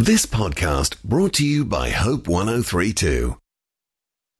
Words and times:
This 0.00 0.26
podcast 0.26 1.02
brought 1.02 1.32
to 1.34 1.44
you 1.44 1.64
by 1.64 1.90
Hope 1.90 2.28
1032. 2.28 3.36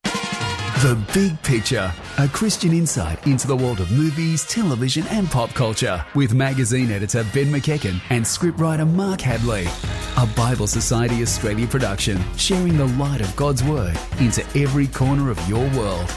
The 0.05 1.07
Big 1.13 1.43
Picture, 1.43 1.93
a 2.17 2.29
Christian 2.29 2.71
insight 2.71 3.27
into 3.27 3.49
the 3.49 3.57
world 3.57 3.81
of 3.81 3.91
movies, 3.91 4.47
television, 4.47 5.05
and 5.09 5.29
pop 5.29 5.51
culture, 5.55 6.07
with 6.15 6.33
magazine 6.33 6.93
editor 6.93 7.27
Ben 7.35 7.47
McEachen 7.47 8.01
and 8.11 8.25
scriptwriter 8.25 8.89
Mark 8.89 9.21
Hadley. 9.21 9.67
A 10.17 10.27
Bible 10.37 10.69
Society 10.69 11.23
Australia 11.23 11.67
production, 11.67 12.23
sharing 12.37 12.77
the 12.77 12.87
light 12.87 13.21
of 13.21 13.35
God's 13.35 13.65
Word 13.65 13.99
into 14.21 14.47
every 14.57 14.87
corner 14.87 15.29
of 15.29 15.49
your 15.49 15.69
world. 15.71 16.09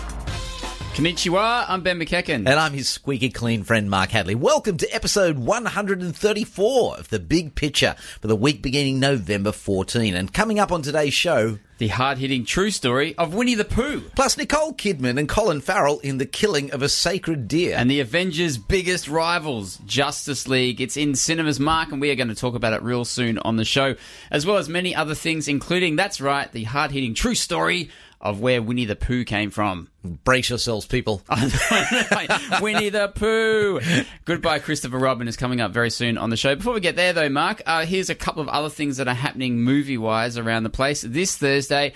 Konnichiwa, 0.94 1.66
I'm 1.70 1.82
Ben 1.84 1.98
McEachen. 1.98 2.46
And 2.46 2.50
I'm 2.50 2.74
his 2.74 2.90
squeaky 2.90 3.30
clean 3.30 3.64
friend, 3.64 3.90
Mark 3.90 4.10
Hadley. 4.10 4.36
Welcome 4.36 4.76
to 4.78 4.94
episode 4.94 5.40
134 5.40 6.98
of 6.98 7.08
The 7.08 7.18
Big 7.20 7.56
Picture 7.56 7.96
for 8.20 8.28
the 8.28 8.36
week 8.36 8.62
beginning 8.62 9.00
November 9.00 9.54
14. 9.54 10.14
And 10.14 10.34
coming 10.34 10.60
up 10.60 10.70
on 10.70 10.82
today's 10.82 11.14
show, 11.14 11.60
the 11.78 11.88
hard 11.88 12.18
hitting 12.18 12.44
true 12.44 12.72
story 12.72 13.18
of 13.18 13.34
Winnie 13.34 13.56
the 13.56 13.64
Pooh. 13.64 14.02
plus 14.16 14.38
Nicole 14.38 14.74
Kidman 14.74 15.18
and 15.18 15.30
Colin 15.30 15.62
Farrell 15.62 16.00
in 16.00 16.18
The 16.18 16.26
Killing 16.26 16.72
of 16.72 16.82
a 16.82 16.90
Sacred 16.90 17.48
Deer. 17.48 17.76
And 17.78 17.90
the 17.90 18.02
Avengers' 18.02 18.58
biggest 18.58 19.08
rivals, 19.08 19.78
Justice 19.86 20.48
League. 20.50 20.82
It's 20.82 20.98
in 20.98 21.16
cinemas, 21.16 21.60
Mark, 21.60 21.94
and 21.94 22.02
we 22.02 22.12
are 22.12 22.16
going 22.16 22.28
to 22.28 22.36
talk 22.36 22.54
about 22.54 22.74
it 22.74 22.84
real 22.84 23.06
soon 23.06 23.38
on 23.40 23.56
the 23.56 23.66
show, 23.66 23.96
as 24.30 24.46
well 24.46 24.58
as 24.58 24.68
many 24.68 24.94
other 24.94 25.16
things, 25.16 25.48
including, 25.48 25.96
that's 25.96 26.20
right, 26.20 26.52
the 26.52 26.66
hard 26.66 26.92
hitting 26.92 27.16
true 27.16 27.34
story 27.34 27.90
of 28.22 28.40
where 28.40 28.62
Winnie 28.62 28.86
the 28.86 28.96
Pooh 28.96 29.26
came 29.26 29.50
from. 29.50 29.90
Brace 30.04 30.50
yourselves, 30.50 30.86
people. 30.86 31.24
Winnie 32.62 32.90
the 32.90 33.12
Pooh. 33.14 33.82
Goodbye, 34.26 34.60
Christopher 34.60 35.00
Robin 35.00 35.28
is 35.28 35.36
coming 35.36 35.60
up 35.60 35.72
very 35.72 35.90
soon 35.90 36.18
on 36.18 36.30
the 36.30 36.38
show. 36.38 36.56
Before 36.56 36.74
we 36.74 36.80
get 36.80 36.96
there, 36.96 37.14
though, 37.14 37.30
Mark, 37.30 37.62
uh, 37.66 37.86
here's 37.86 38.10
a 38.10 38.16
couple 38.16 38.42
of 38.42 38.48
other 38.50 38.70
things 38.70 38.98
that 38.98 39.08
are 39.08 39.16
happening 39.16 39.60
movie 39.60 39.98
wise 39.98 40.38
around 40.38 40.64
the 40.64 40.70
place. 40.70 41.02
This 41.02 41.36
Thursday, 41.36 41.94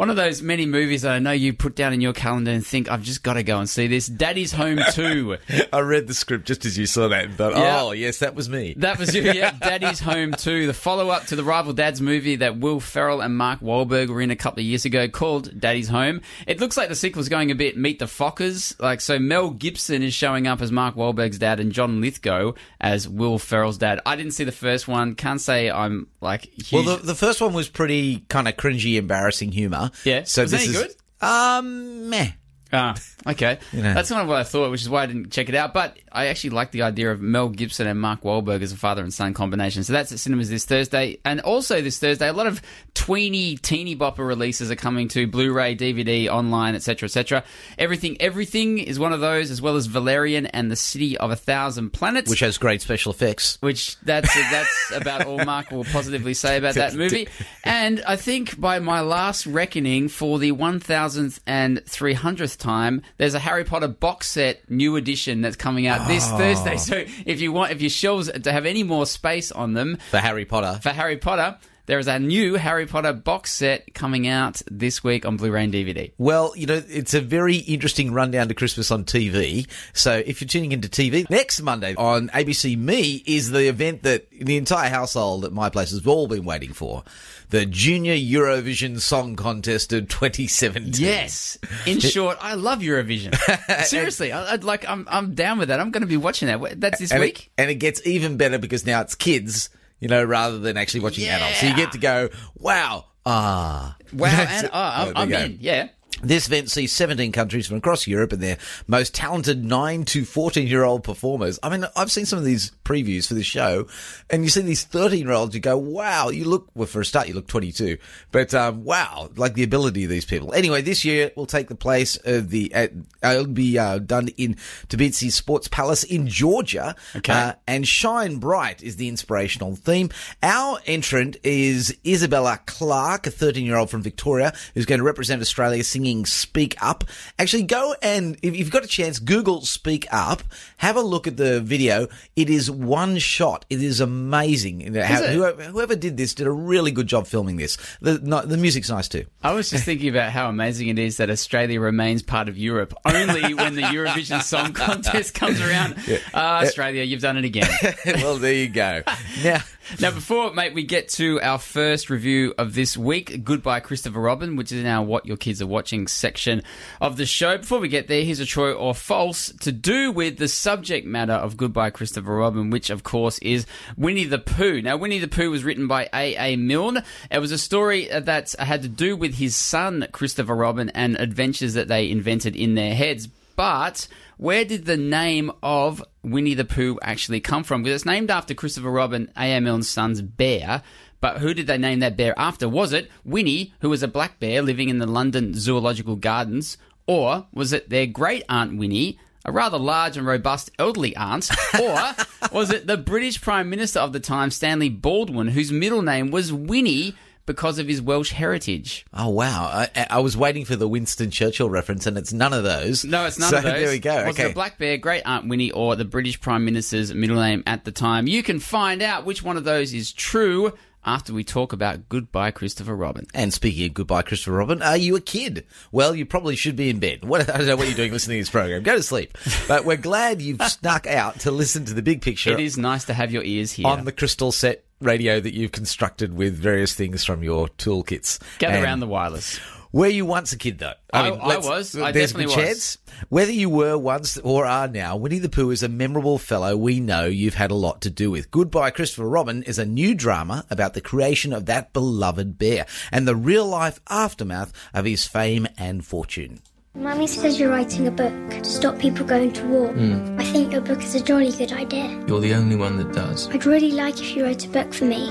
one 0.00 0.08
of 0.08 0.16
those 0.16 0.40
many 0.40 0.64
movies 0.64 1.02
that 1.02 1.12
I 1.12 1.18
know 1.18 1.30
you 1.32 1.52
put 1.52 1.76
down 1.76 1.92
in 1.92 2.00
your 2.00 2.14
calendar 2.14 2.50
and 2.52 2.66
think, 2.66 2.90
I've 2.90 3.02
just 3.02 3.22
got 3.22 3.34
to 3.34 3.42
go 3.42 3.58
and 3.58 3.68
see 3.68 3.86
this. 3.86 4.06
Daddy's 4.06 4.50
Home 4.52 4.80
2. 4.94 5.36
I 5.74 5.80
read 5.80 6.06
the 6.06 6.14
script 6.14 6.46
just 6.46 6.64
as 6.64 6.78
you 6.78 6.86
saw 6.86 7.08
that 7.08 7.26
and 7.26 7.34
thought, 7.34 7.52
Yeah. 7.54 7.82
oh, 7.82 7.92
yes, 7.92 8.20
that 8.20 8.34
was 8.34 8.48
me. 8.48 8.72
That 8.78 8.98
was 8.98 9.14
you, 9.14 9.20
yeah. 9.20 9.50
Daddy's 9.60 10.00
Home 10.00 10.32
2, 10.32 10.66
the 10.68 10.72
follow 10.72 11.10
up 11.10 11.26
to 11.26 11.36
the 11.36 11.44
Rival 11.44 11.74
Dads 11.74 12.00
movie 12.00 12.36
that 12.36 12.58
Will 12.58 12.80
Ferrell 12.80 13.20
and 13.20 13.36
Mark 13.36 13.60
Wahlberg 13.60 14.08
were 14.08 14.22
in 14.22 14.30
a 14.30 14.36
couple 14.36 14.60
of 14.60 14.64
years 14.64 14.86
ago 14.86 15.06
called 15.06 15.60
Daddy's 15.60 15.90
Home. 15.90 16.22
It 16.46 16.60
looks 16.60 16.78
like 16.78 16.88
the 16.88 16.96
sequel's 16.96 17.28
going 17.28 17.50
a 17.50 17.54
bit 17.54 17.76
Meet 17.76 17.98
the 17.98 18.06
Fockers. 18.06 18.80
Like, 18.80 19.02
so 19.02 19.18
Mel 19.18 19.50
Gibson 19.50 20.02
is 20.02 20.14
showing 20.14 20.46
up 20.46 20.62
as 20.62 20.72
Mark 20.72 20.94
Wahlberg's 20.94 21.38
dad 21.38 21.60
and 21.60 21.72
John 21.72 22.00
Lithgow 22.00 22.54
as 22.80 23.06
Will 23.06 23.38
Ferrell's 23.38 23.76
dad. 23.76 24.00
I 24.06 24.16
didn't 24.16 24.32
see 24.32 24.44
the 24.44 24.50
first 24.50 24.88
one. 24.88 25.14
Can't 25.14 25.42
say 25.42 25.70
I'm 25.70 26.06
like 26.22 26.46
huge. 26.54 26.72
well, 26.72 26.96
the, 26.96 27.04
the 27.04 27.14
first 27.14 27.42
one 27.42 27.52
was 27.52 27.68
pretty 27.68 28.20
kind 28.30 28.48
of 28.48 28.56
cringy, 28.56 28.96
embarrassing 28.96 29.52
humour. 29.52 29.89
Yeah. 30.04 30.24
So 30.24 30.42
Was 30.42 30.50
this 30.50 30.66
is, 30.68 30.76
good? 30.76 30.94
Um, 31.20 32.08
meh. 32.10 32.32
Ah, 32.72 32.94
okay. 33.26 33.58
know. 33.72 33.94
That's 33.94 34.08
kind 34.08 34.22
of 34.22 34.28
what 34.28 34.38
I 34.38 34.44
thought, 34.44 34.70
which 34.70 34.82
is 34.82 34.88
why 34.88 35.02
I 35.02 35.06
didn't 35.06 35.30
check 35.30 35.48
it 35.48 35.54
out. 35.54 35.74
But 35.74 35.98
I 36.12 36.26
actually 36.26 36.50
like 36.50 36.70
the 36.70 36.82
idea 36.82 37.10
of 37.10 37.20
Mel 37.20 37.48
Gibson 37.48 37.86
and 37.86 38.00
Mark 38.00 38.22
Wahlberg 38.22 38.62
as 38.62 38.72
a 38.72 38.76
father 38.76 39.02
and 39.02 39.12
son 39.12 39.34
combination. 39.34 39.84
So 39.84 39.92
that's 39.92 40.12
at 40.12 40.18
cinemas 40.18 40.48
this 40.48 40.64
Thursday. 40.64 41.18
And 41.24 41.40
also 41.40 41.80
this 41.82 41.98
Thursday, 41.98 42.28
a 42.28 42.32
lot 42.32 42.46
of 42.46 42.62
tweeny, 42.94 43.56
teeny 43.56 43.96
bopper 43.96 44.26
releases 44.26 44.70
are 44.70 44.76
coming 44.76 45.08
to 45.08 45.26
Blu-ray, 45.26 45.76
DVD, 45.76 46.28
online, 46.28 46.74
etc., 46.74 47.06
etc. 47.06 47.44
Everything, 47.78 48.16
Everything 48.20 48.78
is 48.78 48.98
one 48.98 49.12
of 49.12 49.20
those, 49.20 49.50
as 49.50 49.60
well 49.60 49.76
as 49.76 49.86
Valerian 49.86 50.46
and 50.46 50.70
the 50.70 50.76
City 50.76 51.18
of 51.18 51.30
a 51.30 51.36
Thousand 51.36 51.90
Planets. 51.90 52.30
Which 52.30 52.40
has 52.40 52.58
great 52.58 52.80
special 52.80 53.12
effects. 53.12 53.58
Which 53.60 53.98
that's 54.00 54.32
that's 54.34 54.92
about 54.94 55.26
all 55.26 55.44
Mark 55.44 55.70
will 55.70 55.84
positively 55.84 56.34
say 56.34 56.56
about 56.58 56.74
that 56.74 56.94
movie. 56.96 57.28
And 57.64 58.02
I 58.06 58.16
think 58.16 58.60
by 58.60 58.78
my 58.78 59.00
last 59.00 59.46
reckoning, 59.46 60.08
for 60.08 60.38
the 60.38 60.52
one 60.52 60.80
thousandth 60.80 61.40
and 61.46 61.84
three 61.86 62.12
hundredth 62.12 62.58
time, 62.60 63.02
there's 63.16 63.34
a 63.34 63.38
Harry 63.40 63.64
Potter 63.64 63.88
box 63.88 64.28
set 64.28 64.70
new 64.70 64.96
edition 64.96 65.40
that's 65.40 65.56
coming 65.56 65.86
out 65.86 66.06
this 66.06 66.28
oh. 66.30 66.38
Thursday. 66.38 66.76
So 66.90 67.04
if 67.26 67.40
you 67.40 67.52
want, 67.52 67.72
if 67.72 67.80
your 67.80 67.90
shelves 67.90 68.30
to 68.30 68.52
have 68.52 68.66
any 68.66 68.82
more 68.82 69.06
space 69.06 69.52
on 69.52 69.74
them 69.74 69.98
For 70.10 70.18
Harry 70.18 70.44
Potter. 70.44 70.80
for 70.82 70.90
Harry 70.90 71.16
Potter. 71.16 71.58
There 71.90 71.98
is 71.98 72.06
a 72.06 72.20
new 72.20 72.54
Harry 72.54 72.86
Potter 72.86 73.12
box 73.12 73.52
set 73.52 73.94
coming 73.94 74.28
out 74.28 74.62
this 74.70 75.02
week 75.02 75.26
on 75.26 75.36
Blu-ray 75.36 75.64
and 75.64 75.74
DVD. 75.74 76.12
Well, 76.18 76.52
you 76.54 76.66
know, 76.66 76.80
it's 76.88 77.14
a 77.14 77.20
very 77.20 77.56
interesting 77.56 78.12
rundown 78.12 78.46
to 78.46 78.54
Christmas 78.54 78.92
on 78.92 79.02
TV. 79.02 79.66
So 79.92 80.22
if 80.24 80.40
you're 80.40 80.46
tuning 80.46 80.70
into 80.70 80.88
TV, 80.88 81.28
next 81.28 81.60
Monday 81.60 81.96
on 81.96 82.28
ABC 82.28 82.78
Me 82.78 83.24
is 83.26 83.50
the 83.50 83.66
event 83.66 84.04
that 84.04 84.30
the 84.30 84.56
entire 84.56 84.88
household 84.88 85.44
at 85.44 85.50
my 85.52 85.68
place 85.68 85.90
has 85.90 86.06
all 86.06 86.28
been 86.28 86.44
waiting 86.44 86.72
for. 86.72 87.02
The 87.48 87.66
Junior 87.66 88.14
Eurovision 88.14 89.00
Song 89.00 89.34
Contest 89.34 89.92
of 89.92 90.06
2017. 90.06 91.04
Yes. 91.04 91.58
In 91.86 91.98
short, 91.98 92.38
I 92.40 92.54
love 92.54 92.78
Eurovision. 92.78 93.34
Seriously, 93.84 94.30
I, 94.30 94.52
I'd 94.52 94.62
like. 94.62 94.88
I'm 94.88 95.08
I'm 95.10 95.34
down 95.34 95.58
with 95.58 95.70
that. 95.70 95.80
I'm 95.80 95.90
going 95.90 96.02
to 96.02 96.06
be 96.06 96.16
watching 96.16 96.46
that. 96.46 96.80
That's 96.80 97.00
this 97.00 97.10
and 97.10 97.20
week. 97.20 97.46
It, 97.46 97.62
and 97.62 97.68
it 97.68 97.80
gets 97.80 98.06
even 98.06 98.36
better 98.36 98.58
because 98.58 98.86
now 98.86 99.00
it's 99.00 99.16
kids, 99.16 99.70
you 100.00 100.08
know, 100.08 100.24
rather 100.24 100.58
than 100.58 100.76
actually 100.76 101.00
watching 101.00 101.28
adults. 101.28 101.60
So 101.60 101.66
you 101.66 101.76
get 101.76 101.92
to 101.92 101.98
go, 101.98 102.30
wow, 102.56 103.04
ah. 103.24 103.96
Wow, 104.12 104.28
and 104.48 104.66
oh, 104.66 104.70
I'm, 104.72 105.12
I'm 105.16 105.32
in. 105.32 105.58
Yeah. 105.60 105.88
This 106.22 106.46
event 106.46 106.70
sees 106.70 106.92
17 106.92 107.32
countries 107.32 107.66
from 107.66 107.78
across 107.78 108.06
Europe 108.06 108.32
and 108.32 108.42
their 108.42 108.58
most 108.86 109.14
talented 109.14 109.64
9 109.64 110.04
to 110.06 110.24
14 110.24 110.66
year 110.66 110.84
old 110.84 111.04
performers. 111.04 111.58
I 111.62 111.70
mean, 111.70 111.86
I've 111.96 112.10
seen 112.10 112.26
some 112.26 112.38
of 112.38 112.44
these 112.44 112.72
previews 112.84 113.26
for 113.26 113.34
this 113.34 113.46
show, 113.46 113.86
and 114.28 114.42
you 114.42 114.50
see 114.50 114.62
these 114.62 114.84
13 114.84 115.20
year 115.20 115.32
olds, 115.32 115.54
you 115.54 115.60
go, 115.60 115.78
wow, 115.78 116.28
you 116.28 116.44
look, 116.44 116.68
well, 116.74 116.86
for 116.86 117.00
a 117.00 117.04
start, 117.04 117.28
you 117.28 117.34
look 117.34 117.46
22, 117.46 117.98
but 118.32 118.52
um, 118.54 118.84
wow, 118.84 119.30
like 119.36 119.54
the 119.54 119.62
ability 119.62 120.04
of 120.04 120.10
these 120.10 120.24
people. 120.24 120.52
Anyway, 120.52 120.82
this 120.82 121.04
year 121.04 121.30
will 121.36 121.46
take 121.46 121.68
the 121.68 121.74
place 121.74 122.16
of 122.24 122.50
the, 122.50 122.72
uh, 122.74 122.88
it'll 123.22 123.46
be 123.46 123.78
uh, 123.78 123.98
done 123.98 124.28
in 124.36 124.56
Tbilisi 124.88 125.30
Sports 125.30 125.68
Palace 125.68 126.04
in 126.04 126.26
Georgia. 126.28 126.94
Okay. 127.16 127.32
Uh, 127.32 127.52
and 127.66 127.86
Shine 127.86 128.36
Bright 128.36 128.82
is 128.82 128.96
the 128.96 129.08
inspirational 129.08 129.76
theme. 129.76 130.10
Our 130.42 130.78
entrant 130.86 131.36
is 131.42 131.96
Isabella 132.06 132.60
Clarke, 132.66 133.26
a 133.26 133.30
13 133.30 133.64
year 133.64 133.76
old 133.76 133.90
from 133.90 134.02
Victoria, 134.02 134.52
who's 134.74 134.86
going 134.86 134.98
to 134.98 135.04
represent 135.04 135.40
Australia 135.40 135.84
singing 135.84 136.09
Speak 136.24 136.76
Up. 136.82 137.04
Actually, 137.38 137.62
go 137.64 137.94
and, 138.02 138.36
if 138.42 138.56
you've 138.56 138.70
got 138.70 138.84
a 138.84 138.88
chance, 138.88 139.18
Google 139.18 139.62
Speak 139.62 140.06
Up, 140.12 140.42
have 140.78 140.96
a 140.96 141.00
look 141.00 141.26
at 141.26 141.36
the 141.36 141.60
video. 141.60 142.08
It 142.36 142.50
is 142.50 142.70
one 142.70 143.18
shot. 143.18 143.64
It 143.70 143.82
is 143.82 144.00
amazing. 144.00 144.78
Know, 144.92 145.02
how- 145.02 145.22
it? 145.22 145.30
Whoever, 145.34 145.62
whoever 145.64 145.96
did 145.96 146.16
this 146.16 146.34
did 146.34 146.46
a 146.46 146.52
really 146.52 146.90
good 146.90 147.06
job 147.06 147.26
filming 147.26 147.56
this. 147.56 147.76
The, 148.00 148.18
no, 148.18 148.42
the 148.42 148.56
music's 148.56 148.90
nice 148.90 149.08
too. 149.08 149.26
I 149.42 149.52
was 149.52 149.70
just 149.70 149.84
thinking 149.84 150.08
about 150.08 150.30
how 150.32 150.48
amazing 150.48 150.88
it 150.88 150.98
is 150.98 151.16
that 151.18 151.30
Australia 151.30 151.80
remains 151.80 152.22
part 152.22 152.48
of 152.48 152.58
Europe 152.58 152.94
only 153.04 153.54
when 153.54 153.74
the 153.74 153.82
Eurovision 153.82 154.42
Song 154.42 154.72
Contest 154.74 155.34
comes 155.34 155.60
around. 155.60 155.96
Uh, 156.34 156.62
Australia, 156.64 157.02
you've 157.04 157.22
done 157.22 157.36
it 157.36 157.44
again. 157.44 157.68
well, 158.06 158.36
there 158.36 158.52
you 158.54 158.68
go. 158.68 159.02
Now, 159.44 159.60
Now, 159.98 160.12
before, 160.12 160.52
mate, 160.52 160.72
we 160.72 160.84
get 160.84 161.08
to 161.10 161.40
our 161.40 161.58
first 161.58 162.10
review 162.10 162.54
of 162.56 162.74
this 162.74 162.96
week, 162.96 163.42
Goodbye 163.42 163.80
Christopher 163.80 164.20
Robin, 164.20 164.54
which 164.54 164.70
is 164.70 164.84
now 164.84 165.02
What 165.02 165.26
Your 165.26 165.36
Kids 165.36 165.60
Are 165.60 165.66
Watching 165.66 166.06
section 166.06 166.62
of 167.00 167.16
the 167.16 167.26
show. 167.26 167.58
Before 167.58 167.80
we 167.80 167.88
get 167.88 168.06
there, 168.06 168.22
here's 168.22 168.38
a 168.38 168.46
true 168.46 168.72
or 168.72 168.94
false 168.94 169.52
to 169.60 169.72
do 169.72 170.12
with 170.12 170.38
the 170.38 170.46
subject 170.46 171.06
matter 171.06 171.32
of 171.32 171.56
Goodbye 171.56 171.90
Christopher 171.90 172.36
Robin, 172.36 172.70
which, 172.70 172.88
of 172.88 173.02
course, 173.02 173.38
is 173.40 173.66
Winnie 173.96 174.24
the 174.24 174.38
Pooh. 174.38 174.80
Now, 174.80 174.96
Winnie 174.96 175.18
the 175.18 175.28
Pooh 175.28 175.50
was 175.50 175.64
written 175.64 175.88
by 175.88 176.08
A.A. 176.14 176.56
Milne. 176.56 177.02
It 177.30 177.40
was 177.40 177.50
a 177.50 177.58
story 177.58 178.08
that 178.08 178.54
had 178.58 178.82
to 178.82 178.88
do 178.88 179.16
with 179.16 179.34
his 179.34 179.56
son, 179.56 180.06
Christopher 180.12 180.54
Robin, 180.54 180.90
and 180.90 181.16
adventures 181.16 181.74
that 181.74 181.88
they 181.88 182.10
invented 182.10 182.54
in 182.54 182.76
their 182.76 182.94
heads. 182.94 183.26
But 183.56 184.06
where 184.40 184.64
did 184.64 184.86
the 184.86 184.96
name 184.96 185.52
of 185.62 186.02
Winnie 186.22 186.54
the 186.54 186.64
Pooh 186.64 186.98
actually 187.02 187.40
come 187.40 187.62
from? 187.62 187.82
Because 187.82 187.96
it's 187.96 188.06
named 188.06 188.30
after 188.30 188.54
Christopher 188.54 188.90
Robin, 188.90 189.30
A.M. 189.36 189.64
Milne's 189.64 189.90
son's 189.90 190.22
bear. 190.22 190.82
But 191.20 191.38
who 191.38 191.52
did 191.52 191.66
they 191.66 191.76
name 191.76 192.00
that 192.00 192.16
bear 192.16 192.32
after? 192.38 192.66
Was 192.66 192.94
it 192.94 193.10
Winnie, 193.22 193.74
who 193.82 193.90
was 193.90 194.02
a 194.02 194.08
black 194.08 194.40
bear 194.40 194.62
living 194.62 194.88
in 194.88 194.96
the 194.96 195.06
London 195.06 195.52
Zoological 195.52 196.16
Gardens? 196.16 196.78
Or 197.06 197.48
was 197.52 197.74
it 197.74 197.90
their 197.90 198.06
great 198.06 198.42
aunt 198.48 198.78
Winnie, 198.78 199.18
a 199.44 199.52
rather 199.52 199.78
large 199.78 200.16
and 200.16 200.26
robust 200.26 200.70
elderly 200.78 201.14
aunt? 201.16 201.50
Or 201.78 202.14
was 202.50 202.70
it 202.70 202.86
the 202.86 202.96
British 202.96 203.42
Prime 203.42 203.68
Minister 203.68 204.00
of 204.00 204.14
the 204.14 204.20
time, 204.20 204.50
Stanley 204.50 204.88
Baldwin, 204.88 205.48
whose 205.48 205.70
middle 205.70 206.00
name 206.00 206.30
was 206.30 206.50
Winnie 206.50 207.14
because 207.50 207.80
of 207.80 207.88
his 207.88 208.00
Welsh 208.00 208.30
heritage? 208.30 209.04
Oh 209.12 209.28
wow! 209.28 209.64
I, 209.64 210.06
I 210.08 210.20
was 210.20 210.36
waiting 210.36 210.64
for 210.64 210.76
the 210.76 210.86
Winston 210.86 211.32
Churchill 211.32 211.68
reference, 211.68 212.06
and 212.06 212.16
it's 212.16 212.32
none 212.32 212.52
of 212.52 212.62
those. 212.62 213.04
No, 213.04 213.26
it's 213.26 213.40
none 213.40 213.50
so 213.50 213.58
of 213.58 213.64
those. 213.64 213.72
There 213.80 213.90
we 213.90 213.98
go. 213.98 214.26
Was 214.26 214.34
okay. 214.34 214.44
it 214.44 214.48
the 214.48 214.54
Black 214.54 214.78
Bear, 214.78 214.98
Great 214.98 215.22
Aunt 215.24 215.48
Winnie, 215.48 215.72
or 215.72 215.96
the 215.96 216.04
British 216.04 216.40
Prime 216.40 216.64
Minister's 216.64 217.12
middle 217.12 217.36
name 217.36 217.64
at 217.66 217.84
the 217.84 217.90
time? 217.90 218.28
You 218.28 218.42
can 218.42 218.60
find 218.60 219.02
out 219.02 219.24
which 219.24 219.42
one 219.42 219.56
of 219.56 219.64
those 219.64 219.92
is 219.92 220.12
true 220.12 220.72
after 221.04 221.32
we 221.32 221.44
talk 221.44 221.72
about 221.72 222.08
Goodbye 222.08 222.50
Christopher 222.50 222.94
Robin. 222.94 223.26
and 223.34 223.52
speaking 223.52 223.86
of 223.86 223.94
goodbye, 223.94 224.22
Christopher 224.22 224.52
Robin, 224.52 224.82
are 224.82 224.96
you 224.96 225.16
a 225.16 225.20
kid? 225.20 225.64
Well, 225.92 226.14
you 226.14 226.26
probably 226.26 226.56
should 226.56 226.76
be 226.76 226.90
in 226.90 226.98
bed. 226.98 227.24
What, 227.24 227.48
I 227.48 227.56
don't 227.58 227.66
know 227.66 227.76
what 227.76 227.86
you're 227.86 227.96
doing 227.96 228.12
listening 228.12 228.38
to 228.38 228.42
this 228.42 228.50
program. 228.50 228.82
Go 228.82 228.96
to 228.96 229.02
sleep. 229.02 229.36
But 229.66 229.84
we're 229.84 229.96
glad 229.96 230.42
you've 230.42 230.62
snuck 230.62 231.06
out 231.06 231.40
to 231.40 231.50
listen 231.50 231.84
to 231.86 231.94
the 231.94 232.02
big 232.02 232.22
picture 232.22 232.52
It 232.52 232.60
is 232.60 232.76
nice 232.76 233.04
to 233.06 233.14
have 233.14 233.32
your 233.32 233.42
ears 233.42 233.72
here. 233.72 233.86
on 233.86 234.04
the 234.04 234.12
crystal 234.12 234.52
set 234.52 234.84
radio 235.00 235.40
that 235.40 235.54
you've 235.54 235.72
constructed 235.72 236.34
with 236.34 236.54
various 236.54 236.94
things 236.94 237.24
from 237.24 237.42
your 237.42 237.68
toolkits. 237.68 238.38
Gather 238.58 238.74
And 238.76 238.84
around 238.84 239.00
the 239.00 239.06
wireless. 239.06 239.58
Were 239.92 240.06
you 240.06 240.24
once 240.24 240.52
a 240.52 240.56
kid, 240.56 240.78
though? 240.78 240.92
I- 241.12 241.30
I 241.30 241.46
let's- 241.46 241.66
was. 241.66 241.96
I 241.96 242.12
there's 242.12 242.32
definitely 242.32 242.54
been 242.54 242.64
was. 242.64 242.74
chance. 242.74 242.98
Whether 243.28 243.50
you 243.52 243.68
were 243.68 243.98
once 243.98 244.38
or 244.38 244.64
are 244.64 244.86
now, 244.86 245.16
Winnie 245.16 245.40
the 245.40 245.48
Pooh 245.48 245.70
is 245.72 245.82
a 245.82 245.88
memorable 245.88 246.38
fellow 246.38 246.76
we 246.76 247.00
know 247.00 247.26
you've 247.26 247.54
had 247.54 247.72
a 247.72 247.74
lot 247.74 248.00
to 248.02 248.10
do 248.10 248.30
with. 248.30 248.50
Goodbye, 248.52 248.90
Christopher 248.90 249.28
Robin 249.28 249.64
is 249.64 249.78
a 249.80 249.84
new 249.84 250.14
drama 250.14 250.64
about 250.70 250.94
the 250.94 251.00
creation 251.00 251.52
of 251.52 251.66
that 251.66 251.92
beloved 251.92 252.56
bear 252.56 252.86
and 253.10 253.26
the 253.26 253.34
real 253.34 253.66
life 253.66 253.98
aftermath 254.08 254.72
of 254.94 255.04
his 255.06 255.26
fame 255.26 255.66
and 255.76 256.04
fortune. 256.06 256.60
Mummy 256.94 257.26
says 257.26 257.58
you're 257.58 257.70
writing 257.70 258.06
a 258.06 258.10
book 258.10 258.32
to 258.50 258.64
stop 258.64 258.98
people 258.98 259.24
going 259.26 259.52
to 259.52 259.64
war. 259.66 259.88
Hmm. 259.92 260.36
I 260.40 260.44
think 260.44 260.72
your 260.72 260.80
book 260.80 261.02
is 261.02 261.14
a 261.14 261.22
jolly 261.22 261.52
good 261.52 261.72
idea. 261.72 262.08
You're 262.28 262.40
the 262.40 262.54
only 262.54 262.76
one 262.76 262.96
that 262.98 263.12
does. 263.12 263.48
I'd 263.50 263.66
really 263.66 263.92
like 263.92 264.20
if 264.20 264.34
you 264.36 264.44
wrote 264.44 264.64
a 264.66 264.68
book 264.68 264.92
for 264.94 265.04
me. 265.04 265.30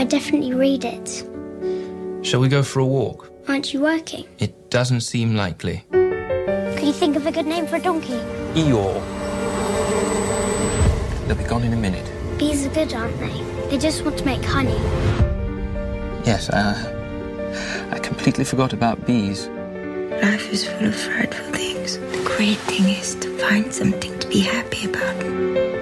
I'd 0.00 0.08
definitely 0.08 0.54
read 0.54 0.84
it. 0.84 1.24
Shall 2.24 2.40
we 2.40 2.48
go 2.48 2.62
for 2.62 2.80
a 2.80 2.86
walk? 2.86 3.30
Aren't 3.48 3.72
you 3.72 3.80
working? 3.80 4.26
It 4.38 4.68
doesn't 4.68 5.00
seem 5.00 5.34
likely. 5.34 5.82
Could 5.90 6.82
you 6.82 6.92
think 6.92 7.16
of 7.16 7.26
a 7.26 7.32
good 7.32 7.46
name 7.46 7.66
for 7.66 7.76
a 7.76 7.80
donkey? 7.80 8.20
Eeyore. 8.52 9.00
They'll 11.26 11.34
be 11.34 11.44
gone 11.44 11.62
in 11.62 11.72
a 11.72 11.76
minute. 11.76 12.06
Bees 12.38 12.66
are 12.66 12.68
good, 12.68 12.92
aren't 12.92 13.18
they? 13.18 13.42
They 13.70 13.78
just 13.78 14.04
want 14.04 14.18
to 14.18 14.24
make 14.26 14.44
honey. 14.44 14.76
Yes, 16.26 16.50
uh, 16.50 17.88
I 17.90 17.98
completely 18.00 18.44
forgot 18.44 18.74
about 18.74 19.06
bees. 19.06 19.46
Life 19.46 20.52
is 20.52 20.68
full 20.68 20.86
of 20.86 20.94
frightful 20.94 21.50
things. 21.54 21.96
The 21.96 22.22
great 22.36 22.58
thing 22.68 22.86
is 22.90 23.14
to 23.14 23.34
find 23.38 23.72
something 23.72 24.18
to 24.18 24.28
be 24.28 24.40
happy 24.40 24.84
about. 24.84 25.77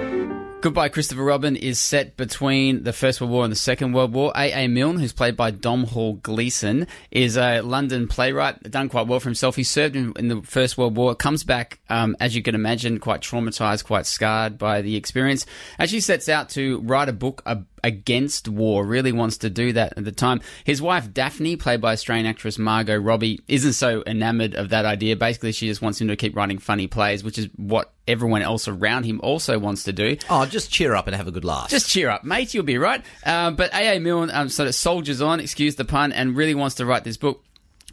Goodbye, 0.59 0.89
Christopher 0.89 1.23
Robin 1.23 1.55
is 1.55 1.77
set 1.77 2.17
between 2.17 2.81
the 2.81 2.91
First 2.91 3.21
World 3.21 3.31
War 3.31 3.43
and 3.43 3.51
the 3.51 3.55
Second 3.55 3.93
World 3.93 4.11
War. 4.11 4.33
A.A. 4.35 4.67
Milne, 4.67 4.97
who's 4.97 5.13
played 5.13 5.37
by 5.37 5.51
Domhnall 5.51 6.13
Gleeson, 6.13 6.87
is 7.11 7.37
a 7.37 7.61
London 7.61 8.07
playwright, 8.07 8.63
done 8.63 8.89
quite 8.89 9.05
well 9.05 9.19
for 9.19 9.29
himself. 9.29 9.55
He 9.55 9.63
served 9.63 9.95
in, 9.95 10.13
in 10.17 10.29
the 10.29 10.41
First 10.41 10.75
World 10.75 10.97
War, 10.97 11.13
comes 11.13 11.43
back, 11.43 11.79
um, 11.89 12.17
as 12.19 12.35
you 12.35 12.41
can 12.41 12.55
imagine, 12.55 12.97
quite 12.99 13.21
traumatized, 13.21 13.85
quite 13.85 14.07
scarred 14.07 14.57
by 14.57 14.81
the 14.81 14.95
experience. 14.95 15.45
as 15.77 15.83
Actually 15.85 15.99
sets 15.99 16.27
out 16.27 16.49
to 16.49 16.79
write 16.79 17.07
a 17.07 17.13
book 17.13 17.43
ab- 17.45 17.67
against 17.87 18.49
war, 18.49 18.85
really 18.85 19.13
wants 19.13 19.37
to 19.37 19.49
do 19.49 19.71
that 19.73 19.93
at 19.97 20.03
the 20.03 20.11
time. 20.11 20.41
His 20.65 20.81
wife, 20.81 21.13
Daphne, 21.13 21.55
played 21.55 21.79
by 21.79 21.93
Australian 21.93 22.25
actress 22.25 22.59
Margot 22.59 22.97
Robbie, 22.97 23.39
isn't 23.47 23.73
so 23.73 24.03
enamored 24.05 24.55
of 24.55 24.69
that 24.69 24.83
idea. 24.83 25.15
Basically, 25.15 25.53
she 25.53 25.67
just 25.67 25.81
wants 25.81 26.01
him 26.01 26.09
to 26.09 26.17
keep 26.17 26.35
writing 26.35 26.59
funny 26.59 26.87
plays, 26.87 27.23
which 27.23 27.37
is 27.37 27.47
what 27.55 27.93
everyone 28.07 28.41
else 28.41 28.67
around 28.67 29.05
him 29.05 29.21
also 29.23 29.57
wants 29.57 29.83
to 29.83 29.93
do. 29.93 30.17
Oh, 30.29 30.45
just 30.45 30.69
cheer 30.69 30.93
up 30.95 31.07
and 31.07 31.15
have 31.15 31.27
a 31.27 31.31
good 31.31 31.45
laugh. 31.45 31.69
Just 31.69 31.89
cheer 31.89 32.09
up, 32.09 32.25
mate. 32.25 32.53
You'll 32.53 32.63
be 32.63 32.77
right. 32.77 33.01
Um, 33.25 33.55
but 33.55 33.73
A.A. 33.73 33.99
Milne 33.99 34.29
um, 34.31 34.49
sort 34.49 34.67
of 34.67 34.75
soldiers 34.75 35.21
on, 35.21 35.39
excuse 35.39 35.75
the 35.75 35.85
pun, 35.85 36.11
and 36.11 36.35
really 36.35 36.55
wants 36.55 36.75
to 36.75 36.85
write 36.85 37.05
this 37.05 37.17
book. 37.17 37.43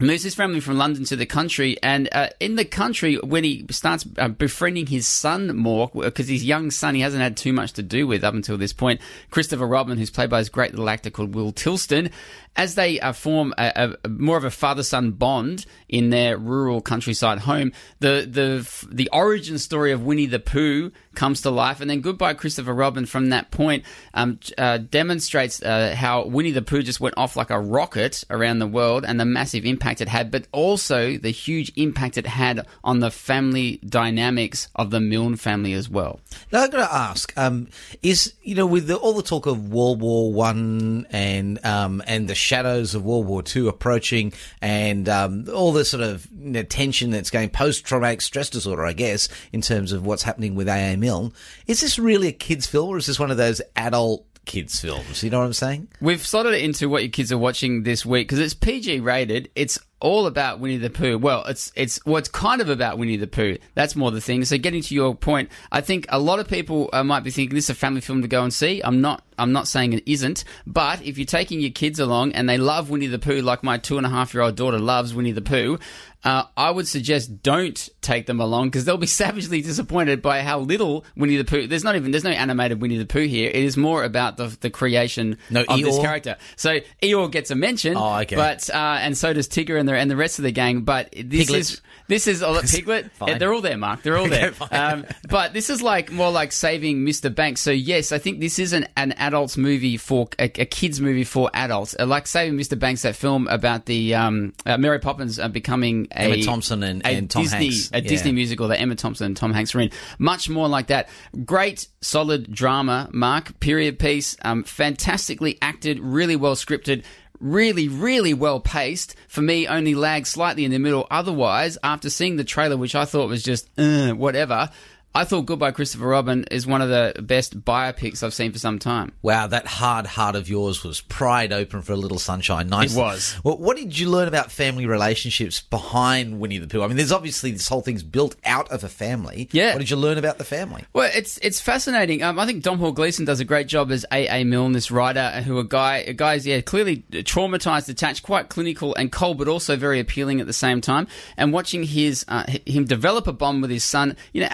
Moves 0.01 0.23
his 0.23 0.35
family 0.35 0.59
from 0.59 0.77
London 0.77 1.05
to 1.05 1.15
the 1.15 1.25
country, 1.25 1.77
and 1.81 2.09
uh, 2.11 2.27
in 2.41 2.57
the 2.57 2.65
country, 2.65 3.15
when 3.15 3.45
he 3.45 3.65
starts 3.71 4.05
uh, 4.17 4.27
befriending 4.27 4.87
his 4.87 5.07
son 5.07 5.55
more, 5.55 5.89
because 5.93 6.27
his 6.27 6.43
young 6.43 6.69
son 6.69 6.95
he 6.95 7.01
hasn't 7.01 7.23
had 7.23 7.37
too 7.37 7.53
much 7.53 7.71
to 7.71 7.81
do 7.81 8.05
with 8.05 8.21
up 8.21 8.33
until 8.33 8.57
this 8.57 8.73
point, 8.73 8.99
Christopher 9.31 9.65
Robin, 9.65 9.97
who's 9.97 10.11
played 10.11 10.29
by 10.29 10.39
his 10.39 10.49
great 10.49 10.71
little 10.71 10.89
actor 10.89 11.09
called 11.09 11.33
Will 11.33 11.53
Tilston, 11.53 12.11
as 12.57 12.75
they 12.75 12.99
uh, 12.99 13.13
form 13.13 13.53
a, 13.57 13.95
a, 14.03 14.09
more 14.09 14.35
of 14.35 14.43
a 14.43 14.51
father-son 14.51 15.11
bond 15.11 15.65
in 15.87 16.09
their 16.09 16.37
rural 16.37 16.81
countryside 16.81 17.39
home, 17.39 17.71
the 17.99 18.27
the 18.29 18.87
the 18.93 19.09
origin 19.13 19.57
story 19.57 19.93
of 19.93 20.03
Winnie 20.03 20.25
the 20.25 20.39
Pooh 20.39 20.91
comes 21.15 21.39
to 21.41 21.49
life, 21.49 21.79
and 21.79 21.89
then 21.89 22.01
Goodbye 22.01 22.33
Christopher 22.33 22.73
Robin 22.73 23.05
from 23.05 23.29
that 23.29 23.49
point 23.49 23.85
um, 24.13 24.39
uh, 24.57 24.77
demonstrates 24.77 25.63
uh, 25.63 25.95
how 25.97 26.25
Winnie 26.25 26.51
the 26.51 26.61
Pooh 26.61 26.83
just 26.83 26.99
went 26.99 27.17
off 27.17 27.37
like 27.37 27.49
a 27.49 27.59
rocket 27.61 28.25
around 28.29 28.59
the 28.59 28.67
world 28.67 29.05
and 29.05 29.17
the 29.17 29.25
massive 29.25 29.63
impact 29.65 29.84
it 29.85 30.07
had, 30.07 30.31
but 30.31 30.47
also 30.51 31.17
the 31.17 31.31
huge 31.31 31.71
impact 31.75 32.17
it 32.17 32.25
had 32.25 32.65
on 32.83 32.99
the 32.99 33.11
family 33.11 33.79
dynamics 33.87 34.67
of 34.75 34.91
the 34.91 34.99
Milne 34.99 35.35
family 35.35 35.73
as 35.73 35.89
well. 35.89 36.19
Now 36.51 36.61
I've 36.61 36.71
got 36.71 36.87
to 36.87 36.93
ask: 36.93 37.33
um, 37.37 37.67
Is 38.01 38.33
you 38.43 38.55
know 38.55 38.65
with 38.65 38.87
the, 38.87 38.95
all 38.95 39.13
the 39.13 39.23
talk 39.23 39.45
of 39.45 39.69
World 39.69 40.01
War 40.01 40.31
One 40.33 41.07
and 41.09 41.63
um, 41.65 42.01
and 42.07 42.27
the 42.27 42.35
shadows 42.35 42.95
of 42.95 43.05
World 43.05 43.27
War 43.27 43.43
Two 43.43 43.67
approaching, 43.67 44.33
and 44.61 45.07
um, 45.09 45.45
all 45.53 45.71
the 45.71 45.85
sort 45.85 46.03
of 46.03 46.27
you 46.31 46.51
know, 46.51 46.63
tension 46.63 47.11
that's 47.11 47.29
going 47.29 47.49
post 47.49 47.85
traumatic 47.85 48.21
stress 48.21 48.49
disorder, 48.49 48.85
I 48.85 48.93
guess, 48.93 49.29
in 49.51 49.61
terms 49.61 49.91
of 49.91 50.05
what's 50.05 50.23
happening 50.23 50.55
with 50.55 50.67
A.A. 50.67 50.95
Milne, 50.97 51.33
is 51.67 51.81
this 51.81 51.99
really 51.99 52.27
a 52.29 52.31
kids' 52.31 52.67
film 52.67 52.89
or 52.89 52.97
is 52.97 53.05
this 53.05 53.19
one 53.19 53.31
of 53.31 53.37
those 53.37 53.61
adult 53.75 54.25
kids' 54.45 54.79
films? 54.79 55.23
You 55.23 55.29
know 55.29 55.39
what 55.39 55.45
I'm 55.45 55.53
saying? 55.53 55.87
We've 55.99 56.25
slotted 56.25 56.53
it 56.53 56.63
into 56.63 56.87
what 56.89 57.03
your 57.03 57.11
kids 57.11 57.31
are 57.31 57.37
watching 57.37 57.83
this 57.83 58.05
week 58.05 58.27
because 58.27 58.39
it's 58.39 58.53
PG 58.53 58.99
rated. 59.01 59.49
It's 59.55 59.79
all 59.99 60.27
about 60.27 60.59
Winnie 60.59 60.77
the 60.77 60.89
Pooh. 60.89 61.17
Well, 61.17 61.43
it's 61.45 61.71
it's 61.75 61.99
well, 62.05 62.21
kind 62.21 62.61
of 62.61 62.69
about 62.69 62.97
Winnie 62.97 63.17
the 63.17 63.27
Pooh. 63.27 63.57
That's 63.73 63.95
more 63.95 64.11
the 64.11 64.21
thing. 64.21 64.45
So, 64.45 64.57
getting 64.57 64.81
to 64.81 64.93
your 64.93 65.15
point, 65.15 65.49
I 65.71 65.81
think 65.81 66.05
a 66.09 66.19
lot 66.19 66.39
of 66.39 66.47
people 66.47 66.89
uh, 66.93 67.03
might 67.03 67.23
be 67.23 67.31
thinking 67.31 67.55
this 67.55 67.65
is 67.65 67.69
a 67.71 67.75
family 67.75 68.01
film 68.01 68.21
to 68.21 68.27
go 68.27 68.43
and 68.43 68.53
see. 68.53 68.81
I'm 68.83 69.01
not. 69.01 69.23
I'm 69.37 69.51
not 69.51 69.67
saying 69.67 69.93
it 69.93 70.03
isn't. 70.05 70.43
But 70.65 71.01
if 71.01 71.17
you're 71.17 71.25
taking 71.25 71.59
your 71.59 71.71
kids 71.71 71.99
along 71.99 72.33
and 72.33 72.47
they 72.47 72.57
love 72.57 72.89
Winnie 72.89 73.07
the 73.07 73.19
Pooh, 73.19 73.41
like 73.41 73.63
my 73.63 73.77
two 73.77 73.97
and 73.97 74.05
a 74.05 74.09
half 74.09 74.33
year 74.33 74.43
old 74.43 74.55
daughter 74.55 74.79
loves 74.79 75.13
Winnie 75.13 75.31
the 75.31 75.41
Pooh. 75.41 75.79
Uh, 76.25 76.43
I 76.57 76.71
would 76.71 76.87
suggest 76.87 77.43
don't 77.43 77.87
take 78.01 78.25
them 78.25 78.39
along 78.41 78.67
because 78.69 78.83
they'll 78.83 78.97
be 78.97 79.05
savagely 79.23 79.61
disappointed 79.61 80.21
by 80.23 80.41
how 80.41 80.59
little 80.59 81.05
Winnie 81.15 81.37
the 81.37 81.45
Pooh. 81.45 81.67
There's 81.67 81.83
not 81.83 81.95
even 81.95 82.09
there's 82.09 82.23
no 82.23 82.31
animated 82.31 82.81
Winnie 82.81 82.97
the 82.97 83.05
Pooh 83.05 83.27
here. 83.27 83.47
It 83.49 83.63
is 83.63 83.77
more 83.77 84.03
about 84.03 84.37
the 84.37 84.47
the 84.59 84.71
creation 84.71 85.37
No 85.51 85.63
of 85.67 85.79
this 85.81 85.99
character. 85.99 86.37
So 86.55 86.79
Eeyore 87.03 87.31
gets 87.31 87.51
a 87.51 87.55
mention, 87.55 87.95
Oh, 87.95 88.15
okay. 88.21 88.35
but 88.35 88.67
uh, 88.71 88.97
and 89.01 89.15
so 89.15 89.33
does 89.33 89.47
Tigger 89.47 89.79
and 89.79 89.87
the 89.87 89.93
and 89.93 90.09
the 90.09 90.15
rest 90.17 90.39
of 90.39 90.43
the 90.43 90.51
gang. 90.51 90.81
But 90.81 91.11
this 91.11 91.45
Piglet. 91.47 91.59
is 91.59 91.81
this 92.07 92.27
is 92.27 92.43
oh, 92.43 92.61
Piglet. 92.61 93.09
Yeah, 93.25 93.37
they're 93.37 93.53
all 93.53 93.61
there, 93.61 93.77
Mark. 93.77 94.03
They're 94.03 94.17
all 94.17 94.27
there. 94.29 94.51
fine. 94.51 94.69
um, 94.71 95.05
but 95.29 95.53
this 95.53 95.69
is 95.69 95.81
like 95.81 96.11
more 96.11 96.31
like 96.31 96.51
saving 96.51 97.05
Mr. 97.05 97.33
Banks. 97.33 97.61
So 97.61 97.71
yes, 97.71 98.11
I 98.11 98.17
think 98.17 98.39
this 98.39 98.59
is 98.59 98.73
an 98.73 98.87
an 98.97 99.11
adults 99.13 99.57
movie 99.57 99.97
for 99.97 100.29
a, 100.39 100.45
a 100.45 100.65
kids 100.65 101.01
movie 101.01 101.23
for 101.23 101.49
adults. 101.53 101.95
Uh, 101.99 102.05
like 102.05 102.27
saving 102.27 102.57
Mr. 102.57 102.77
Banks, 102.77 103.01
that 103.03 103.15
film 103.15 103.47
about 103.47 103.85
the 103.85 104.15
um, 104.15 104.53
uh, 104.65 104.77
Mary 104.77 104.99
Poppins 104.99 105.39
uh, 105.39 105.47
becoming 105.47 106.07
a 106.11 106.19
Emma 106.21 106.43
Thompson 106.43 106.83
and- 106.83 107.05
and 107.05 107.29
Tom 107.29 107.43
Disney 107.43 107.69
Hanks. 107.69 107.89
a 107.93 108.01
Yeah. 108.01 108.09
Disney 108.09 108.31
musical 108.31 108.67
that 108.69 108.79
Emma 108.79 108.95
Thompson 108.95 109.27
and 109.27 109.37
Tom 109.37 109.53
Hanks 109.53 109.73
were 109.73 109.81
in. 109.81 109.91
Much 110.19 110.49
more 110.49 110.67
like 110.67 110.87
that. 110.87 111.09
Great, 111.45 111.87
solid 112.01 112.51
drama, 112.51 113.09
Mark. 113.11 113.59
Period 113.59 113.99
piece. 113.99 114.35
Um, 114.43 114.63
fantastically 114.63 115.57
acted, 115.61 115.99
really 115.99 116.35
well 116.35 116.55
scripted. 116.55 117.03
Really, 117.39 117.87
really 117.87 118.33
well 118.33 118.59
paced. 118.59 119.15
For 119.27 119.41
me, 119.41 119.67
only 119.67 119.95
lagged 119.95 120.27
slightly 120.27 120.65
in 120.65 120.71
the 120.71 120.79
middle. 120.79 121.07
Otherwise, 121.11 121.77
after 121.83 122.09
seeing 122.09 122.37
the 122.37 122.43
trailer, 122.43 122.77
which 122.77 122.95
I 122.95 123.05
thought 123.05 123.29
was 123.29 123.43
just 123.43 123.69
uh, 123.77 124.13
whatever, 124.13 124.69
I 125.15 125.23
thought 125.23 125.45
Goodbye 125.45 125.71
Christopher 125.71 126.07
Robin 126.07 126.43
is 126.51 126.67
one 126.67 126.81
of 126.81 126.89
the 126.89 127.13
best 127.21 127.61
biopics 127.61 128.21
I've 128.21 128.33
seen 128.33 128.51
for 128.51 128.59
some 128.59 128.79
time. 128.79 129.13
Wow, 129.21 129.47
that 129.47 129.65
hard 129.65 130.05
heart 130.05 130.35
of 130.35 130.49
yours 130.49 130.83
was 130.83 130.99
pried 130.99 131.53
open 131.53 131.81
for 131.83 131.93
a 131.93 131.95
little 131.95 132.19
sunshine. 132.19 132.67
Nice. 132.67 132.93
It 132.93 132.99
was. 132.99 133.39
Well, 133.41 133.57
what 133.57 133.77
did 133.77 133.97
you 133.97 134.09
learn 134.09 134.27
about 134.27 134.51
family 134.51 134.85
relationships 134.85 135.61
behind 135.61 136.41
Winnie 136.41 136.57
the 136.57 136.67
Pooh? 136.67 136.83
I 136.83 136.87
mean, 136.87 136.97
there's 136.97 137.13
obviously 137.13 137.51
this 137.51 137.69
whole 137.69 137.79
thing's 137.79 138.03
built 138.03 138.35
out 138.43 138.69
of 138.71 138.83
a 138.83 138.89
family. 138.89 139.47
Yeah. 139.53 139.71
What 139.71 139.79
did 139.79 139.89
you 139.89 139.95
learn 139.95 140.17
about 140.17 140.37
the 140.37 140.43
family? 140.43 140.83
Well, 140.91 141.09
it's 141.13 141.37
it's 141.37 141.61
fascinating. 141.61 142.21
Um, 142.21 142.37
I 142.37 142.45
think 142.45 142.61
Domhnall 142.61 142.91
Gleeson 142.91 143.23
does 143.23 143.39
a 143.39 143.45
great 143.45 143.67
job 143.67 143.91
as 143.91 144.05
A. 144.11 144.41
A. 144.41 144.43
Milne, 144.43 144.73
this 144.73 144.91
writer, 144.91 145.41
who 145.43 145.59
a 145.59 145.63
guy, 145.63 145.99
a 145.99 146.13
guy's 146.13 146.45
yeah 146.45 146.59
clearly 146.59 147.05
traumatized, 147.11 147.87
attached, 147.87 148.23
quite 148.23 148.49
clinical 148.49 148.93
and 148.95 149.13
cold, 149.13 149.37
but 149.37 149.47
also 149.47 149.77
very 149.77 150.01
appealing 150.01 150.41
at 150.41 150.47
the 150.47 150.53
same 150.53 150.81
time. 150.81 151.07
And 151.37 151.53
watching 151.53 151.83
his 151.83 152.25
uh, 152.27 152.43
him 152.65 152.83
develop 152.83 153.27
a 153.27 153.33
bond 153.33 153.61
with 153.61 153.71
his 153.71 153.85
son, 153.85 154.17
you 154.33 154.41
know, 154.41 154.49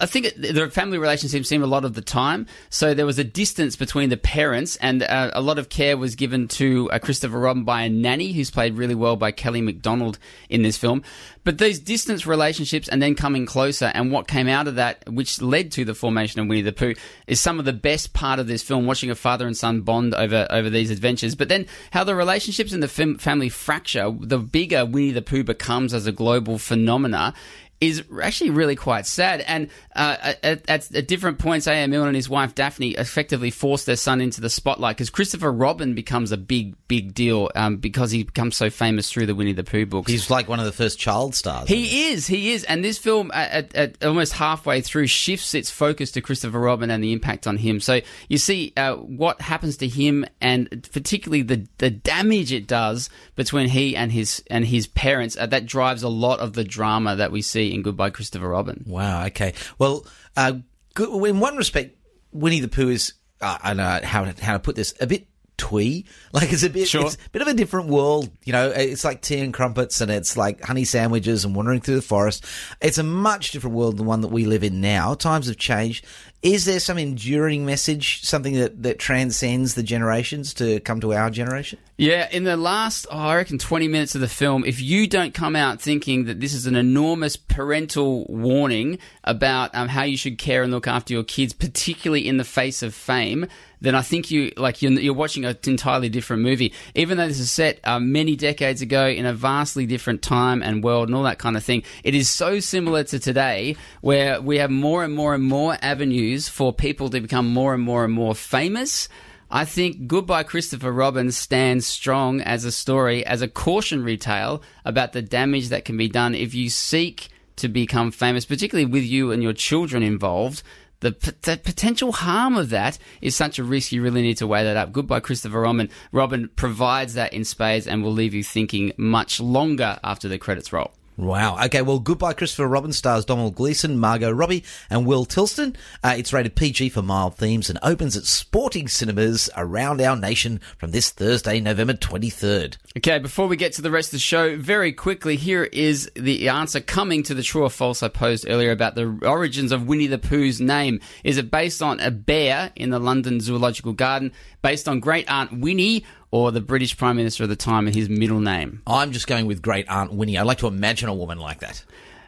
I- 0.00 0.06
think 0.06 0.34
the 0.36 0.70
family 0.70 0.98
relationship 0.98 1.46
seemed 1.46 1.64
a 1.64 1.66
lot 1.66 1.84
of 1.84 1.94
the 1.94 2.02
time. 2.02 2.46
So 2.70 2.94
there 2.94 3.06
was 3.06 3.18
a 3.18 3.24
distance 3.24 3.76
between 3.76 4.10
the 4.10 4.16
parents, 4.16 4.76
and 4.76 5.02
uh, 5.02 5.30
a 5.32 5.40
lot 5.40 5.58
of 5.58 5.68
care 5.68 5.96
was 5.96 6.14
given 6.14 6.48
to 6.48 6.90
uh, 6.90 6.98
Christopher 6.98 7.38
Robin 7.38 7.64
by 7.64 7.82
a 7.82 7.88
nanny, 7.88 8.32
who's 8.32 8.50
played 8.50 8.76
really 8.76 8.94
well 8.94 9.16
by 9.16 9.30
Kelly 9.32 9.60
Macdonald 9.60 10.18
in 10.48 10.62
this 10.62 10.76
film. 10.76 11.02
But 11.44 11.58
these 11.58 11.80
distance 11.80 12.26
relationships 12.26 12.88
and 12.88 13.02
then 13.02 13.14
coming 13.14 13.46
closer, 13.46 13.86
and 13.86 14.12
what 14.12 14.28
came 14.28 14.48
out 14.48 14.68
of 14.68 14.76
that, 14.76 15.02
which 15.08 15.40
led 15.42 15.72
to 15.72 15.84
the 15.84 15.94
formation 15.94 16.40
of 16.40 16.46
Winnie 16.46 16.62
the 16.62 16.72
Pooh, 16.72 16.94
is 17.26 17.40
some 17.40 17.58
of 17.58 17.64
the 17.64 17.72
best 17.72 18.12
part 18.12 18.38
of 18.38 18.46
this 18.46 18.62
film. 18.62 18.86
Watching 18.86 19.10
a 19.10 19.14
father 19.14 19.46
and 19.46 19.56
son 19.56 19.80
bond 19.80 20.14
over 20.14 20.46
over 20.50 20.70
these 20.70 20.90
adventures, 20.90 21.34
but 21.34 21.48
then 21.48 21.66
how 21.90 22.04
the 22.04 22.14
relationships 22.14 22.72
in 22.72 22.80
the 22.80 22.88
fam- 22.88 23.18
family 23.18 23.48
fracture, 23.48 24.12
the 24.20 24.38
bigger 24.38 24.84
Winnie 24.84 25.10
the 25.12 25.22
Pooh 25.22 25.42
becomes 25.44 25.94
as 25.94 26.06
a 26.06 26.12
global 26.12 26.58
phenomena. 26.58 27.34
Is 27.82 28.04
actually 28.22 28.50
really 28.50 28.76
quite 28.76 29.06
sad. 29.06 29.40
And 29.40 29.68
uh, 29.96 30.34
at, 30.44 30.70
at, 30.70 30.94
at 30.94 31.08
different 31.08 31.40
points, 31.40 31.66
A.M. 31.66 31.90
Milne 31.90 32.06
and 32.06 32.14
his 32.14 32.28
wife 32.28 32.54
Daphne 32.54 32.92
effectively 32.92 33.50
force 33.50 33.84
their 33.84 33.96
son 33.96 34.20
into 34.20 34.40
the 34.40 34.48
spotlight 34.48 34.96
because 34.96 35.10
Christopher 35.10 35.50
Robin 35.50 35.92
becomes 35.92 36.30
a 36.30 36.36
big, 36.36 36.76
big 36.86 37.12
deal 37.12 37.50
um, 37.56 37.78
because 37.78 38.12
he 38.12 38.22
becomes 38.22 38.56
so 38.56 38.70
famous 38.70 39.10
through 39.10 39.26
the 39.26 39.34
Winnie 39.34 39.52
the 39.52 39.64
Pooh 39.64 39.84
books. 39.84 40.08
He's 40.12 40.30
like 40.30 40.48
one 40.48 40.60
of 40.60 40.64
the 40.64 40.72
first 40.72 41.00
child 41.00 41.34
stars. 41.34 41.68
He 41.68 42.12
is, 42.12 42.28
he 42.28 42.52
is, 42.52 42.62
and 42.64 42.84
this 42.84 42.98
film 42.98 43.32
at, 43.34 43.74
at, 43.74 44.04
almost 44.04 44.34
halfway 44.34 44.80
through 44.80 45.08
shifts 45.08 45.52
its 45.52 45.68
focus 45.68 46.12
to 46.12 46.20
Christopher 46.20 46.60
Robin 46.60 46.88
and 46.88 47.02
the 47.02 47.12
impact 47.12 47.48
on 47.48 47.56
him. 47.56 47.80
So 47.80 48.00
you 48.28 48.38
see 48.38 48.72
uh, 48.76 48.94
what 48.94 49.40
happens 49.40 49.76
to 49.78 49.88
him, 49.88 50.24
and 50.40 50.88
particularly 50.92 51.42
the 51.42 51.66
the 51.78 51.90
damage 51.90 52.52
it 52.52 52.68
does 52.68 53.10
between 53.34 53.68
he 53.68 53.96
and 53.96 54.12
his 54.12 54.40
and 54.48 54.64
his 54.64 54.86
parents. 54.86 55.36
Uh, 55.36 55.46
that 55.46 55.66
drives 55.66 56.04
a 56.04 56.08
lot 56.08 56.38
of 56.38 56.52
the 56.52 56.62
drama 56.62 57.16
that 57.16 57.32
we 57.32 57.42
see 57.42 57.71
in 57.74 57.82
Goodbye 57.82 58.10
Christopher 58.10 58.48
Robin. 58.48 58.84
Wow. 58.86 59.24
Okay. 59.26 59.54
Well, 59.78 60.06
uh, 60.36 60.54
in 60.98 61.40
one 61.40 61.56
respect, 61.56 61.96
Winnie 62.32 62.60
the 62.60 62.68
Pooh 62.68 62.88
is 62.90 63.14
uh, 63.40 63.58
I 63.62 63.68
don't 63.68 63.78
know 63.78 64.00
how 64.06 64.24
to, 64.24 64.44
how 64.44 64.52
to 64.54 64.58
put 64.58 64.76
this 64.76 64.94
a 65.00 65.06
bit 65.06 65.26
twee. 65.58 66.06
Like 66.32 66.50
it's 66.52 66.62
a 66.62 66.70
bit, 66.70 66.88
Sure. 66.88 67.04
it's 67.04 67.16
a 67.16 67.30
bit 67.30 67.42
of 67.42 67.48
a 67.48 67.54
different 67.54 67.88
world. 67.88 68.30
You 68.44 68.52
know, 68.54 68.70
it's 68.70 69.04
like 69.04 69.20
tea 69.20 69.40
and 69.40 69.52
crumpets, 69.52 70.00
and 70.00 70.10
it's 70.10 70.34
like 70.36 70.62
honey 70.62 70.84
sandwiches 70.84 71.44
and 71.44 71.54
wandering 71.54 71.80
through 71.80 71.96
the 71.96 72.02
forest. 72.02 72.44
It's 72.80 72.96
a 72.98 73.02
much 73.02 73.50
different 73.50 73.76
world 73.76 73.92
than 73.92 73.98
the 74.04 74.08
one 74.08 74.22
that 74.22 74.28
we 74.28 74.46
live 74.46 74.64
in 74.64 74.80
now. 74.80 75.12
Times 75.14 75.48
have 75.48 75.58
changed. 75.58 76.06
Is 76.42 76.64
there 76.64 76.80
some 76.80 76.98
enduring 76.98 77.64
message, 77.64 78.24
something 78.24 78.54
that, 78.54 78.82
that 78.82 78.98
transcends 78.98 79.74
the 79.74 79.82
generations 79.84 80.52
to 80.54 80.80
come 80.80 81.00
to 81.00 81.14
our 81.14 81.30
generation? 81.30 81.78
Yeah, 81.96 82.28
in 82.32 82.42
the 82.42 82.56
last, 82.56 83.06
oh, 83.12 83.16
I 83.16 83.36
reckon, 83.36 83.58
20 83.58 83.86
minutes 83.86 84.16
of 84.16 84.20
the 84.20 84.28
film, 84.28 84.64
if 84.64 84.80
you 84.80 85.06
don't 85.06 85.32
come 85.32 85.54
out 85.54 85.80
thinking 85.80 86.24
that 86.24 86.40
this 86.40 86.52
is 86.52 86.66
an 86.66 86.74
enormous 86.74 87.36
parental 87.36 88.24
warning 88.24 88.98
about 89.22 89.72
um, 89.72 89.86
how 89.86 90.02
you 90.02 90.16
should 90.16 90.36
care 90.36 90.64
and 90.64 90.72
look 90.72 90.88
after 90.88 91.14
your 91.14 91.22
kids, 91.22 91.52
particularly 91.52 92.26
in 92.26 92.38
the 92.38 92.44
face 92.44 92.82
of 92.82 92.92
fame, 92.92 93.46
then 93.82 93.94
I 93.96 94.02
think 94.02 94.30
you 94.30 94.52
like 94.56 94.80
you're, 94.80 94.92
you're 94.92 95.12
watching 95.12 95.44
an 95.44 95.56
entirely 95.66 96.08
different 96.08 96.42
movie. 96.42 96.72
Even 96.94 97.18
though 97.18 97.26
this 97.26 97.40
is 97.40 97.50
set 97.50 97.80
um, 97.84 98.12
many 98.12 98.36
decades 98.36 98.80
ago 98.80 99.08
in 99.08 99.26
a 99.26 99.34
vastly 99.34 99.86
different 99.86 100.22
time 100.22 100.62
and 100.62 100.84
world 100.84 101.08
and 101.08 101.16
all 101.16 101.24
that 101.24 101.40
kind 101.40 101.56
of 101.56 101.64
thing, 101.64 101.82
it 102.04 102.14
is 102.14 102.30
so 102.30 102.60
similar 102.60 103.02
to 103.04 103.18
today, 103.18 103.76
where 104.00 104.40
we 104.40 104.58
have 104.58 104.70
more 104.70 105.02
and 105.04 105.14
more 105.14 105.34
and 105.34 105.42
more 105.42 105.76
avenues 105.82 106.31
for 106.48 106.72
people 106.72 107.10
to 107.10 107.20
become 107.20 107.52
more 107.52 107.74
and 107.74 107.82
more 107.82 108.04
and 108.04 108.12
more 108.12 108.34
famous. 108.34 109.08
I 109.50 109.66
think 109.66 110.06
Goodbye 110.06 110.44
Christopher 110.44 110.90
Robin 110.90 111.30
stands 111.30 111.86
strong 111.86 112.40
as 112.40 112.64
a 112.64 112.72
story, 112.72 113.24
as 113.26 113.42
a 113.42 113.48
cautionary 113.48 114.16
tale 114.16 114.62
about 114.84 115.12
the 115.12 115.20
damage 115.20 115.68
that 115.68 115.84
can 115.84 115.96
be 115.98 116.08
done 116.08 116.34
if 116.34 116.54
you 116.54 116.70
seek 116.70 117.28
to 117.56 117.68
become 117.68 118.10
famous, 118.10 118.46
particularly 118.46 118.90
with 118.90 119.04
you 119.04 119.30
and 119.30 119.42
your 119.42 119.52
children 119.52 120.02
involved. 120.02 120.62
The, 121.00 121.12
p- 121.12 121.32
the 121.42 121.56
potential 121.58 122.12
harm 122.12 122.56
of 122.56 122.70
that 122.70 122.96
is 123.20 123.36
such 123.36 123.58
a 123.58 123.64
risk, 123.64 123.92
you 123.92 124.02
really 124.02 124.22
need 124.22 124.38
to 124.38 124.46
weigh 124.46 124.64
that 124.64 124.76
up. 124.76 124.92
Goodbye 124.92 125.20
Christopher 125.20 125.60
Robin. 125.60 125.90
Robin 126.12 126.48
provides 126.56 127.14
that 127.14 127.34
in 127.34 127.44
spades 127.44 127.86
and 127.86 128.02
will 128.02 128.12
leave 128.12 128.32
you 128.32 128.42
thinking 128.42 128.92
much 128.96 129.38
longer 129.38 129.98
after 130.02 130.28
the 130.28 130.38
credits 130.38 130.72
roll. 130.72 130.92
Wow. 131.16 131.62
Okay. 131.66 131.82
Well, 131.82 131.98
goodbye, 131.98 132.32
Christopher 132.32 132.66
Robin 132.66 132.92
stars 132.92 133.24
Domhnall 133.24 133.50
Gleeson, 133.50 133.98
Margot 133.98 134.30
Robbie, 134.30 134.64
and 134.88 135.06
Will 135.06 135.26
Tilston. 135.26 135.76
Uh, 136.02 136.14
it's 136.16 136.32
rated 136.32 136.56
PG 136.56 136.88
for 136.90 137.02
mild 137.02 137.36
themes 137.36 137.68
and 137.68 137.78
opens 137.82 138.16
at 138.16 138.24
sporting 138.24 138.88
cinemas 138.88 139.50
around 139.56 140.00
our 140.00 140.16
nation 140.16 140.60
from 140.78 140.90
this 140.90 141.10
Thursday, 141.10 141.60
November 141.60 141.92
23rd. 141.92 142.76
Okay, 142.96 143.18
before 143.18 143.46
we 143.46 143.56
get 143.56 143.74
to 143.74 143.82
the 143.82 143.90
rest 143.90 144.08
of 144.08 144.12
the 144.12 144.18
show, 144.20 144.56
very 144.56 144.92
quickly, 144.92 145.36
here 145.36 145.64
is 145.64 146.10
the 146.16 146.48
answer 146.48 146.80
coming 146.80 147.22
to 147.24 147.34
the 147.34 147.42
true 147.42 147.62
or 147.62 147.70
false 147.70 148.02
I 148.02 148.08
posed 148.08 148.46
earlier 148.48 148.70
about 148.70 148.94
the 148.94 149.18
origins 149.22 149.72
of 149.72 149.86
Winnie 149.86 150.06
the 150.06 150.18
Pooh's 150.18 150.60
name. 150.60 151.00
Is 151.24 151.36
it 151.36 151.50
based 151.50 151.82
on 151.82 152.00
a 152.00 152.10
bear 152.10 152.72
in 152.74 152.90
the 152.90 152.98
London 152.98 153.40
Zoological 153.40 153.92
Garden, 153.92 154.32
based 154.62 154.88
on 154.88 155.00
Great 155.00 155.30
Aunt 155.30 155.60
Winnie, 155.60 156.04
or 156.32 156.50
the 156.50 156.60
British 156.60 156.96
Prime 156.96 157.16
Minister 157.16 157.44
of 157.44 157.48
the 157.48 157.54
time 157.56 157.86
and 157.86 157.94
his 157.94 158.08
middle 158.08 158.40
name? 158.40 158.82
I'm 158.86 159.12
just 159.12 159.28
going 159.28 159.46
with 159.46 159.62
Great 159.62 159.88
Aunt 159.88 160.12
Winnie. 160.12 160.36
I'd 160.36 160.42
like 160.42 160.58
to 160.58 160.66
imagine 160.66 161.08
a 161.08 161.14
woman 161.14 161.38
like 161.38 161.60
that. 161.60 161.84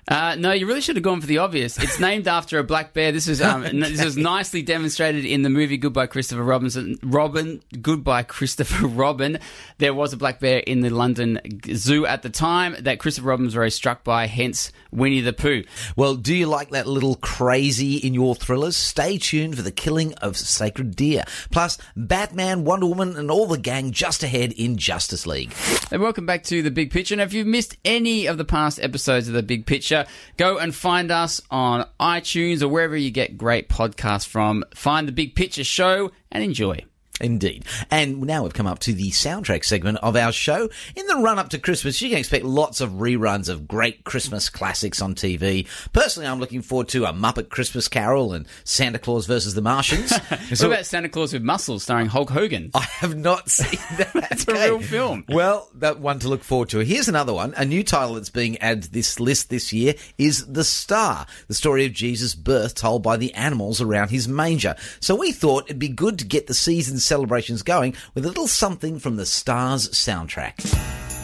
Uh, 0.06 0.36
no, 0.38 0.52
you 0.52 0.66
really 0.66 0.80
should 0.82 0.96
have 0.96 1.02
gone 1.02 1.20
for 1.20 1.26
the 1.26 1.38
obvious. 1.38 1.78
It's 1.82 1.98
named 1.98 2.28
after 2.28 2.58
a 2.58 2.64
black 2.64 2.92
bear. 2.92 3.10
This 3.10 3.26
is 3.26 3.40
um, 3.40 3.64
n- 3.64 3.80
this 3.80 4.02
is 4.04 4.16
nicely 4.16 4.60
demonstrated 4.62 5.24
in 5.24 5.42
the 5.42 5.48
movie 5.48 5.78
Goodbye 5.78 6.06
Christopher 6.08 6.42
Robinson. 6.42 6.98
Robin, 7.02 7.62
Goodbye 7.80 8.24
Christopher 8.24 8.86
Robin. 8.88 9.38
There 9.78 9.94
was 9.94 10.12
a 10.12 10.16
black 10.18 10.40
bear 10.40 10.58
in 10.58 10.80
the 10.80 10.90
London 10.90 11.40
Zoo 11.74 12.04
at 12.06 12.22
the 12.22 12.28
time 12.28 12.76
that 12.80 12.98
Christopher 12.98 13.28
Robin 13.28 13.46
was 13.46 13.54
very 13.54 13.70
struck 13.70 14.04
by. 14.04 14.26
Hence, 14.26 14.72
Winnie 14.92 15.20
the 15.22 15.32
Pooh. 15.32 15.64
Well, 15.96 16.16
do 16.16 16.34
you 16.34 16.46
like 16.46 16.70
that 16.70 16.86
little 16.86 17.14
crazy 17.16 17.96
in 17.96 18.12
your 18.12 18.34
thrillers? 18.34 18.76
Stay 18.76 19.16
tuned 19.16 19.56
for 19.56 19.62
the 19.62 19.72
killing 19.72 20.12
of 20.14 20.36
sacred 20.36 20.96
deer. 20.96 21.24
Plus, 21.50 21.78
Batman, 21.96 22.64
Wonder 22.64 22.86
Woman, 22.86 23.16
and 23.16 23.30
all 23.30 23.46
the 23.46 23.58
gang 23.58 23.90
just 23.92 24.22
ahead 24.22 24.52
in 24.52 24.76
Justice 24.76 25.26
League. 25.26 25.54
And 25.90 26.02
welcome 26.02 26.26
back 26.26 26.42
to 26.44 26.60
the 26.62 26.70
Big 26.70 26.90
Picture. 26.90 27.16
Now, 27.16 27.22
if 27.22 27.32
you've 27.32 27.46
missed 27.46 27.76
any 27.84 28.26
of 28.26 28.36
the 28.36 28.44
past 28.44 28.78
episodes 28.80 29.28
of 29.28 29.34
the 29.34 29.42
Big 29.42 29.64
Picture, 29.64 29.93
go 30.36 30.58
and 30.58 30.74
find 30.74 31.10
us 31.10 31.40
on 31.50 31.86
iTunes 32.00 32.62
or 32.62 32.68
wherever 32.68 32.96
you 32.96 33.10
get 33.10 33.38
great 33.38 33.68
podcasts 33.68 34.26
from. 34.26 34.64
Find 34.74 35.08
the 35.08 35.12
Big 35.12 35.34
Picture 35.34 35.64
Show 35.64 36.10
and 36.30 36.42
enjoy. 36.42 36.84
Indeed. 37.20 37.64
And 37.92 38.22
now 38.22 38.42
we've 38.42 38.52
come 38.52 38.66
up 38.66 38.80
to 38.80 38.92
the 38.92 39.10
soundtrack 39.10 39.64
segment 39.64 39.98
of 40.02 40.16
our 40.16 40.32
show. 40.32 40.68
In 40.96 41.06
the 41.06 41.14
run 41.14 41.38
up 41.38 41.48
to 41.50 41.60
Christmas, 41.60 42.02
you 42.02 42.08
can 42.08 42.18
expect 42.18 42.44
lots 42.44 42.80
of 42.80 42.90
reruns 42.90 43.48
of 43.48 43.68
great 43.68 44.02
Christmas 44.02 44.48
classics 44.48 45.00
on 45.00 45.14
TV. 45.14 45.68
Personally, 45.92 46.28
I'm 46.28 46.40
looking 46.40 46.60
forward 46.60 46.88
to 46.88 47.04
a 47.04 47.12
Muppet 47.12 47.50
Christmas 47.50 47.86
Carol 47.86 48.32
and 48.32 48.48
Santa 48.64 48.98
Claus 48.98 49.26
versus 49.26 49.54
the 49.54 49.62
Martians. 49.62 50.12
What 50.64 50.72
about 50.72 50.86
Santa 50.86 51.08
Claus 51.08 51.32
with 51.32 51.42
Muscles 51.42 51.82
starring 51.82 52.06
Hulk 52.06 52.30
Hogan? 52.30 52.70
I 52.74 52.80
have 52.80 53.16
not 53.16 53.48
seen 53.50 53.78
that. 53.98 54.12
That's 54.14 54.48
a 54.48 54.52
real 54.54 54.80
film. 54.80 55.24
Well, 55.28 55.68
that 55.74 56.00
one 56.00 56.18
to 56.20 56.28
look 56.28 56.42
forward 56.42 56.70
to. 56.70 56.78
Here's 56.80 57.08
another 57.08 57.34
one. 57.34 57.54
A 57.56 57.64
new 57.64 57.84
title 57.84 58.14
that's 58.14 58.30
being 58.30 58.58
added 58.58 58.84
to 58.84 58.92
this 58.92 59.20
list 59.20 59.50
this 59.50 59.72
year 59.72 59.94
is 60.18 60.46
The 60.46 60.64
Star, 60.64 61.26
the 61.48 61.54
story 61.54 61.84
of 61.86 61.92
Jesus' 61.92 62.34
birth 62.34 62.74
told 62.74 63.02
by 63.02 63.16
the 63.16 63.32
animals 63.34 63.80
around 63.80 64.08
his 64.08 64.26
manger. 64.26 64.74
So 65.00 65.14
we 65.14 65.32
thought 65.32 65.64
it'd 65.64 65.78
be 65.78 65.88
good 65.88 66.18
to 66.18 66.24
get 66.24 66.46
the 66.46 66.54
season 66.54 66.98
celebrations 67.04 67.62
going 67.62 67.94
with 68.14 68.24
a 68.24 68.28
little 68.28 68.48
something 68.48 68.98
from 68.98 69.16
the 69.16 69.26
Star's 69.26 69.88
soundtrack. 69.90 71.23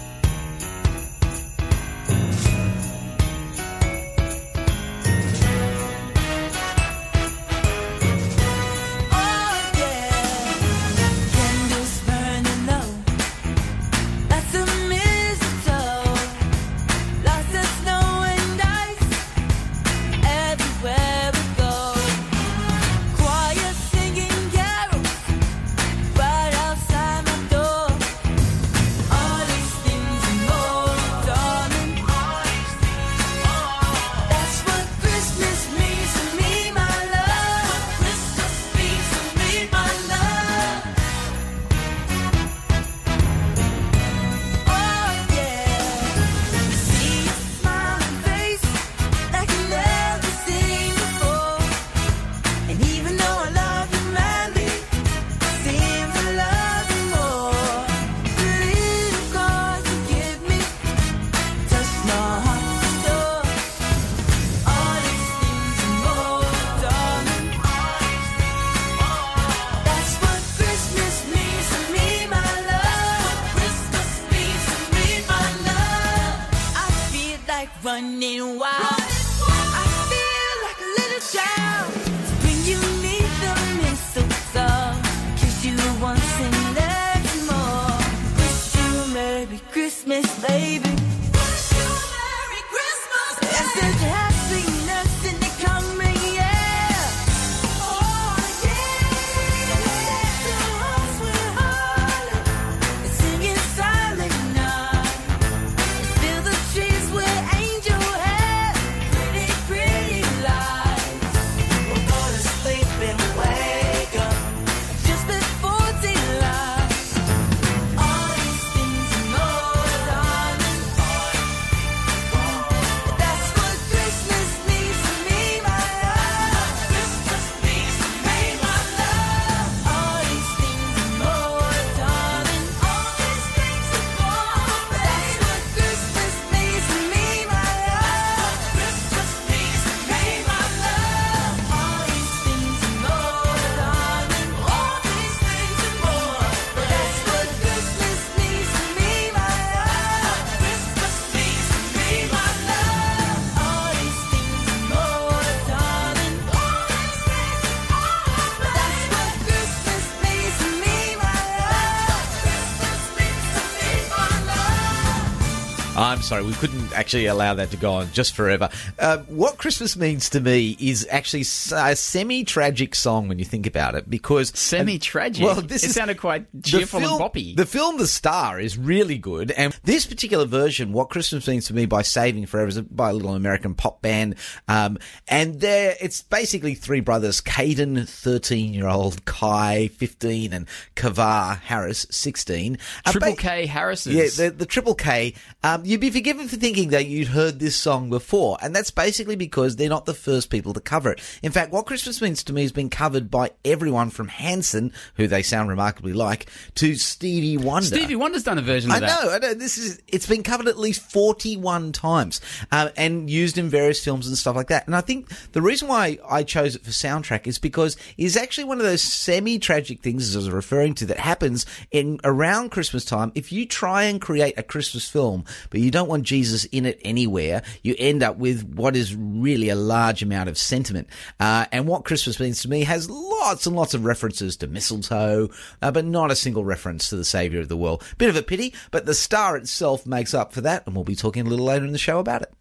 Sorry, 166.30 166.44
we 166.44 166.52
couldn't 166.52 166.92
actually 166.92 167.26
allow 167.26 167.54
that 167.54 167.72
to 167.72 167.76
go 167.76 167.94
on 167.94 168.08
just 168.12 168.36
forever. 168.36 168.68
Uh, 169.00 169.18
what 169.26 169.58
Christmas 169.58 169.96
means 169.96 170.28
to 170.30 170.38
me 170.40 170.76
is 170.78 171.04
actually 171.10 171.40
a 171.40 171.96
semi-tragic 171.96 172.94
song 172.94 173.26
when 173.26 173.40
you 173.40 173.44
think 173.44 173.66
about 173.66 173.96
it, 173.96 174.08
because 174.08 174.52
Semi-tragic? 174.56 175.44
Well, 175.44 175.60
this 175.60 175.82
It 175.82 175.88
is 175.88 175.94
sounded 175.96 176.18
quite 176.18 176.46
cheerful 176.62 177.00
and 177.00 177.08
film- 177.08 177.20
boppy. 177.20 177.56
The 177.56 177.66
film 177.66 177.98
The 177.98 178.06
Star 178.06 178.60
is 178.60 178.78
really 178.78 179.18
good, 179.18 179.50
and 179.50 179.76
this 179.82 180.06
particular 180.06 180.44
version, 180.44 180.92
"What 180.92 181.10
Christmas 181.10 181.48
Means 181.48 181.66
to 181.66 181.74
Me" 181.74 181.84
by 181.86 182.02
Saving 182.02 182.46
Forever, 182.46 182.68
is 182.68 182.80
by 182.80 183.10
a 183.10 183.12
little 183.12 183.34
American 183.34 183.74
pop 183.74 184.00
band, 184.00 184.36
um, 184.68 184.98
and 185.26 185.60
there 185.60 185.96
it's 186.00 186.22
basically 186.22 186.76
three 186.76 187.00
brothers: 187.00 187.40
Caden, 187.40 188.08
thirteen-year-old, 188.08 189.24
Kai, 189.24 189.88
fifteen, 189.88 190.52
and 190.52 190.68
Kavar 190.94 191.58
Harris, 191.62 192.06
sixteen. 192.08 192.78
Uh, 193.04 193.10
Triple 193.10 193.32
ba- 193.32 193.36
K 193.36 193.66
Harris's. 193.66 194.14
yeah, 194.14 194.46
the, 194.46 194.54
the 194.54 194.66
Triple 194.66 194.94
K. 194.94 195.34
Um, 195.64 195.84
you'd 195.84 196.00
be 196.00 196.19
forgiven 196.20 196.48
for 196.48 196.56
thinking 196.56 196.90
that 196.90 197.06
you'd 197.06 197.28
heard 197.28 197.58
this 197.58 197.74
song 197.74 198.10
before, 198.10 198.58
and 198.60 198.76
that's 198.76 198.90
basically 198.90 199.36
because 199.36 199.76
they're 199.76 199.88
not 199.88 200.04
the 200.04 200.12
first 200.12 200.50
people 200.50 200.74
to 200.74 200.80
cover 200.80 201.12
it. 201.12 201.38
In 201.42 201.50
fact, 201.50 201.72
What 201.72 201.86
Christmas 201.86 202.20
Means 202.20 202.44
to 202.44 202.52
Me 202.52 202.60
has 202.60 202.72
been 202.72 202.90
covered 202.90 203.30
by 203.30 203.52
everyone 203.64 204.10
from 204.10 204.28
Hanson, 204.28 204.92
who 205.14 205.26
they 205.26 205.42
sound 205.42 205.70
remarkably 205.70 206.12
like, 206.12 206.50
to 206.74 206.94
Stevie 206.94 207.56
Wonder. 207.56 207.86
Stevie 207.86 208.16
Wonder's 208.16 208.42
done 208.42 208.58
a 208.58 208.60
version 208.60 208.90
of 208.90 208.98
I 208.98 209.00
that. 209.00 209.24
know, 209.24 209.30
I 209.30 209.38
know. 209.38 209.54
This 209.54 209.78
is 209.78 210.02
it's 210.08 210.26
been 210.26 210.42
covered 210.42 210.68
at 210.68 210.78
least 210.78 211.00
forty-one 211.10 211.92
times, 211.92 212.42
uh, 212.70 212.90
and 212.98 213.30
used 213.30 213.56
in 213.56 213.70
various 213.70 214.04
films 214.04 214.28
and 214.28 214.36
stuff 214.36 214.56
like 214.56 214.68
that. 214.68 214.84
And 214.84 214.94
I 214.94 215.00
think 215.00 215.26
the 215.52 215.62
reason 215.62 215.88
why 215.88 216.18
I 216.28 216.42
chose 216.42 216.76
it 216.76 216.84
for 216.84 216.90
soundtrack 216.90 217.46
is 217.46 217.58
because 217.58 217.96
it's 218.18 218.36
actually 218.36 218.64
one 218.64 218.76
of 218.76 218.84
those 218.84 219.00
semi-tragic 219.00 220.02
things, 220.02 220.28
as 220.28 220.36
I 220.36 220.38
was 220.40 220.50
referring 220.50 220.92
to, 220.96 221.06
that 221.06 221.20
happens 221.20 221.64
in 221.90 222.20
around 222.24 222.72
Christmas 222.72 223.06
time. 223.06 223.32
If 223.34 223.52
you 223.52 223.64
try 223.64 224.02
and 224.02 224.20
create 224.20 224.58
a 224.58 224.62
Christmas 224.62 225.08
film, 225.08 225.46
but 225.70 225.80
you 225.80 225.90
don't 225.90 226.09
want 226.10 226.24
Jesus 226.24 226.66
in 226.66 226.84
it 226.84 227.00
anywhere, 227.02 227.62
you 227.82 227.94
end 227.98 228.22
up 228.22 228.36
with 228.36 228.64
what 228.74 228.96
is 228.96 229.16
really 229.16 229.70
a 229.70 229.74
large 229.74 230.22
amount 230.22 230.48
of 230.48 230.58
sentiment. 230.58 231.08
Uh, 231.38 231.64
and 231.72 231.86
what 231.86 232.04
Christmas 232.04 232.38
means 232.38 232.60
to 232.62 232.68
me 232.68 232.84
has 232.84 233.08
lots 233.08 233.66
and 233.66 233.74
lots 233.74 233.94
of 233.94 234.04
references 234.04 234.56
to 234.58 234.66
mistletoe, 234.66 235.48
uh, 235.80 235.90
but 235.90 236.04
not 236.04 236.30
a 236.30 236.36
single 236.36 236.64
reference 236.64 237.08
to 237.08 237.16
the 237.16 237.24
Saviour 237.24 237.62
of 237.62 237.68
the 237.68 237.76
world. 237.76 238.04
Bit 238.18 238.28
of 238.28 238.36
a 238.36 238.42
pity, 238.42 238.74
but 238.90 239.06
the 239.06 239.14
star 239.14 239.56
itself 239.56 240.04
makes 240.04 240.34
up 240.34 240.52
for 240.52 240.60
that, 240.60 240.86
and 240.86 240.94
we'll 240.94 241.04
be 241.04 241.16
talking 241.16 241.46
a 241.46 241.48
little 241.48 241.66
later 241.66 241.86
in 241.86 241.92
the 241.92 241.98
show 241.98 242.18
about 242.18 242.42
it. 242.42 242.52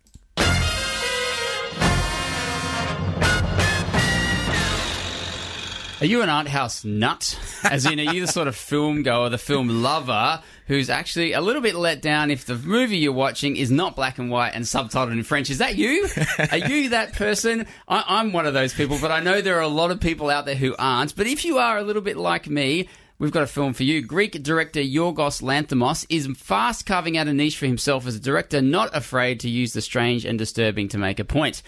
Are 6.02 6.06
you 6.06 6.22
an 6.22 6.30
art 6.30 6.48
house 6.48 6.86
nut? 6.86 7.38
As 7.70 7.86
in, 7.86 8.00
are 8.00 8.14
you 8.14 8.26
the 8.26 8.32
sort 8.32 8.48
of 8.48 8.56
film 8.56 9.04
goer, 9.04 9.28
the 9.28 9.38
film 9.38 9.84
lover, 9.84 10.42
who's 10.70 10.90
actually 10.90 11.34
a 11.34 11.42
little 11.42 11.64
bit 11.64 11.76
let 11.76 12.00
down 12.00 12.30
if 12.30 12.46
the 12.46 12.56
movie 12.56 13.00
you're 13.00 13.12
watching 13.12 13.58
is 13.58 13.72
not 13.72 13.96
black 13.96 14.20
and 14.20 14.30
white 14.30 14.52
and 14.54 14.64
subtitled 14.64 15.12
in 15.12 15.24
French? 15.24 15.50
Is 15.50 15.58
that 15.58 15.76
you? 15.76 16.08
Are 16.52 16.58
you 16.58 16.90
that 16.90 17.14
person? 17.14 17.66
I, 17.88 18.06
I'm 18.08 18.32
one 18.32 18.46
of 18.46 18.54
those 18.54 18.74
people, 18.74 19.00
but 19.02 19.12
I 19.12 19.20
know 19.20 19.42
there 19.42 19.58
are 19.58 19.62
a 19.62 19.68
lot 19.68 19.90
of 19.90 20.00
people 20.00 20.30
out 20.30 20.46
there 20.46 20.56
who 20.56 20.76
aren't. 20.78 21.16
But 21.16 21.26
if 21.26 21.44
you 21.44 21.58
are 21.58 21.80
a 21.80 21.84
little 21.84 22.04
bit 22.04 22.16
like 22.16 22.48
me, 22.48 22.88
We've 23.18 23.34
got 23.34 23.44
a 23.44 23.48
film 23.48 23.74
for 23.74 23.84
you. 23.84 24.02
Greek 24.02 24.42
director 24.42 24.80
Yorgos 24.80 25.42
Lanthimos 25.42 26.06
is 26.08 26.30
fast 26.38 26.86
carving 26.86 27.18
out 27.18 27.28
a 27.28 27.34
niche 27.34 27.58
for 27.58 27.66
himself 27.66 28.08
as 28.08 28.16
a 28.16 28.20
director, 28.20 28.62
not 28.62 28.96
afraid 28.96 29.42
to 29.42 29.50
use 29.50 29.74
the 29.74 29.82
strange 29.82 30.24
and 30.24 30.40
disturbing 30.40 30.88
to 30.88 30.98
make 30.98 31.20
a 31.20 31.26
point. 31.26 31.62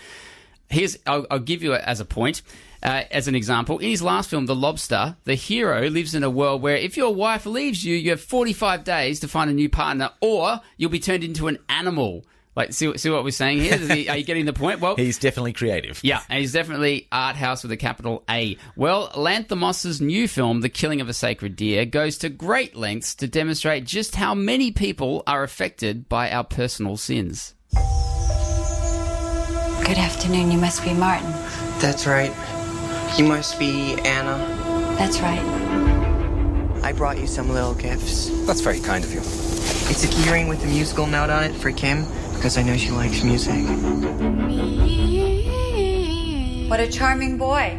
Here's, 0.70 0.98
I'll, 1.06 1.28
I'll 1.30 1.40
give 1.40 1.62
you 1.62 1.74
it 1.74 1.82
as 1.86 2.00
a 2.00 2.06
point. 2.06 2.42
Uh, 2.84 3.04
as 3.12 3.28
an 3.28 3.36
example, 3.36 3.78
in 3.80 3.89
his 3.89 4.02
last 4.02 4.30
film, 4.30 4.48
The 4.48 4.56
Lobster, 4.56 5.15
the 5.26 5.36
hero 5.36 5.88
lives 5.89 6.15
in 6.15 6.24
a 6.24 6.30
world 6.30 6.62
where 6.63 6.76
if 6.78 6.98
your 6.98 7.13
wife 7.13 7.46
leaves 7.46 7.86
you, 7.86 7.96
you 7.96 8.10
have 8.10 8.22
45 8.22 8.84
days 8.84 9.20
to 9.20 9.28
find 9.28 9.50
a 9.52 9.54
new 9.54 9.70
partner, 9.70 10.10
or 10.20 10.60
you'll 10.78 10.89
be 10.89 11.00
turned 11.00 11.24
into 11.24 11.48
an 11.48 11.60
animal. 11.70 12.26
Like, 12.56 12.74
see, 12.74 12.98
see 12.98 13.10
what 13.10 13.24
we're 13.24 13.32
saying 13.32 13.60
here? 13.62 13.76
Is 13.76 13.89
he- 13.89 14.10
Are 14.10 14.17
you 14.17 14.24
getting 14.26 14.46
the 14.46 14.52
point? 14.52 14.80
Well, 14.82 14.96
He's 14.98 15.20
definitely 15.20 15.54
creative. 15.54 16.02
yeah, 16.04 16.22
and 16.28 16.39
he's 16.39 16.52
definitely 16.52 17.08
art 17.12 17.36
house 17.38 17.63
with 17.63 17.72
a 17.72 17.78
capital 17.78 18.24
A. 18.30 18.58
Well, 18.76 19.10
Lanthimos' 19.12 20.02
new 20.02 20.28
film, 20.28 20.60
The 20.62 20.67
Killing 20.67 21.00
of 21.02 21.08
a 21.08 21.13
Sacred 21.13 21.56
Deer, 21.56 21.86
goes 21.86 22.17
to 22.17 22.30
great 22.30 22.76
lengths 22.76 23.15
to 23.15 23.28
demonstrate 23.28 23.86
just 23.86 24.15
how 24.15 24.34
many 24.36 24.72
people 24.72 25.24
are 25.28 25.44
affected 25.44 26.10
by 26.10 26.30
our 26.32 26.44
personal 26.44 26.98
sins. 26.98 27.54
Good 29.86 29.98
afternoon. 29.98 30.52
You 30.52 30.58
must 30.58 30.84
be 30.84 30.94
Martin. 30.94 31.30
That's 31.80 32.06
right. 32.06 32.32
You 33.17 33.26
must 33.26 33.60
be 33.60 33.95
Anna. 34.06 34.38
That's 34.97 35.19
right. 35.19 35.41
I 36.82 36.93
brought 36.93 37.19
you 37.19 37.28
some 37.28 37.50
little 37.50 37.74
gifts. 37.74 38.30
That's 38.45 38.62
very 38.62 38.80
kind 38.80 39.04
of 39.04 39.12
you. 39.13 39.19
It's 39.19 40.04
a 40.04 40.08
keyring 40.08 40.47
with 40.47 40.63
a 40.63 40.67
musical 40.67 41.06
note 41.06 41.30
on 41.30 41.43
it 41.43 41.54
for 41.54 41.71
Kim 41.71 42.06
because 42.34 42.58
I 42.58 42.63
know 42.63 42.78
she 42.78 42.91
likes 42.91 43.21
music. 43.24 43.65
What 46.69 46.80
a 46.80 46.88
charming 46.88 47.38
boy. 47.38 47.78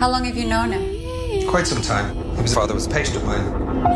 How 0.00 0.10
long 0.10 0.24
have 0.24 0.36
you 0.36 0.46
known 0.46 0.72
him? 0.72 1.48
Quite 1.48 1.66
some 1.66 1.80
time. 1.80 2.16
His 2.36 2.52
father 2.52 2.74
was 2.74 2.86
a 2.86 2.90
patient 2.90 3.18
of 3.18 3.24
mine. 3.24 3.86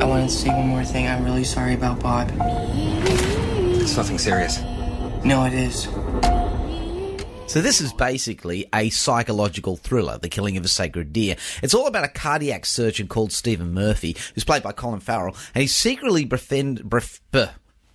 I 0.00 0.04
wanted 0.04 0.28
to 0.28 0.34
say 0.34 0.48
one 0.50 0.66
more 0.66 0.84
thing. 0.84 1.06
I'm 1.06 1.24
really 1.24 1.44
sorry 1.44 1.74
about 1.74 2.00
Bob. 2.00 2.30
It's 2.40 3.96
nothing 3.96 4.18
serious. 4.18 4.60
No, 5.24 5.44
it 5.44 5.54
is. 5.54 5.86
So 7.48 7.62
this 7.62 7.80
is 7.80 7.94
basically 7.94 8.66
a 8.74 8.90
psychological 8.90 9.76
thriller, 9.76 10.18
The 10.18 10.28
Killing 10.28 10.58
of 10.58 10.66
a 10.66 10.68
Sacred 10.68 11.14
Deer. 11.14 11.34
It's 11.62 11.72
all 11.72 11.86
about 11.86 12.04
a 12.04 12.08
cardiac 12.08 12.66
surgeon 12.66 13.08
called 13.08 13.32
Stephen 13.32 13.72
Murphy, 13.72 14.18
who's 14.34 14.44
played 14.44 14.62
by 14.62 14.72
Colin 14.72 15.00
Farrell, 15.00 15.34
and 15.54 15.62
he 15.62 15.66
secretly 15.66 16.26
befriend, 16.26 16.82
bef, 16.82 17.20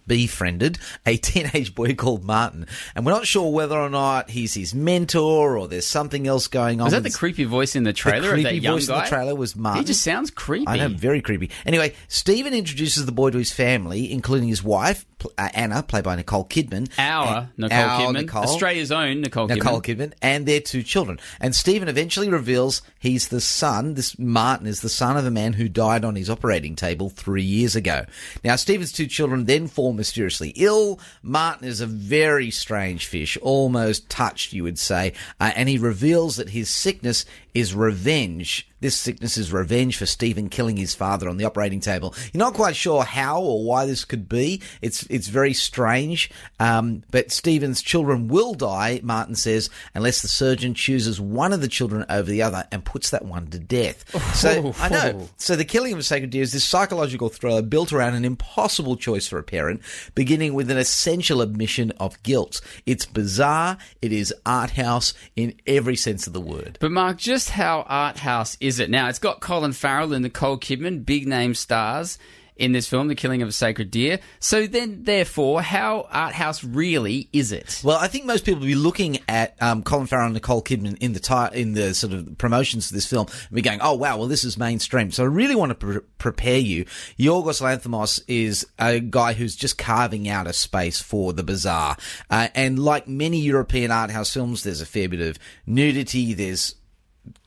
befriended 0.08 0.78
a 1.06 1.18
teenage 1.24 1.76
boy 1.76 1.96
called 1.96 2.24
Martin. 2.24 2.68
And 2.96 3.06
we're 3.06 3.12
not 3.12 3.28
sure 3.28 3.52
whether 3.52 3.78
or 3.78 3.90
not 3.90 4.30
he's 4.30 4.54
his 4.54 4.74
mentor 4.74 5.58
or 5.58 5.68
there's 5.68 5.86
something 5.86 6.28
else 6.28 6.48
going 6.48 6.82
on. 6.82 6.86
Was 6.86 6.94
that 6.94 7.04
the 7.04 7.12
creepy 7.12 7.44
voice 7.44 7.76
in 7.76 7.84
the 7.84 7.94
trailer 7.94 8.36
the 8.36 8.44
creepy 8.44 8.60
voice 8.60 8.88
guy? 8.88 8.98
in 8.98 9.04
the 9.04 9.10
trailer 9.10 9.36
was 9.36 9.56
Martin. 9.56 9.82
He 9.82 9.86
just 9.86 10.02
sounds 10.02 10.32
creepy. 10.32 10.68
I 10.68 10.78
know, 10.78 10.90
very 10.90 11.22
creepy. 11.22 11.50
Anyway, 11.66 11.94
Stephen 12.08 12.54
introduces 12.54 13.06
the 13.06 13.12
boy 13.12 13.30
to 13.30 13.38
his 13.38 13.52
family, 13.52 14.12
including 14.12 14.48
his 14.48 14.64
wife, 14.64 15.06
uh, 15.38 15.50
Anna, 15.54 15.84
played 15.84 16.04
by 16.04 16.16
Nicole 16.16 16.46
Kidman. 16.46 16.90
Our 16.98 17.50
Nicole 17.58 17.78
our 17.78 18.02
Kidman, 18.02 18.14
Nicole. 18.14 18.44
Australia's 18.44 18.92
own 18.92 19.22
Nicole, 19.22 19.48
Nicole 19.48 19.82
Kidman. 19.82 20.10
Kidman, 20.10 20.14
and 20.22 20.46
their 20.46 20.60
two 20.60 20.84
children. 20.84 21.20
And 21.40 21.56
Stephen 21.56 21.88
eventually 21.88 22.30
reveals 22.30 22.82
he's 23.00 23.28
the 23.28 23.42
son, 23.42 23.94
this 23.96 24.18
Martin 24.18 24.68
is 24.68 24.82
the 24.82 24.90
son 24.90 25.18
of 25.18 25.26
a 25.26 25.32
man 25.32 25.54
who 25.54 25.70
died 25.70 26.06
on 26.06 26.16
his 26.16 26.30
operating 26.30 26.76
table 26.76 27.10
three 27.10 27.44
years 27.44 27.76
ago. 27.76 28.06
Now, 28.44 28.56
Stephen's 28.56 28.92
two 28.92 29.08
children 29.08 29.46
then 29.46 29.68
mysteriously 29.94 30.50
ill. 30.56 31.00
Martin 31.22 31.68
is 31.68 31.82
a 31.82 31.88
very 31.88 32.52
strange 32.52 33.08
fish, 33.08 33.38
almost 33.42 34.10
touched, 34.10 34.54
you 34.54 34.64
would 34.64 34.80
say, 34.80 35.14
uh, 35.40 35.52
and 35.56 35.70
he 35.70 35.78
reveals 35.78 36.38
that 36.38 36.50
his 36.50 36.70
sickness 36.70 37.26
is 37.54 37.74
revenge. 37.74 38.68
This 38.80 38.96
sickness 38.96 39.38
is 39.38 39.54
revenge 39.54 39.98
for 39.98 40.06
Stephen 40.06 40.50
killing 40.50 40.76
his 40.76 40.94
father 40.94 41.30
on 41.30 41.38
the 41.38 41.46
operating 41.46 41.80
table. 41.80 42.14
You're 42.34 42.40
not 42.40 42.54
quite 42.54 42.76
sure 42.76 43.04
how 43.04 43.42
or 43.42 43.64
why 43.64 43.86
this 43.86 44.04
could 44.04 44.28
be. 44.28 44.62
It's 44.82 45.04
it's 45.04 45.28
very 45.28 45.54
strange. 45.54 46.30
Um, 46.60 47.04
but 47.10 47.32
Stephen's 47.32 47.82
children 47.82 48.28
will 48.28 48.54
die, 48.54 49.00
Martin 49.02 49.36
says, 49.36 49.70
unless 49.94 50.22
the 50.22 50.28
surgeon 50.28 50.74
chooses 50.74 51.22
one 51.22 51.54
of 51.54 51.62
the 51.62 51.70
children 51.70 52.06
over 52.10 52.30
the 52.30 52.42
other 52.42 52.68
and 52.72 52.84
puts 52.84 53.12
that 53.12 53.24
one 53.24 53.48
to 53.48 53.60
death. 53.60 54.04
So 54.36 54.74
I 54.80 54.90
know. 54.90 55.30
So 55.38 55.56
the 55.56 55.64
killing 55.64 55.94
of 55.94 56.00
a 56.00 56.04
sacred 56.04 56.32
deer 56.32 56.42
is 56.42 56.52
this 56.52 56.66
psychological 56.66 57.30
thriller 57.30 57.62
built 57.62 57.94
around 57.94 58.16
an 58.16 58.26
impossible 58.26 58.98
choice 58.98 59.28
for 59.28 59.38
a 59.38 59.44
parent, 59.44 59.82
beginning 60.16 60.54
with 60.54 60.70
an 60.72 60.78
essential 60.78 61.42
admission 61.42 61.92
of 62.00 62.22
guilt. 62.24 62.62
It's 62.86 63.06
bizarre. 63.06 63.78
It 64.02 64.12
is 64.12 64.34
art 64.46 64.72
house 64.72 65.14
in 65.36 65.56
every 65.68 65.96
sense 65.96 66.28
of 66.28 66.34
the 66.34 66.42
word. 66.42 66.78
But 66.80 66.92
Mark, 66.92 67.18
just 67.18 67.52
how 67.52 67.82
art 67.88 68.18
house 68.18 68.58
is 68.60 68.80
it 68.80 68.90
now? 68.90 69.10
It's 69.10 69.20
got 69.20 69.42
Colin 69.42 69.74
Farrell 69.74 70.14
and 70.14 70.24
Nicole 70.24 70.58
Kidman, 70.58 71.06
big 71.06 71.28
name 71.28 71.54
stars 71.54 72.18
in 72.56 72.72
this 72.72 72.88
film, 72.88 73.08
The 73.08 73.16
Killing 73.16 73.42
of 73.42 73.50
a 73.50 73.52
Sacred 73.52 73.92
Deer. 73.92 74.20
So 74.40 74.68
then, 74.68 75.04
therefore, 75.04 75.62
how 75.62 76.08
art 76.12 76.34
house 76.34 76.64
really 76.64 77.30
is 77.34 77.52
it? 77.52 77.82
Well, 77.84 77.98
I 77.98 78.08
think 78.08 78.26
most 78.26 78.46
people 78.46 78.62
will 78.62 78.68
be 78.68 78.76
looking 78.76 79.20
at 79.28 79.56
um, 79.62 79.84
Colin 79.84 80.08
Farrell 80.08 80.26
and 80.26 80.34
Nicole 80.34 80.62
Kidman 80.62 80.98
in 81.00 81.14
the 81.14 81.20
ti- 81.20 81.60
in 81.60 81.74
the 81.74 81.94
sort 81.94 82.14
of 82.14 82.38
promotions 82.38 82.90
of 82.90 82.96
this 82.96 83.08
film 83.08 83.28
and 83.48 83.56
be 83.56 83.62
going, 83.62 83.80
"Oh 83.82 83.96
wow, 83.96 84.18
well 84.18 84.28
this 84.28 84.44
is 84.44 84.58
mainstream." 84.58 85.12
So 85.12 85.24
I 85.24 85.28
really 85.28 85.56
want 85.56 85.72
to 85.72 85.76
pre- 85.76 86.00
prepare 86.18 86.60
you. 86.60 86.86
Yorgos 87.18 87.62
Lanthimos 87.62 88.22
is 88.28 88.66
a 88.80 89.00
guy 89.00 89.34
who's 89.34 89.56
just 89.56 89.78
carving 89.78 90.28
out 90.28 90.48
a 90.48 90.54
space 90.54 91.02
for 91.02 91.34
the 91.34 91.44
bizarre, 91.44 91.98
uh, 92.30 92.50
and 92.56 92.80
like 92.80 93.08
many 93.08 93.40
European 93.40 93.92
art 93.92 94.12
house 94.12 94.34
films, 94.34 94.64
there's 94.64 94.82
a 94.82 94.86
fair 94.86 95.10
bit 95.10 95.22
of 95.22 95.40
nudity. 95.66 96.34
There's 96.34 96.76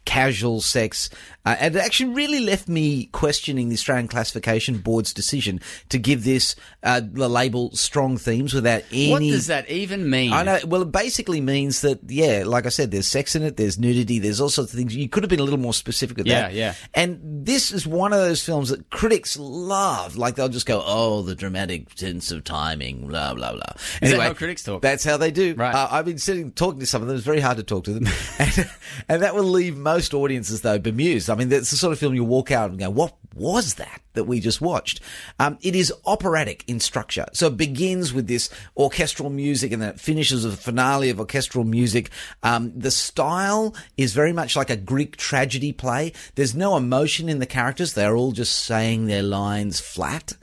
casual 0.07 0.63
sex. 0.63 1.11
Uh, 1.45 1.55
and 1.61 1.77
it 1.77 1.79
actually 1.79 2.13
really 2.13 2.41
left 2.41 2.67
me 2.69 3.07
questioning 3.07 3.69
the 3.69 3.75
Australian 3.75 4.09
Classification 4.09 4.79
Board's 4.79 5.13
decision 5.15 5.61
to 5.91 5.99
give 5.99 6.25
this 6.25 6.57
uh, 6.83 7.01
the 7.05 7.29
label 7.29 7.71
strong 7.73 8.17
themes 8.17 8.53
without 8.53 8.83
any. 8.91 9.11
What 9.13 9.21
does 9.21 9.47
that 9.47 9.69
even 9.71 10.11
mean? 10.11 10.33
I 10.33 10.43
know. 10.43 10.59
Well, 10.67 10.83
it 10.83 10.91
basically 10.91 11.41
means 11.41 11.83
that, 11.83 12.01
yeah, 12.09 12.43
like 12.45 12.67
I 12.67 12.71
said, 12.71 12.91
there's 12.91 13.07
sex 13.07 13.37
in 13.37 13.43
it, 13.45 13.57
there's 13.57 13.79
nudity, 13.79 14.19
there's 14.19 14.41
all 14.41 14.49
sorts 14.49 14.73
of 14.73 14.79
things. 14.79 14.97
You 14.97 15.09
could 15.09 15.23
have 15.23 15.31
been 15.31 15.39
a 15.39 15.45
little 15.45 15.59
more 15.61 15.75
specific 15.75 16.17
with 16.17 16.27
Yeah, 16.27 16.43
that. 16.43 16.53
yeah. 16.55 16.75
And 16.95 17.21
this 17.47 17.71
is 17.71 17.87
one 17.87 18.13
of 18.13 18.19
those 18.19 18.43
films 18.43 18.71
that 18.71 18.91
critics 18.91 19.37
love. 19.39 20.17
Like 20.17 20.35
they'll 20.35 20.49
just 20.49 20.67
go, 20.67 20.83
"Oh, 20.85 21.23
the 21.23 21.35
dramatic 21.37 21.97
sense 21.97 22.33
of 22.33 22.43
timing," 22.43 23.07
blah 23.07 23.35
blah 23.35 23.53
blah. 23.53 23.63
Is 24.03 24.11
that 24.11 24.21
how 24.21 24.35
critics 24.35 24.65
talk? 24.65 24.83
That's 24.83 25.05
how 25.05 25.17
they 25.17 25.31
do. 25.31 25.55
Right. 25.55 25.75
Uh, 25.75 25.89
I've 25.93 26.05
been 26.07 26.19
sitting 26.19 26.51
talking 26.53 26.81
to 26.81 26.87
some 26.87 27.03
of 27.03 27.09
them. 27.09 27.17
It's 27.17 27.25
very 27.27 27.41
hard 27.41 27.59
to 27.59 27.63
talk 27.63 27.85
to 27.85 27.93
them, 27.93 28.09
and, 28.41 28.71
and 29.09 29.23
that 29.23 29.35
will 29.35 29.45
leave 29.45 29.77
most 29.77 29.96
audiences 30.15 30.63
though 30.63 30.79
bemused. 30.79 31.31
I 31.31 31.35
mean, 31.35 31.49
that's 31.49 31.71
the 31.71 31.77
sort 31.77 31.93
of 31.93 31.99
film 31.99 32.15
you 32.15 32.25
walk 32.25 32.51
out 32.51 32.71
and 32.71 32.79
go, 32.79 32.91
"What 32.91 33.15
was 33.35 33.75
that 33.75 34.01
that 34.15 34.25
we 34.25 34.41
just 34.41 34.61
watched?" 34.61 35.01
Um, 35.39 35.59
it 35.63 35.75
is 35.75 35.93
operatic 36.05 36.65
in 36.67 36.81
structure, 36.81 37.27
so 37.33 37.49
it 37.49 37.57
begins 37.57 38.13
with 38.13 38.27
this 38.27 38.51
orchestral 38.77 39.31
music, 39.31 39.73
and 39.73 39.83
then 39.83 39.91
it 39.91 40.01
finishes 40.01 40.45
with 40.45 40.55
a 40.55 40.59
finale 40.59 41.11
of 41.11 41.21
orchestral 41.21 41.65
music. 41.65 42.11
Um, 42.43 42.73
the 42.77 42.91
style 42.91 43.75
is 43.97 44.13
very 44.13 44.33
much 44.33 44.57
like 44.57 44.71
a 44.71 44.77
Greek 44.77 45.17
tragedy 45.17 45.73
play. 45.73 46.13
There's 46.35 46.55
no 46.55 46.77
emotion 46.77 47.29
in 47.29 47.39
the 47.39 47.47
characters; 47.47 47.95
they're 47.95 48.17
all 48.17 48.33
just 48.33 48.65
saying 48.65 49.07
their 49.07 49.23
lines 49.23 49.81
flat 49.81 50.35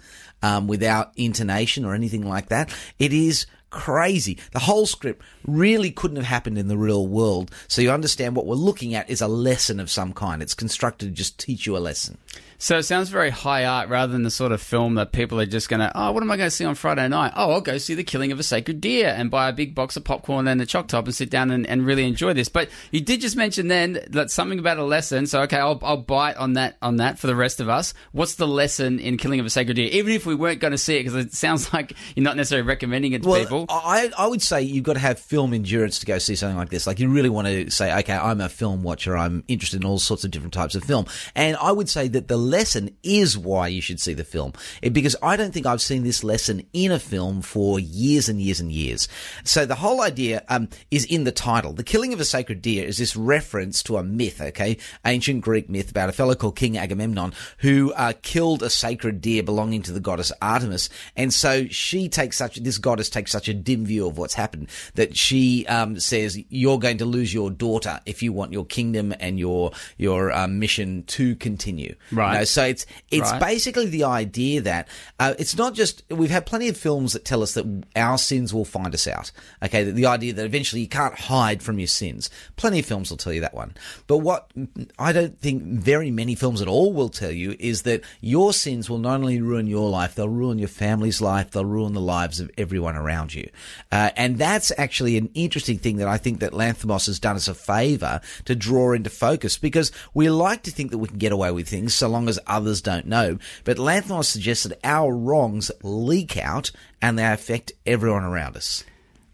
um, 0.43 0.67
without 0.67 1.11
intonation 1.15 1.85
or 1.85 1.95
anything 1.95 2.27
like 2.27 2.49
that. 2.49 2.71
It 2.99 3.13
is 3.13 3.47
crazy. 3.73 4.37
The 4.51 4.59
whole 4.59 4.85
script 4.85 5.21
really 5.45 5.91
couldn't 5.91 6.17
have 6.17 6.25
happened 6.25 6.57
in 6.57 6.67
the 6.69 6.77
real 6.77 7.07
world. 7.07 7.51
So 7.67 7.81
you 7.81 7.91
understand 7.91 8.35
what 8.35 8.45
we're 8.45 8.55
looking 8.55 8.95
at 8.95 9.09
is 9.09 9.19
a 9.19 9.27
lesson 9.27 9.79
of 9.79 9.89
some 9.89 10.13
kind. 10.13 10.41
It's 10.41 10.53
constructed 10.53 11.07
to 11.07 11.11
just 11.11 11.39
teach 11.39 11.65
you 11.65 11.75
a 11.75 11.79
lesson. 11.79 12.17
So 12.63 12.77
it 12.77 12.83
sounds 12.83 13.09
very 13.09 13.29
high 13.29 13.65
art 13.65 13.89
rather 13.89 14.13
than 14.13 14.23
the 14.23 14.31
sort 14.31 14.53
of 14.53 14.61
film 14.61 14.95
that 14.95 15.11
people 15.11 15.37
are 15.41 15.45
just 15.45 15.67
going 15.67 15.81
to, 15.81 15.91
oh, 15.93 16.13
what 16.13 16.23
am 16.23 16.31
I 16.31 16.37
going 16.37 16.47
to 16.47 16.55
see 16.55 16.63
on 16.63 16.75
Friday 16.75 17.05
night? 17.09 17.33
Oh, 17.35 17.51
I'll 17.51 17.59
go 17.59 17.77
see 17.77 17.93
The 17.93 18.05
Killing 18.05 18.31
of 18.31 18.39
a 18.39 18.43
Sacred 18.43 18.79
Deer 18.79 19.09
and 19.09 19.29
buy 19.29 19.49
a 19.49 19.51
big 19.51 19.75
box 19.75 19.97
of 19.97 20.05
popcorn 20.05 20.47
and 20.47 20.61
a 20.61 20.65
choc 20.65 20.87
top 20.87 21.03
and 21.03 21.13
sit 21.13 21.29
down 21.29 21.51
and, 21.51 21.67
and 21.67 21.85
really 21.85 22.07
enjoy 22.07 22.31
this. 22.31 22.47
But 22.47 22.69
you 22.89 23.01
did 23.01 23.19
just 23.19 23.35
mention 23.35 23.67
then 23.67 23.99
that 24.11 24.31
something 24.31 24.59
about 24.59 24.77
a 24.77 24.85
lesson. 24.85 25.27
So, 25.27 25.41
okay, 25.41 25.57
I'll, 25.57 25.77
I'll 25.83 25.97
bite 25.97 26.37
on 26.37 26.53
that, 26.53 26.77
on 26.81 26.95
that 26.97 27.19
for 27.19 27.27
the 27.27 27.35
rest 27.35 27.59
of 27.59 27.67
us. 27.67 27.93
What's 28.13 28.35
the 28.35 28.47
lesson 28.47 28.97
in 28.97 29.17
Killing 29.17 29.41
of 29.41 29.45
a 29.45 29.49
Sacred 29.49 29.73
Deer? 29.73 29.89
Even 29.91 30.13
if 30.13 30.25
we 30.25 30.33
weren't 30.33 30.61
going 30.61 30.71
to 30.71 30.77
see 30.77 30.95
it, 30.95 31.03
because 31.03 31.15
it 31.15 31.33
sounds 31.33 31.73
like 31.73 31.91
you're 32.15 32.23
not 32.23 32.37
necessarily 32.37 32.65
recommending 32.65 33.11
it 33.11 33.23
to 33.23 33.27
Well, 33.27 33.41
people. 33.41 33.65
I, 33.67 34.09
I 34.17 34.27
would 34.27 34.41
say 34.41 34.61
you've 34.61 34.85
got 34.85 34.93
to 34.93 34.99
have 34.99 35.19
film 35.19 35.53
endurance 35.53 35.99
to 35.99 36.05
go 36.05 36.17
see 36.17 36.35
something 36.35 36.57
like 36.57 36.69
this. 36.69 36.87
Like 36.87 37.01
you 37.01 37.09
really 37.09 37.27
want 37.27 37.47
to 37.47 37.69
say, 37.71 37.93
okay, 37.99 38.15
I'm 38.15 38.39
a 38.39 38.47
film 38.47 38.83
watcher. 38.83 39.17
I'm 39.17 39.43
interested 39.49 39.81
in 39.81 39.85
all 39.85 39.99
sorts 39.99 40.23
of 40.23 40.31
different 40.31 40.53
types 40.53 40.75
of 40.75 40.85
film. 40.85 41.07
And 41.35 41.57
I 41.57 41.73
would 41.73 41.89
say 41.89 42.07
that 42.07 42.29
the 42.29 42.52
lesson 42.53 42.95
is 43.03 43.37
why 43.37 43.67
you 43.67 43.81
should 43.81 43.99
see 43.99 44.15
the 44.15 44.31
film. 44.35 44.53
It- 44.81 44.93
because 44.93 45.15
I 45.21 45.33
don't 45.37 45.53
think 45.53 45.65
I've 45.65 45.81
seen 45.81 46.03
this 46.03 46.23
lesson 46.23 46.57
in 46.71 46.91
a 46.91 46.99
film 46.99 47.41
for 47.41 47.79
years 47.79 48.29
and 48.29 48.39
years 48.39 48.59
and 48.59 48.71
years. 48.71 49.07
So 49.43 49.65
the 49.65 49.81
whole 49.83 50.01
idea 50.01 50.43
um, 50.49 50.69
is 50.91 51.05
in 51.05 51.23
the 51.23 51.31
title. 51.31 51.73
The 51.73 51.83
killing 51.93 52.13
of 52.13 52.19
a 52.19 52.25
sacred 52.25 52.61
deer 52.61 52.85
is 52.85 52.97
this 52.97 53.15
reference 53.15 53.81
to 53.83 53.97
a 53.97 54.03
myth, 54.03 54.39
okay? 54.39 54.77
Ancient 55.03 55.41
Greek 55.41 55.67
myth 55.69 55.89
about 55.89 56.09
a 56.09 56.13
fellow 56.13 56.35
called 56.35 56.55
King 56.55 56.77
Agamemnon 56.77 57.33
who 57.57 57.91
uh, 57.93 58.13
killed 58.21 58.61
a 58.63 58.69
sacred 58.69 59.19
deer 59.19 59.41
belonging 59.43 59.81
to 59.83 59.91
the 59.91 59.99
goddess 59.99 60.31
Artemis. 60.41 60.89
And 61.15 61.33
so 61.33 61.65
she 61.67 62.07
takes 62.07 62.37
such, 62.37 62.57
this 62.57 62.77
goddess 62.77 63.09
takes 63.09 63.31
such 63.31 63.49
a 63.49 63.53
dim 63.53 63.85
view 63.85 64.07
of 64.07 64.17
what's 64.17 64.35
happened 64.35 64.69
that 64.93 65.17
she 65.17 65.65
um, 65.67 65.99
says, 65.99 66.37
you're 66.49 66.79
going 66.79 66.99
to 66.99 67.05
lose 67.05 67.33
your 67.33 67.49
daughter 67.49 67.99
if 68.05 68.21
you 68.21 68.31
want 68.31 68.53
your 68.53 68.65
kingdom 68.65 69.13
and 69.19 69.39
your, 69.39 69.71
your 69.97 70.31
um, 70.31 70.59
mission 70.59 71.03
to 71.17 71.35
continue. 71.37 71.95
Right. 72.11 72.33
You 72.33 72.42
know, 72.43 72.45
so 72.45 72.65
it's, 72.65 72.85
it's 73.09 73.31
Right. 73.31 73.39
basically 73.39 73.85
the 73.87 74.03
idea 74.03 74.61
that 74.61 74.87
uh, 75.19 75.33
it's 75.39 75.55
not 75.57 75.73
just 75.73 76.03
we've 76.09 76.29
had 76.29 76.45
plenty 76.45 76.67
of 76.67 76.77
films 76.77 77.13
that 77.13 77.25
tell 77.25 77.41
us 77.41 77.53
that 77.53 77.65
our 77.95 78.17
sins 78.17 78.53
will 78.53 78.65
find 78.65 78.93
us 78.93 79.07
out. 79.07 79.31
Okay, 79.63 79.83
the 79.83 80.05
idea 80.05 80.33
that 80.33 80.45
eventually 80.45 80.81
you 80.81 80.87
can't 80.87 81.15
hide 81.17 81.63
from 81.63 81.79
your 81.79 81.87
sins. 81.87 82.29
Plenty 82.55 82.79
of 82.79 82.85
films 82.85 83.09
will 83.09 83.17
tell 83.17 83.33
you 83.33 83.41
that 83.41 83.53
one. 83.53 83.73
But 84.07 84.17
what 84.17 84.51
I 84.99 85.11
don't 85.13 85.39
think 85.39 85.63
very 85.63 86.11
many 86.11 86.35
films 86.35 86.61
at 86.61 86.67
all 86.67 86.93
will 86.93 87.09
tell 87.09 87.31
you 87.31 87.55
is 87.59 87.83
that 87.83 88.01
your 88.21 88.53
sins 88.53 88.89
will 88.89 88.97
not 88.99 89.15
only 89.15 89.41
ruin 89.41 89.67
your 89.67 89.89
life, 89.89 90.15
they'll 90.15 90.29
ruin 90.29 90.59
your 90.59 90.67
family's 90.67 91.21
life, 91.21 91.51
they'll 91.51 91.65
ruin 91.65 91.93
the 91.93 92.01
lives 92.01 92.39
of 92.39 92.51
everyone 92.57 92.95
around 92.95 93.33
you. 93.33 93.49
Uh, 93.91 94.09
and 94.17 94.37
that's 94.37 94.71
actually 94.77 95.17
an 95.17 95.29
interesting 95.33 95.77
thing 95.77 95.97
that 95.97 96.07
I 96.07 96.17
think 96.17 96.39
that 96.41 96.51
Lanthimos 96.51 97.05
has 97.07 97.19
done 97.19 97.35
us 97.35 97.47
a 97.47 97.53
favour 97.53 98.21
to 98.45 98.55
draw 98.55 98.91
into 98.93 99.09
focus 99.09 99.57
because 99.57 99.91
we 100.13 100.29
like 100.29 100.63
to 100.63 100.71
think 100.71 100.91
that 100.91 100.97
we 100.97 101.07
can 101.07 101.17
get 101.17 101.31
away 101.31 101.51
with 101.51 101.67
things 101.67 101.93
so 101.93 102.07
long 102.07 102.22
as 102.27 102.39
others 102.47 102.81
don't 102.81 103.07
know. 103.07 103.37
But 103.63 103.77
Lanthimos 103.77 104.25
suggests 104.25 104.63
that 104.63 104.79
our 104.83 105.13
wrongs 105.13 105.71
leak 105.81 106.37
out 106.37 106.71
and 107.01 107.17
they 107.17 107.25
affect 107.25 107.71
everyone 107.85 108.23
around 108.23 108.57
us. 108.57 108.83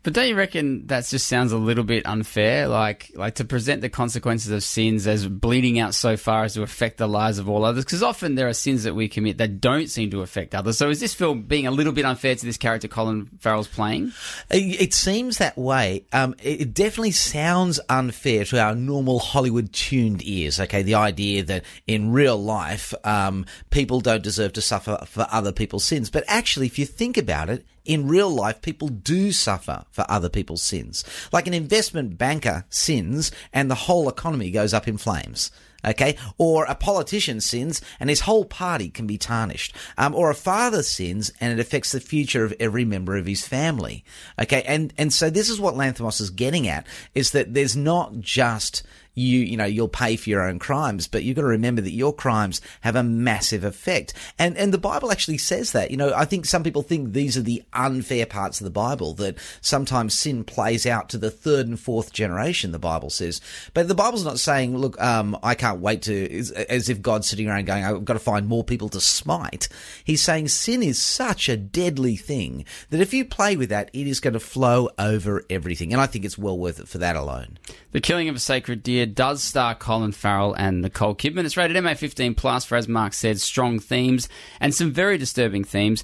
But 0.02 0.14
don't 0.14 0.30
you 0.30 0.36
reckon 0.36 0.88
that 0.88 1.06
just 1.08 1.28
sounds 1.28 1.52
a 1.52 1.58
little 1.58 1.84
bit 1.84 2.06
unfair? 2.06 2.68
Like, 2.68 3.12
like 3.16 3.36
to 3.36 3.44
present 3.44 3.82
the 3.82 3.90
consequences 3.90 4.52
of 4.52 4.64
sins 4.64 5.06
as 5.08 5.28
bleeding 5.28 5.80
out 5.80 5.94
so 5.94 6.16
far 6.16 6.46
as 6.46 6.54
to 6.54 6.62
affect 6.62 6.98
the 6.98 7.08
lives 7.08 7.38
of 7.38 7.50
all 7.50 7.66
others? 7.66 7.84
Because 7.84 8.02
often 8.02 8.36
there 8.36 8.48
are 8.48 8.54
sins 8.54 8.84
that 8.84 8.96
we 8.96 9.10
commit 9.10 9.40
that 9.40 9.60
don't 9.60 9.90
seem 9.90 10.12
to 10.12 10.22
affect 10.22 10.56
others. 10.56 10.78
So 10.78 10.90
is 10.90 11.02
this 11.02 11.14
film 11.14 11.42
being 11.42 11.68
a 11.68 11.72
little 11.72 11.92
bit 11.92 12.06
unfair 12.06 12.36
to 12.36 12.46
this 12.46 12.58
character 12.58 12.88
Colin 12.88 13.30
Farrell's 13.40 13.68
playing? 13.68 14.14
It 14.50 14.94
seems 14.94 15.40
that 15.40 15.58
way. 15.58 16.06
Um, 16.14 16.36
it 16.42 16.70
it 16.70 16.76
definitely 16.76 17.12
sounds 17.12 17.80
unfair 17.90 18.46
to 18.46 18.62
our 18.62 18.76
normal 18.76 19.18
Hollywood 19.18 19.74
tuned 19.74 20.22
ears. 20.24 20.60
Okay, 20.60 20.84
the 20.84 20.96
idea 20.96 21.42
that 21.44 21.64
in 21.88 22.12
real 22.12 22.38
life, 22.38 22.94
um, 23.04 23.46
people 23.72 24.02
don't 24.02 24.22
deserve 24.22 24.54
to 24.54 24.62
suffer 24.62 25.00
for 25.08 25.26
other 25.32 25.52
people's 25.52 25.84
sins. 25.84 26.12
But 26.12 26.26
actually, 26.28 26.68
if 26.68 26.78
you 26.78 26.86
think 26.86 27.18
about 27.18 27.50
it, 27.50 27.66
in 27.89 28.08
real 28.08 28.30
life, 28.30 28.62
people 28.62 28.88
do 28.88 29.32
suffer 29.32 29.84
for 29.89 30.06
other 30.08 30.30
people's 30.30 30.62
sins. 30.62 31.04
Like 31.34 31.47
an 31.47 31.56
investment 31.56 32.19
banker 32.19 32.65
sins 32.69 33.32
and 33.52 33.69
the 33.69 33.75
whole 33.75 34.08
economy 34.08 34.52
goes 34.52 34.75
up 34.75 34.88
in 34.88 34.99
flames. 34.99 35.52
Okay. 35.84 36.15
Or 36.38 36.65
a 36.65 36.75
politician 36.75 37.41
sins 37.41 37.82
and 37.99 38.12
his 38.12 38.21
whole 38.21 38.45
party 38.45 38.89
can 38.89 39.08
be 39.08 39.17
tarnished. 39.17 39.75
Um, 39.97 40.13
or 40.13 40.30
a 40.30 40.36
father 40.36 40.84
sins 40.84 41.32
and 41.41 41.52
it 41.52 41.60
affects 41.60 41.91
the 41.91 41.99
future 41.99 42.43
of 42.43 42.54
every 42.60 42.86
member 42.86 43.17
of 43.17 43.25
his 43.25 43.47
family. 43.47 44.06
Okay. 44.39 44.62
And, 44.67 44.93
and 44.95 45.12
so 45.12 45.32
this 45.32 45.49
is 45.49 45.60
what 45.60 45.73
Lanthimos 45.73 46.21
is 46.21 46.30
getting 46.30 46.67
at 46.67 46.86
is 47.15 47.32
that 47.32 47.56
there's 47.56 47.75
not 47.75 48.19
just 48.19 48.84
you, 49.13 49.39
you 49.39 49.58
know, 49.58 49.65
you'll 49.65 49.88
pay 49.88 50.15
for 50.15 50.30
your 50.30 50.41
own 50.41 50.60
crimes, 50.60 51.08
but 51.08 51.24
you've 51.24 51.36
got 51.36 51.41
to 51.41 51.48
remember 51.48 51.82
that 51.82 51.91
your 51.91 52.13
crimes 52.13 52.62
have 52.82 52.95
a 52.95 53.04
massive 53.04 53.63
effect. 53.63 54.13
And, 54.38 54.58
and 54.58 54.74
the 54.74 54.78
Bible 54.78 55.12
actually 55.12 55.38
says 55.38 55.72
that, 55.74 55.91
you 55.91 55.98
know, 55.98 56.13
I 56.15 56.26
think 56.26 56.45
some 56.45 56.63
people 56.63 56.82
think 56.82 57.12
these 57.12 57.38
are 57.38 57.41
the 57.41 57.63
unfair 57.74 58.26
parts 58.26 58.62
of 58.62 58.65
the 58.65 58.72
Bible, 58.72 59.13
that 59.15 59.38
sometimes 59.62 60.17
sin 60.17 60.43
plays 60.43 60.86
out 60.86 61.10
to 61.10 61.17
the 61.17 61.32
third 61.32 61.67
and 61.67 61.80
fourth 61.80 62.13
generation, 62.13 62.72
the 62.72 62.80
Bible 62.80 63.10
says. 63.10 63.41
But 63.74 63.88
the 63.88 63.95
Bible's 63.95 64.26
not 64.26 64.39
saying, 64.39 64.78
look, 64.78 65.00
um, 65.02 65.38
I 65.43 65.56
can't 65.56 65.82
wait 65.82 66.04
to, 66.04 66.38
as, 66.38 66.52
as 66.52 66.89
if 66.89 67.02
God's 67.02 67.28
sitting 67.28 67.50
around 67.50 67.65
going, 67.65 67.84
I've 67.84 68.06
got 68.06 68.13
to 68.13 68.19
find 68.19 68.48
more 68.48 68.63
people 68.63 68.89
to 68.89 69.02
smite. 69.02 69.67
He's 70.04 70.22
saying 70.22 70.48
sin 70.48 70.82
is 70.84 71.02
such 71.02 71.50
a 71.50 71.58
deadly 71.58 72.15
thing 72.15 72.65
that 72.89 73.02
if 73.02 73.13
you 73.13 73.26
play 73.26 73.58
with 73.58 73.69
that, 73.69 73.89
it 73.93 74.08
is 74.08 74.19
going 74.19 74.34
to 74.34 74.39
flow 74.39 74.89
over 74.98 75.43
everything. 75.50 75.93
And 75.93 76.02
I 76.02 76.06
think 76.06 76.26
it's 76.26 76.38
well 76.38 76.58
worth 76.58 76.80
it 76.80 76.88
for 76.88 77.00
that 77.00 77.15
alone. 77.15 77.58
The 77.91 78.02
Killing 78.02 78.30
of 78.30 78.36
a 78.36 78.39
Sacred 78.39 78.84
Deer 78.84 79.08
does 79.08 79.41
star 79.41 79.73
Colin 79.73 80.12
Farrell 80.12 80.54
and 80.54 80.84
Nicole 80.84 81.15
Kidman. 81.15 81.45
It's 81.45 81.58
rated 81.58 81.75
MA15 81.75 82.38
plus 82.38 82.63
for, 82.63 82.75
as 82.75 82.88
Mark 82.88 83.13
said, 83.13 83.39
strong 83.39 83.80
themes 83.80 84.30
and 84.60 84.75
some 84.75 84.91
very 84.91 85.17
disturbing 85.17 85.63
themes. 85.63 86.04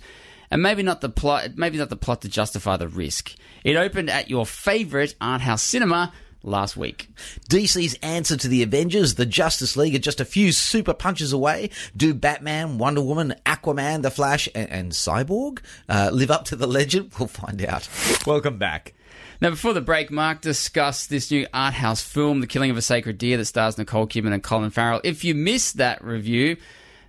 And 0.49 0.63
maybe 0.63 0.81
not 0.81 1.01
the 1.01 1.09
plot, 1.09 1.57
maybe 1.57 1.77
not 1.77 1.89
the 1.89 1.95
plot 1.95 2.23
to 2.23 2.27
justify 2.27 2.75
the 2.77 2.87
risk. 2.87 3.35
It 3.63 3.75
opened 3.75 4.09
at 4.09 4.31
your 4.31 4.47
favourite 4.47 5.13
art 5.21 5.41
house 5.41 5.61
cinema 5.61 6.11
last 6.41 6.75
week. 6.75 7.07
DC's 7.49 7.93
answer 8.01 8.35
to 8.35 8.47
the 8.47 8.63
Avengers, 8.63 9.13
the 9.13 9.25
Justice 9.27 9.77
League, 9.77 9.93
are 9.93 9.99
just 9.99 10.19
a 10.19 10.25
few 10.25 10.51
super 10.51 10.93
punches 10.93 11.33
away. 11.33 11.69
Do 11.95 12.15
Batman, 12.15 12.79
Wonder 12.79 13.01
Woman, 13.01 13.35
Aquaman, 13.45 14.01
The 14.01 14.09
Flash, 14.09 14.49
and, 14.55 14.71
and 14.71 14.91
Cyborg 14.91 15.59
uh, 15.87 16.09
live 16.11 16.31
up 16.31 16.45
to 16.45 16.55
the 16.55 16.67
legend? 16.67 17.11
We'll 17.19 17.27
find 17.27 17.63
out. 17.63 17.87
Welcome 18.25 18.57
back. 18.57 18.95
Now, 19.41 19.49
before 19.49 19.73
the 19.73 19.81
break, 19.81 20.11
Mark 20.11 20.41
discussed 20.41 21.09
this 21.09 21.29
new 21.29 21.45
art 21.53 21.73
house 21.73 22.01
film, 22.01 22.39
The 22.39 22.47
Killing 22.47 22.71
of 22.71 22.77
a 22.77 22.81
Sacred 22.81 23.17
Deer, 23.17 23.37
that 23.37 23.45
stars 23.45 23.77
Nicole 23.77 24.07
Kidman 24.07 24.33
and 24.33 24.41
Colin 24.41 24.69
Farrell. 24.69 25.01
If 25.03 25.25
you 25.25 25.35
missed 25.35 25.77
that 25.77 26.03
review, 26.03 26.55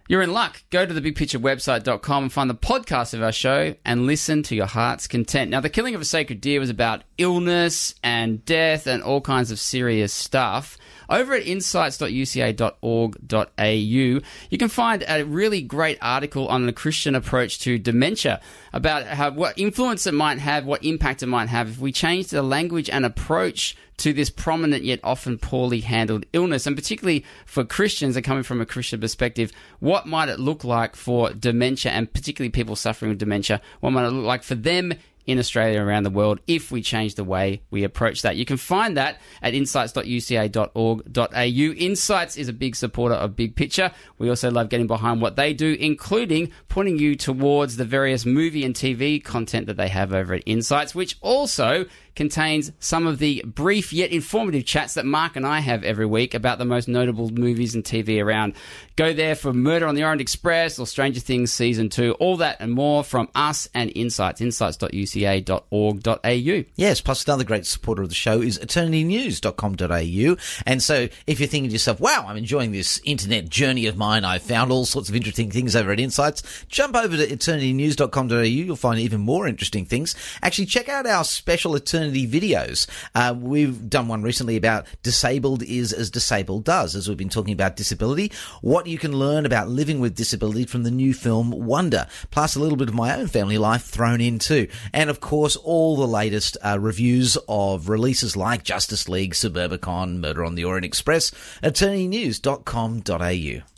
you're 0.08 0.22
in 0.22 0.32
luck. 0.32 0.62
Go 0.70 0.84
to 0.84 0.92
the 0.92 1.00
bigpicturewebsite.com 1.00 2.22
and 2.24 2.32
find 2.32 2.50
the 2.50 2.54
podcast 2.54 3.14
of 3.14 3.22
our 3.22 3.32
show 3.32 3.74
and 3.84 4.06
listen 4.06 4.42
to 4.44 4.56
your 4.56 4.66
heart's 4.66 5.06
content. 5.06 5.50
Now, 5.50 5.60
The 5.60 5.70
Killing 5.70 5.94
of 5.94 6.00
a 6.00 6.04
Sacred 6.04 6.40
Deer 6.40 6.58
was 6.58 6.70
about 6.70 7.04
illness 7.18 7.94
and 8.02 8.44
death 8.44 8.86
and 8.86 9.02
all 9.02 9.20
kinds 9.20 9.50
of 9.50 9.60
serious 9.60 10.12
stuff. 10.12 10.76
Over 11.08 11.34
at 11.34 11.46
insights.uca.org.au, 11.46 13.64
you 13.64 14.22
can 14.58 14.68
find 14.68 15.04
a 15.08 15.24
really 15.24 15.62
great 15.62 15.98
article 16.00 16.48
on 16.48 16.66
the 16.66 16.72
Christian 16.72 17.14
approach 17.14 17.58
to 17.60 17.78
dementia 17.78 18.40
about 18.72 19.06
how 19.06 19.30
what 19.30 19.58
influence 19.58 20.06
it 20.06 20.14
might 20.14 20.38
have, 20.38 20.64
what 20.64 20.84
impact 20.84 21.22
it 21.22 21.26
might 21.26 21.48
have 21.48 21.68
if 21.68 21.78
we 21.78 21.92
change 21.92 22.28
the 22.28 22.42
language 22.42 22.90
and 22.90 23.04
approach 23.04 23.76
to 23.98 24.12
this 24.12 24.30
prominent 24.30 24.84
yet 24.84 25.00
often 25.02 25.38
poorly 25.38 25.80
handled 25.80 26.26
illness. 26.32 26.66
And 26.66 26.76
particularly 26.76 27.24
for 27.46 27.64
Christians 27.64 28.16
and 28.16 28.24
coming 28.24 28.42
from 28.42 28.60
a 28.60 28.66
Christian 28.66 29.00
perspective, 29.00 29.52
what 29.80 30.06
might 30.06 30.28
it 30.28 30.38
look 30.38 30.64
like 30.64 30.96
for 30.96 31.30
dementia 31.30 31.92
and 31.92 32.12
particularly 32.12 32.50
people 32.50 32.76
suffering 32.76 33.10
with 33.10 33.18
dementia? 33.18 33.60
What 33.80 33.90
might 33.90 34.06
it 34.06 34.10
look 34.10 34.26
like 34.26 34.42
for 34.42 34.54
them 34.54 34.94
in 35.26 35.38
Australia 35.38 35.82
around 35.82 36.04
the 36.04 36.10
world 36.10 36.40
if 36.46 36.70
we 36.70 36.82
change 36.82 37.16
the 37.16 37.24
way 37.24 37.62
we 37.70 37.84
approach 37.84 38.22
that. 38.22 38.36
You 38.36 38.44
can 38.44 38.56
find 38.56 38.96
that 38.96 39.20
at 39.42 39.54
insights.uca.org.au. 39.54 41.42
Insights 41.42 42.36
is 42.36 42.48
a 42.48 42.52
big 42.52 42.76
supporter 42.76 43.14
of 43.14 43.36
Big 43.36 43.56
Picture. 43.56 43.90
We 44.18 44.28
also 44.28 44.50
love 44.50 44.68
getting 44.68 44.86
behind 44.86 45.20
what 45.20 45.36
they 45.36 45.52
do, 45.52 45.76
including 45.78 46.52
pointing 46.68 46.98
you 46.98 47.16
towards 47.16 47.76
the 47.76 47.84
various 47.84 48.24
movie 48.24 48.64
and 48.64 48.74
TV 48.74 49.22
content 49.22 49.66
that 49.66 49.76
they 49.76 49.88
have 49.88 50.12
over 50.12 50.34
at 50.34 50.42
Insights, 50.46 50.94
which 50.94 51.16
also 51.20 51.86
contains 52.16 52.72
some 52.80 53.06
of 53.06 53.18
the 53.18 53.44
brief 53.46 53.92
yet 53.92 54.10
informative 54.10 54.64
chats 54.64 54.94
that 54.94 55.06
Mark 55.06 55.36
and 55.36 55.46
I 55.46 55.60
have 55.60 55.84
every 55.84 56.06
week 56.06 56.34
about 56.34 56.58
the 56.58 56.64
most 56.64 56.88
notable 56.88 57.30
movies 57.30 57.74
and 57.74 57.84
TV 57.84 58.22
around. 58.22 58.54
Go 58.96 59.12
there 59.12 59.36
for 59.36 59.52
Murder 59.52 59.86
on 59.86 59.94
the 59.94 60.02
Orient 60.02 60.22
Express 60.22 60.78
or 60.78 60.86
Stranger 60.86 61.20
Things 61.20 61.52
Season 61.52 61.90
2, 61.90 62.12
all 62.14 62.38
that 62.38 62.56
and 62.60 62.72
more 62.72 63.04
from 63.04 63.28
us 63.34 63.68
and 63.74 63.92
Insights, 63.94 64.40
insights.uca.org.au. 64.40 66.64
Yes, 66.74 67.00
plus 67.02 67.26
another 67.26 67.44
great 67.44 67.66
supporter 67.66 68.02
of 68.02 68.08
the 68.08 68.14
show 68.14 68.40
is 68.40 68.58
eternitynews.com.au. 68.58 70.36
And 70.64 70.82
so 70.82 71.08
if 71.26 71.38
you're 71.38 71.48
thinking 71.48 71.68
to 71.68 71.74
yourself, 71.74 72.00
wow, 72.00 72.24
I'm 72.26 72.38
enjoying 72.38 72.72
this 72.72 73.00
internet 73.04 73.50
journey 73.50 73.86
of 73.86 73.96
mine, 73.96 74.24
I've 74.24 74.42
found 74.42 74.72
all 74.72 74.86
sorts 74.86 75.10
of 75.10 75.14
interesting 75.14 75.50
things 75.50 75.76
over 75.76 75.92
at 75.92 76.00
Insights, 76.00 76.42
jump 76.68 76.96
over 76.96 77.16
to 77.16 77.26
eternitynews.com.au. 77.26 78.40
You'll 78.40 78.76
find 78.76 78.98
even 78.98 79.20
more 79.20 79.46
interesting 79.46 79.84
things. 79.84 80.14
Actually, 80.42 80.66
check 80.66 80.88
out 80.88 81.06
our 81.06 81.24
special 81.24 81.76
Eternity 81.76 82.05
videos. 82.12 82.86
Uh, 83.14 83.34
we've 83.38 83.88
done 83.88 84.08
one 84.08 84.22
recently 84.22 84.56
about 84.56 84.86
disabled 85.02 85.62
is 85.62 85.92
as 85.92 86.10
disabled 86.10 86.64
does, 86.64 86.94
as 86.94 87.08
we've 87.08 87.16
been 87.16 87.28
talking 87.28 87.52
about 87.52 87.76
disability, 87.76 88.32
what 88.60 88.86
you 88.86 88.98
can 88.98 89.12
learn 89.12 89.46
about 89.46 89.68
living 89.68 90.00
with 90.00 90.14
disability 90.14 90.64
from 90.64 90.82
the 90.82 90.90
new 90.90 91.14
film 91.14 91.50
Wonder, 91.50 92.06
plus 92.30 92.56
a 92.56 92.60
little 92.60 92.76
bit 92.76 92.88
of 92.88 92.94
my 92.94 93.16
own 93.16 93.26
family 93.26 93.58
life 93.58 93.84
thrown 93.84 94.20
in 94.20 94.38
too. 94.38 94.68
And 94.92 95.10
of 95.10 95.20
course, 95.20 95.56
all 95.56 95.96
the 95.96 96.06
latest 96.06 96.56
uh, 96.64 96.78
reviews 96.80 97.36
of 97.48 97.88
releases 97.88 98.36
like 98.36 98.64
Justice 98.64 99.08
League, 99.08 99.34
Suburbicon, 99.34 100.18
Murder 100.18 100.44
on 100.44 100.54
the 100.54 100.64
Orient 100.64 100.84
Express, 100.84 101.30
eternitynews.com.au. 101.62 103.75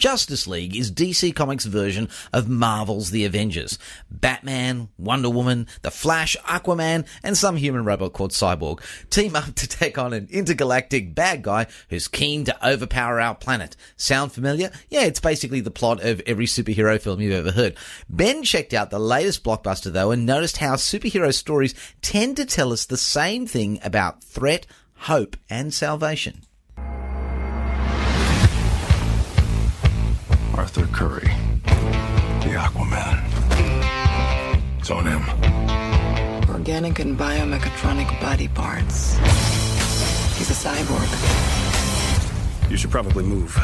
Justice 0.00 0.46
League 0.46 0.74
is 0.74 0.90
DC 0.90 1.34
Comics' 1.36 1.66
version 1.66 2.08
of 2.32 2.48
Marvel's 2.48 3.10
The 3.10 3.26
Avengers. 3.26 3.78
Batman, 4.10 4.88
Wonder 4.96 5.28
Woman, 5.28 5.66
The 5.82 5.90
Flash, 5.90 6.38
Aquaman, 6.46 7.06
and 7.22 7.36
some 7.36 7.56
human 7.56 7.84
robot 7.84 8.14
called 8.14 8.30
Cyborg 8.30 8.80
team 9.10 9.36
up 9.36 9.54
to 9.56 9.68
take 9.68 9.98
on 9.98 10.14
an 10.14 10.26
intergalactic 10.30 11.14
bad 11.14 11.42
guy 11.42 11.66
who's 11.90 12.08
keen 12.08 12.44
to 12.46 12.66
overpower 12.66 13.20
our 13.20 13.34
planet. 13.34 13.76
Sound 13.98 14.32
familiar? 14.32 14.70
Yeah, 14.88 15.02
it's 15.02 15.20
basically 15.20 15.60
the 15.60 15.70
plot 15.70 16.02
of 16.02 16.22
every 16.24 16.46
superhero 16.46 16.98
film 16.98 17.20
you've 17.20 17.34
ever 17.34 17.52
heard. 17.52 17.76
Ben 18.08 18.42
checked 18.42 18.72
out 18.72 18.88
the 18.88 18.98
latest 18.98 19.44
blockbuster 19.44 19.92
though 19.92 20.12
and 20.12 20.24
noticed 20.24 20.56
how 20.56 20.76
superhero 20.76 21.32
stories 21.32 21.74
tend 22.00 22.38
to 22.38 22.46
tell 22.46 22.72
us 22.72 22.86
the 22.86 22.96
same 22.96 23.46
thing 23.46 23.78
about 23.84 24.24
threat, 24.24 24.66
hope, 24.94 25.36
and 25.50 25.74
salvation. 25.74 26.46
Arthur 30.56 30.86
Curry, 30.92 31.30
the 32.42 32.56
Aquaman. 32.56 33.18
It's 34.78 34.90
on 34.90 35.06
him. 35.06 35.22
Organic 36.50 36.98
and 36.98 37.18
biomechatronic 37.18 38.20
body 38.20 38.48
parts. 38.48 39.16
He's 40.36 40.50
a 40.50 40.68
cyborg. 40.68 41.10
You 42.70 42.76
should 42.76 42.90
probably 42.90 43.24
move. 43.24 43.54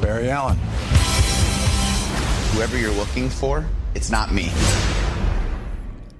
Barry 0.00 0.30
Allen. 0.30 0.58
Whoever 2.52 2.78
you're 2.78 2.94
looking 2.94 3.28
for, 3.28 3.66
it's 3.94 4.10
not 4.10 4.32
me. 4.32 4.50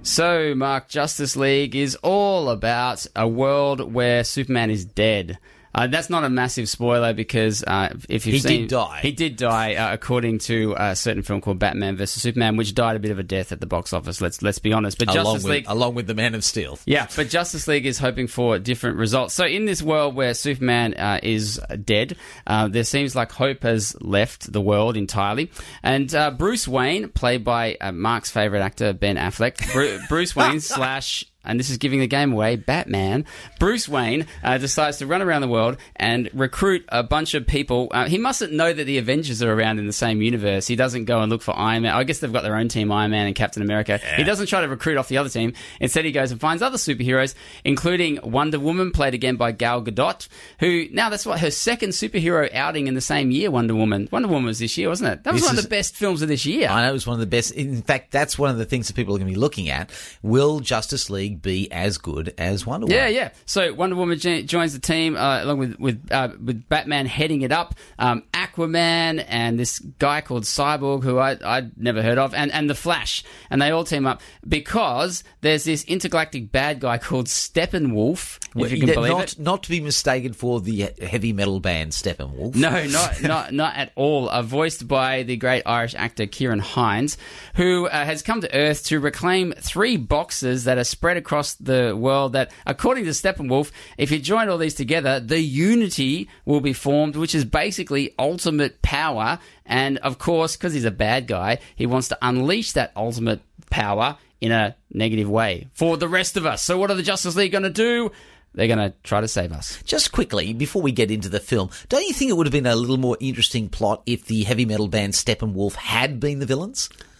So, 0.03 0.55
Mark, 0.55 0.89
Justice 0.89 1.35
League 1.35 1.75
is 1.75 1.95
all 1.97 2.49
about 2.49 3.05
a 3.15 3.27
world 3.27 3.93
where 3.93 4.23
Superman 4.23 4.71
is 4.71 4.83
dead. 4.83 5.37
Uh, 5.73 5.87
that's 5.87 6.09
not 6.09 6.23
a 6.23 6.29
massive 6.29 6.67
spoiler 6.67 7.13
because 7.13 7.63
uh, 7.63 7.89
if 8.09 8.25
you've 8.25 8.33
He 8.33 8.39
seen, 8.39 8.61
did 8.61 8.69
die. 8.71 8.99
he 9.01 9.11
did 9.11 9.37
die 9.37 9.75
uh, 9.75 9.93
according 9.93 10.39
to 10.39 10.75
a 10.77 10.95
certain 10.95 11.23
film 11.23 11.39
called 11.41 11.59
Batman 11.59 11.95
vs 11.97 12.21
Superman, 12.21 12.57
which 12.57 12.75
died 12.75 12.95
a 12.95 12.99
bit 12.99 13.11
of 13.11 13.19
a 13.19 13.23
death 13.23 13.51
at 13.51 13.59
the 13.61 13.65
box 13.67 13.93
office. 13.93 14.19
Let's 14.21 14.41
let's 14.41 14.59
be 14.59 14.73
honest. 14.73 14.97
But 14.97 15.07
along 15.09 15.23
Justice 15.25 15.43
with, 15.43 15.51
League, 15.51 15.65
along 15.67 15.95
with 15.95 16.07
the 16.07 16.13
Man 16.15 16.35
of 16.35 16.43
Steel. 16.43 16.77
yeah, 16.85 17.07
but 17.15 17.29
Justice 17.29 17.67
League 17.67 17.85
is 17.85 17.97
hoping 17.99 18.27
for 18.27 18.59
different 18.59 18.97
results. 18.97 19.33
So, 19.33 19.45
in 19.45 19.65
this 19.65 19.81
world 19.81 20.15
where 20.15 20.33
Superman 20.33 20.93
uh, 20.95 21.19
is 21.23 21.59
dead, 21.83 22.17
uh, 22.47 22.67
there 22.67 22.83
seems 22.83 23.15
like 23.15 23.31
hope 23.31 23.63
has 23.63 23.95
left 24.01 24.51
the 24.51 24.61
world 24.61 24.97
entirely. 24.97 25.51
And 25.83 26.13
uh, 26.13 26.31
Bruce 26.31 26.67
Wayne, 26.67 27.09
played 27.09 27.43
by 27.43 27.77
uh, 27.79 27.91
Mark's 27.91 28.29
favorite 28.29 28.61
actor 28.61 28.93
Ben 28.93 29.15
Affleck, 29.15 29.71
Bru- 29.71 29.99
Bruce 30.09 30.35
Wayne 30.35 30.59
slash. 30.59 31.25
And 31.43 31.59
this 31.59 31.69
is 31.69 31.77
giving 31.77 31.99
the 31.99 32.07
game 32.07 32.33
away. 32.33 32.55
Batman, 32.55 33.25
Bruce 33.59 33.89
Wayne, 33.89 34.27
uh, 34.43 34.57
decides 34.57 34.97
to 34.97 35.07
run 35.07 35.21
around 35.21 35.41
the 35.41 35.47
world 35.47 35.77
and 35.95 36.29
recruit 36.33 36.85
a 36.89 37.03
bunch 37.03 37.33
of 37.33 37.47
people. 37.47 37.87
Uh, 37.91 38.07
he 38.07 38.17
mustn't 38.17 38.53
know 38.53 38.71
that 38.71 38.83
the 38.83 38.97
Avengers 38.97 39.41
are 39.41 39.51
around 39.51 39.79
in 39.79 39.87
the 39.87 39.93
same 39.93 40.21
universe. 40.21 40.67
He 40.67 40.75
doesn't 40.75 41.05
go 41.05 41.21
and 41.21 41.31
look 41.31 41.41
for 41.41 41.57
Iron 41.57 41.83
Man. 41.83 41.93
I 41.93 42.03
guess 42.03 42.19
they've 42.19 42.31
got 42.31 42.43
their 42.43 42.55
own 42.55 42.67
team, 42.67 42.91
Iron 42.91 43.11
Man 43.11 43.25
and 43.25 43.35
Captain 43.35 43.63
America. 43.63 43.99
He 44.17 44.23
doesn't 44.23 44.47
try 44.47 44.61
to 44.61 44.67
recruit 44.67 44.97
off 44.97 45.07
the 45.07 45.17
other 45.17 45.29
team. 45.29 45.53
Instead, 45.79 46.05
he 46.05 46.11
goes 46.11 46.31
and 46.31 46.39
finds 46.39 46.61
other 46.61 46.77
superheroes, 46.77 47.33
including 47.63 48.19
Wonder 48.23 48.59
Woman, 48.59 48.91
played 48.91 49.13
again 49.13 49.35
by 49.35 49.51
Gal 49.51 49.81
Gadot, 49.81 50.27
who 50.59 50.87
now 50.91 51.09
that's 51.09 51.25
what 51.25 51.39
her 51.39 51.51
second 51.51 51.89
superhero 51.89 52.53
outing 52.53 52.87
in 52.87 52.93
the 52.93 53.01
same 53.01 53.31
year. 53.31 53.49
Wonder 53.49 53.73
Woman. 53.75 54.07
Wonder 54.11 54.27
Woman 54.27 54.45
was 54.45 54.59
this 54.59 54.77
year, 54.77 54.89
wasn't 54.89 55.11
it? 55.11 55.23
That 55.23 55.33
was 55.33 55.41
This 55.41 55.49
one 55.49 55.57
of 55.57 55.63
the 55.63 55.69
best 55.69 55.95
films 55.95 56.21
of 56.21 56.27
this 56.27 56.45
year. 56.45 56.69
I 56.69 56.83
know 56.83 56.89
it 56.89 56.93
was 56.93 57.07
one 57.07 57.15
of 57.15 57.19
the 57.19 57.25
best. 57.25 57.51
In 57.53 57.81
fact, 57.81 58.11
that's 58.11 58.37
one 58.37 58.49
of 58.49 58.57
the 58.57 58.65
things 58.65 58.87
that 58.87 58.95
people 58.95 59.15
are 59.15 59.17
going 59.19 59.27
to 59.29 59.33
be 59.33 59.39
looking 59.39 59.69
at. 59.69 59.89
Will 60.21 60.59
Justice 60.59 61.09
League 61.09 61.30
be 61.37 61.71
as 61.71 61.97
good 61.97 62.33
as 62.37 62.65
Wonder 62.65 62.85
Woman? 62.85 62.97
Yeah, 62.97 63.07
yeah. 63.07 63.29
So 63.45 63.73
Wonder 63.73 63.95
Woman 63.95 64.17
joins 64.19 64.73
the 64.73 64.79
team 64.79 65.15
uh, 65.15 65.43
along 65.43 65.57
with 65.59 65.79
with 65.79 66.07
uh, 66.11 66.29
with 66.43 66.67
Batman 66.69 67.05
heading 67.05 67.41
it 67.41 67.51
up, 67.51 67.75
um, 67.99 68.23
Aquaman 68.33 69.23
and 69.27 69.59
this 69.59 69.79
guy 69.79 70.21
called 70.21 70.43
Cyborg 70.43 71.03
who 71.03 71.17
I 71.17 71.37
I'd 71.43 71.77
never 71.77 72.01
heard 72.01 72.17
of, 72.17 72.33
and 72.33 72.51
and 72.51 72.69
the 72.69 72.75
Flash, 72.75 73.23
and 73.49 73.61
they 73.61 73.71
all 73.71 73.83
team 73.83 74.05
up 74.05 74.21
because 74.47 75.23
there's 75.41 75.63
this 75.63 75.83
intergalactic 75.85 76.51
bad 76.51 76.79
guy 76.79 76.97
called 76.97 77.27
Steppenwolf. 77.27 78.39
Well, 78.55 78.65
If 78.65 78.71
you 78.73 78.79
can 78.85 78.93
believe 78.93 79.11
not, 79.13 79.33
it. 79.33 79.39
not 79.39 79.63
to 79.63 79.69
be 79.69 79.79
mistaken 79.79 80.33
for 80.33 80.59
the 80.59 80.89
heavy 81.01 81.31
metal 81.33 81.59
band 81.59 81.91
Steppenwolf. 81.91 82.55
No, 82.55 82.85
not 82.87 83.21
not 83.21 83.53
not 83.53 83.75
at 83.75 83.91
all. 83.95 84.29
Uh, 84.29 84.41
voiced 84.41 84.87
by 84.87 85.23
the 85.23 85.37
great 85.37 85.63
Irish 85.65 85.95
actor 85.95 86.25
Ciarán 86.25 86.59
Hinds, 86.59 87.17
who 87.55 87.87
uh, 87.87 88.05
has 88.05 88.21
come 88.21 88.41
to 88.41 88.53
Earth 88.53 88.85
to 88.85 88.99
reclaim 88.99 89.53
three 89.57 89.97
boxes 89.97 90.65
that 90.65 90.77
are 90.77 90.83
spread 90.83 91.17
across 91.21 91.53
the 91.55 91.95
world. 91.97 92.33
That, 92.33 92.51
according 92.65 93.05
to 93.05 93.11
Steppenwolf, 93.11 93.71
if 93.97 94.11
you 94.11 94.19
join 94.19 94.49
all 94.49 94.57
these 94.57 94.73
together, 94.73 95.19
the 95.19 95.39
unity 95.39 96.27
will 96.45 96.61
be 96.61 96.73
formed, 96.73 97.15
which 97.15 97.33
is 97.33 97.45
basically 97.45 98.13
ultimate 98.19 98.81
power. 98.81 99.39
And 99.65 99.97
of 99.99 100.17
course, 100.17 100.57
because 100.57 100.73
he's 100.73 100.85
a 100.85 100.91
bad 100.91 101.27
guy, 101.27 101.59
he 101.75 101.85
wants 101.85 102.09
to 102.09 102.17
unleash 102.21 102.73
that 102.73 102.91
ultimate 102.95 103.41
power 103.69 104.17
in 104.41 104.51
a 104.51 104.75
negative 104.91 105.29
way 105.29 105.67
for 105.73 105.97
the 105.97 106.07
rest 106.07 106.35
of 106.35 106.45
us. 106.45 106.61
So, 106.61 106.77
what 106.77 106.91
are 106.91 106.95
the 106.95 107.03
Justice 107.03 107.35
League 107.35 107.51
going 107.51 107.63
to 107.63 107.69
do? 107.69 108.11
They're 108.53 108.67
going 108.67 108.79
to 108.79 108.93
try 109.03 109.21
to 109.21 109.29
save 109.29 109.53
us. 109.53 109.81
Just 109.83 110.11
quickly, 110.11 110.51
before 110.53 110.81
we 110.81 110.91
get 110.91 111.09
into 111.09 111.29
the 111.29 111.39
film, 111.39 111.69
don't 111.87 112.05
you 112.05 112.13
think 112.13 112.29
it 112.29 112.33
would 112.33 112.47
have 112.47 112.51
been 112.51 112.65
a 112.65 112.75
little 112.75 112.97
more 112.97 113.15
interesting 113.21 113.69
plot 113.69 114.03
if 114.05 114.25
the 114.25 114.43
heavy 114.43 114.65
metal 114.65 114.89
band 114.89 115.13
Steppenwolf 115.13 115.75
had 115.75 116.19
been 116.19 116.39
the 116.39 116.45
villains? 116.45 116.89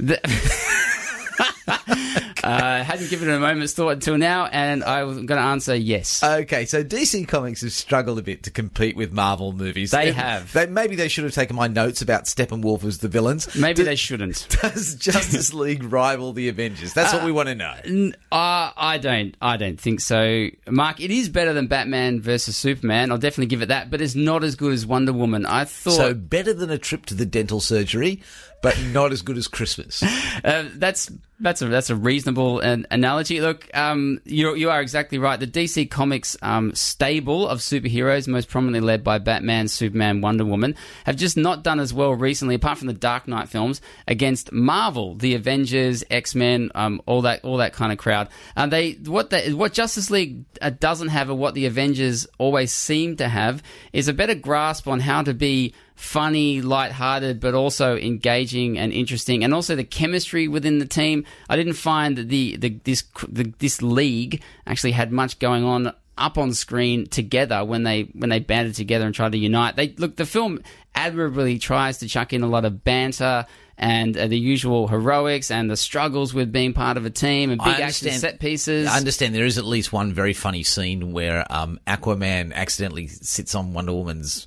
uh, 2.43 2.83
hadn't 2.83 3.09
given 3.09 3.29
it 3.29 3.33
a 3.35 3.39
moment's 3.39 3.73
thought 3.73 3.89
until 3.89 4.17
now, 4.17 4.45
and 4.47 4.83
I'm 4.83 5.25
going 5.25 5.39
to 5.39 5.45
answer 5.47 5.75
yes. 5.75 6.23
Okay, 6.23 6.65
so 6.65 6.83
DC 6.83 7.27
Comics 7.27 7.61
have 7.61 7.71
struggled 7.71 8.19
a 8.19 8.21
bit 8.21 8.43
to 8.43 8.51
compete 8.51 8.95
with 8.95 9.11
Marvel 9.13 9.51
movies. 9.53 9.91
They 9.91 10.09
If- 10.09 10.15
have. 10.15 10.51
They, 10.53 10.65
maybe 10.67 10.95
they 10.95 11.07
should 11.07 11.23
have 11.23 11.33
taken 11.33 11.55
my 11.55 11.67
notes 11.67 12.01
about 12.01 12.25
Steppenwolf 12.25 12.83
as 12.83 12.99
the 12.99 13.07
villains. 13.07 13.55
Maybe 13.55 13.75
Do- 13.77 13.83
they 13.83 13.95
shouldn't. 13.95 14.47
Does 14.61 14.95
Justice 14.95 15.53
League 15.53 15.83
rival 15.83 16.33
the 16.33 16.49
Avengers? 16.49 16.93
That's 16.93 17.13
what 17.13 17.23
we 17.23 17.31
want 17.31 17.49
to 17.49 17.55
know. 17.55 17.75
N- 17.85 18.15
Uh, 18.31 18.71
I 18.75 18.97
don't. 19.01 19.35
I 19.41 19.57
don't 19.57 19.79
think 19.79 19.99
so, 19.99 20.47
Mark. 20.69 20.99
It 20.99 21.11
is 21.11 21.29
better 21.29 21.53
than 21.53 21.67
Batman 21.67 22.21
versus 22.21 22.55
Superman. 22.57 23.11
I'll 23.11 23.17
definitely 23.17 23.47
give 23.47 23.61
it 23.61 23.67
that, 23.67 23.89
but 23.91 24.01
it's 24.01 24.15
not 24.15 24.43
as 24.43 24.55
good 24.55 24.73
as 24.73 24.85
Wonder 24.85 25.13
Woman. 25.13 25.45
I 25.45 25.65
thought. 25.65 25.91
So 25.93 26.13
better 26.13 26.53
than 26.53 26.69
a 26.69 26.77
trip 26.77 27.05
to 27.07 27.13
the 27.13 27.25
dental 27.25 27.59
surgery, 27.59 28.21
but 28.61 28.79
not 28.91 29.11
as 29.11 29.21
good 29.21 29.37
as 29.37 29.47
Christmas. 29.47 30.03
Uh, 30.43 30.65
that's 30.75 31.11
that's 31.41 31.61
a 31.61 31.67
that's 31.67 31.89
a 31.89 31.95
reasonable 31.95 32.59
an, 32.59 32.87
analogy. 32.89 33.41
Look, 33.41 33.69
um, 33.75 34.21
you 34.25 34.55
you 34.55 34.69
are 34.69 34.81
exactly 34.81 35.17
right. 35.17 35.39
The 35.39 35.47
DC 35.47 35.89
Comics 35.89 36.37
um, 36.41 36.73
stable 36.73 37.47
of 37.47 37.59
superheroes, 37.59 38.27
most 38.27 38.49
prominently 38.49 38.79
led 38.79 39.03
by 39.03 39.17
Batman, 39.19 39.67
Superman, 39.67 40.21
Wonder 40.21 40.45
Woman, 40.45 40.75
have 41.05 41.15
just 41.15 41.37
not 41.37 41.63
done 41.63 41.79
as 41.79 41.93
well 41.93 42.13
recently, 42.13 42.55
apart 42.55 42.77
from 42.77 42.87
the 42.87 42.93
Dark 42.93 43.27
Knight 43.27 43.49
films, 43.49 43.81
against 44.07 44.51
Marvel, 44.51 45.15
the 45.15 45.35
Avengers, 45.35 46.03
X 46.09 46.33
Men, 46.33 46.71
um, 46.75 47.01
all 47.05 47.21
that 47.23 47.43
all 47.43 47.57
that 47.57 47.73
kind 47.73 47.91
of 47.91 47.97
crowd. 47.97 48.29
And 48.55 48.71
they 48.71 48.93
what 48.93 49.29
they, 49.29 49.53
what 49.53 49.73
Justice 49.73 50.09
League 50.09 50.45
uh, 50.61 50.71
doesn't 50.71 51.09
have, 51.09 51.29
or 51.29 51.35
what 51.35 51.53
the 51.53 51.65
Avengers 51.65 52.25
always 52.37 52.71
seem 52.71 53.17
to 53.17 53.27
have, 53.27 53.61
is 53.93 54.07
a 54.07 54.13
better 54.13 54.35
grasp 54.35 54.87
on 54.87 55.01
how 55.01 55.21
to 55.23 55.33
be 55.33 55.73
funny, 56.01 56.61
light-hearted, 56.61 57.39
but 57.39 57.53
also 57.53 57.95
engaging 57.95 58.77
and 58.77 58.91
interesting, 58.91 59.43
and 59.43 59.53
also 59.53 59.75
the 59.75 59.83
chemistry 59.83 60.47
within 60.47 60.79
the 60.79 60.85
team. 60.85 61.25
I 61.47 61.55
didn't 61.55 61.73
find 61.73 62.17
that 62.17 62.27
the, 62.27 62.57
the 62.57 62.69
this 62.83 63.03
the, 63.29 63.53
this 63.59 63.81
league 63.81 64.41
actually 64.65 64.91
had 64.91 65.11
much 65.11 65.37
going 65.37 65.63
on 65.63 65.93
up 66.17 66.37
on 66.37 66.53
screen 66.53 67.07
together 67.07 67.63
when 67.63 67.83
they 67.83 68.03
when 68.13 68.29
they 68.29 68.39
banded 68.39 68.75
together 68.75 69.05
and 69.05 69.13
tried 69.13 69.31
to 69.33 69.37
unite. 69.37 69.75
They 69.75 69.89
look 69.97 70.15
the 70.15 70.25
film 70.25 70.61
admirably 70.95 71.59
tries 71.59 71.99
to 71.99 72.07
chuck 72.07 72.33
in 72.33 72.41
a 72.41 72.47
lot 72.47 72.65
of 72.65 72.83
banter 72.83 73.45
and 73.77 74.17
uh, 74.17 74.27
the 74.27 74.37
usual 74.37 74.87
heroics 74.87 75.49
and 75.49 75.69
the 75.69 75.77
struggles 75.77 76.33
with 76.33 76.51
being 76.51 76.73
part 76.73 76.97
of 76.97 77.05
a 77.05 77.09
team 77.09 77.51
and 77.51 77.61
big 77.63 77.79
action 77.79 78.11
set 78.11 78.39
pieces. 78.39 78.87
I 78.87 78.97
understand 78.97 79.33
there 79.33 79.45
is 79.45 79.57
at 79.57 79.65
least 79.65 79.93
one 79.93 80.13
very 80.13 80.33
funny 80.33 80.63
scene 80.63 81.13
where 81.13 81.45
um, 81.49 81.79
Aquaman 81.87 82.53
accidentally 82.53 83.07
sits 83.07 83.55
on 83.55 83.73
Wonder 83.73 83.93
Woman's 83.93 84.45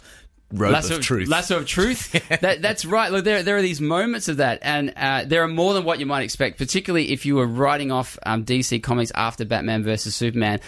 rope 0.55 0.73
lasso 0.73 0.97
of 0.97 1.03
truth. 1.03 1.29
Lasso 1.29 1.59
of 1.59 1.67
truth. 1.67 2.13
that, 2.41 2.63
that's 2.63 2.85
right. 2.85 3.11
Look, 3.11 3.25
there 3.25 3.43
there 3.43 3.57
are 3.57 3.63
these 3.63 3.81
moments 3.81 4.29
of 4.29 4.39
that, 4.39 4.59
and 4.63 4.93
uh, 4.97 5.25
there 5.27 5.43
are 5.43 5.49
more 5.49 5.75
than 5.75 5.85
what 5.85 6.01
you 6.01 6.07
might 6.07 6.23
expect. 6.23 6.59
Particularly 6.59 7.13
if 7.13 7.27
you 7.27 7.37
were 7.37 7.47
writing 7.47 7.93
off 7.93 8.19
um, 8.25 8.45
DC 8.45 8.83
Comics 8.83 9.13
after 9.15 9.45
Batman 9.45 9.83
versus 9.83 10.15
Superman. 10.15 10.61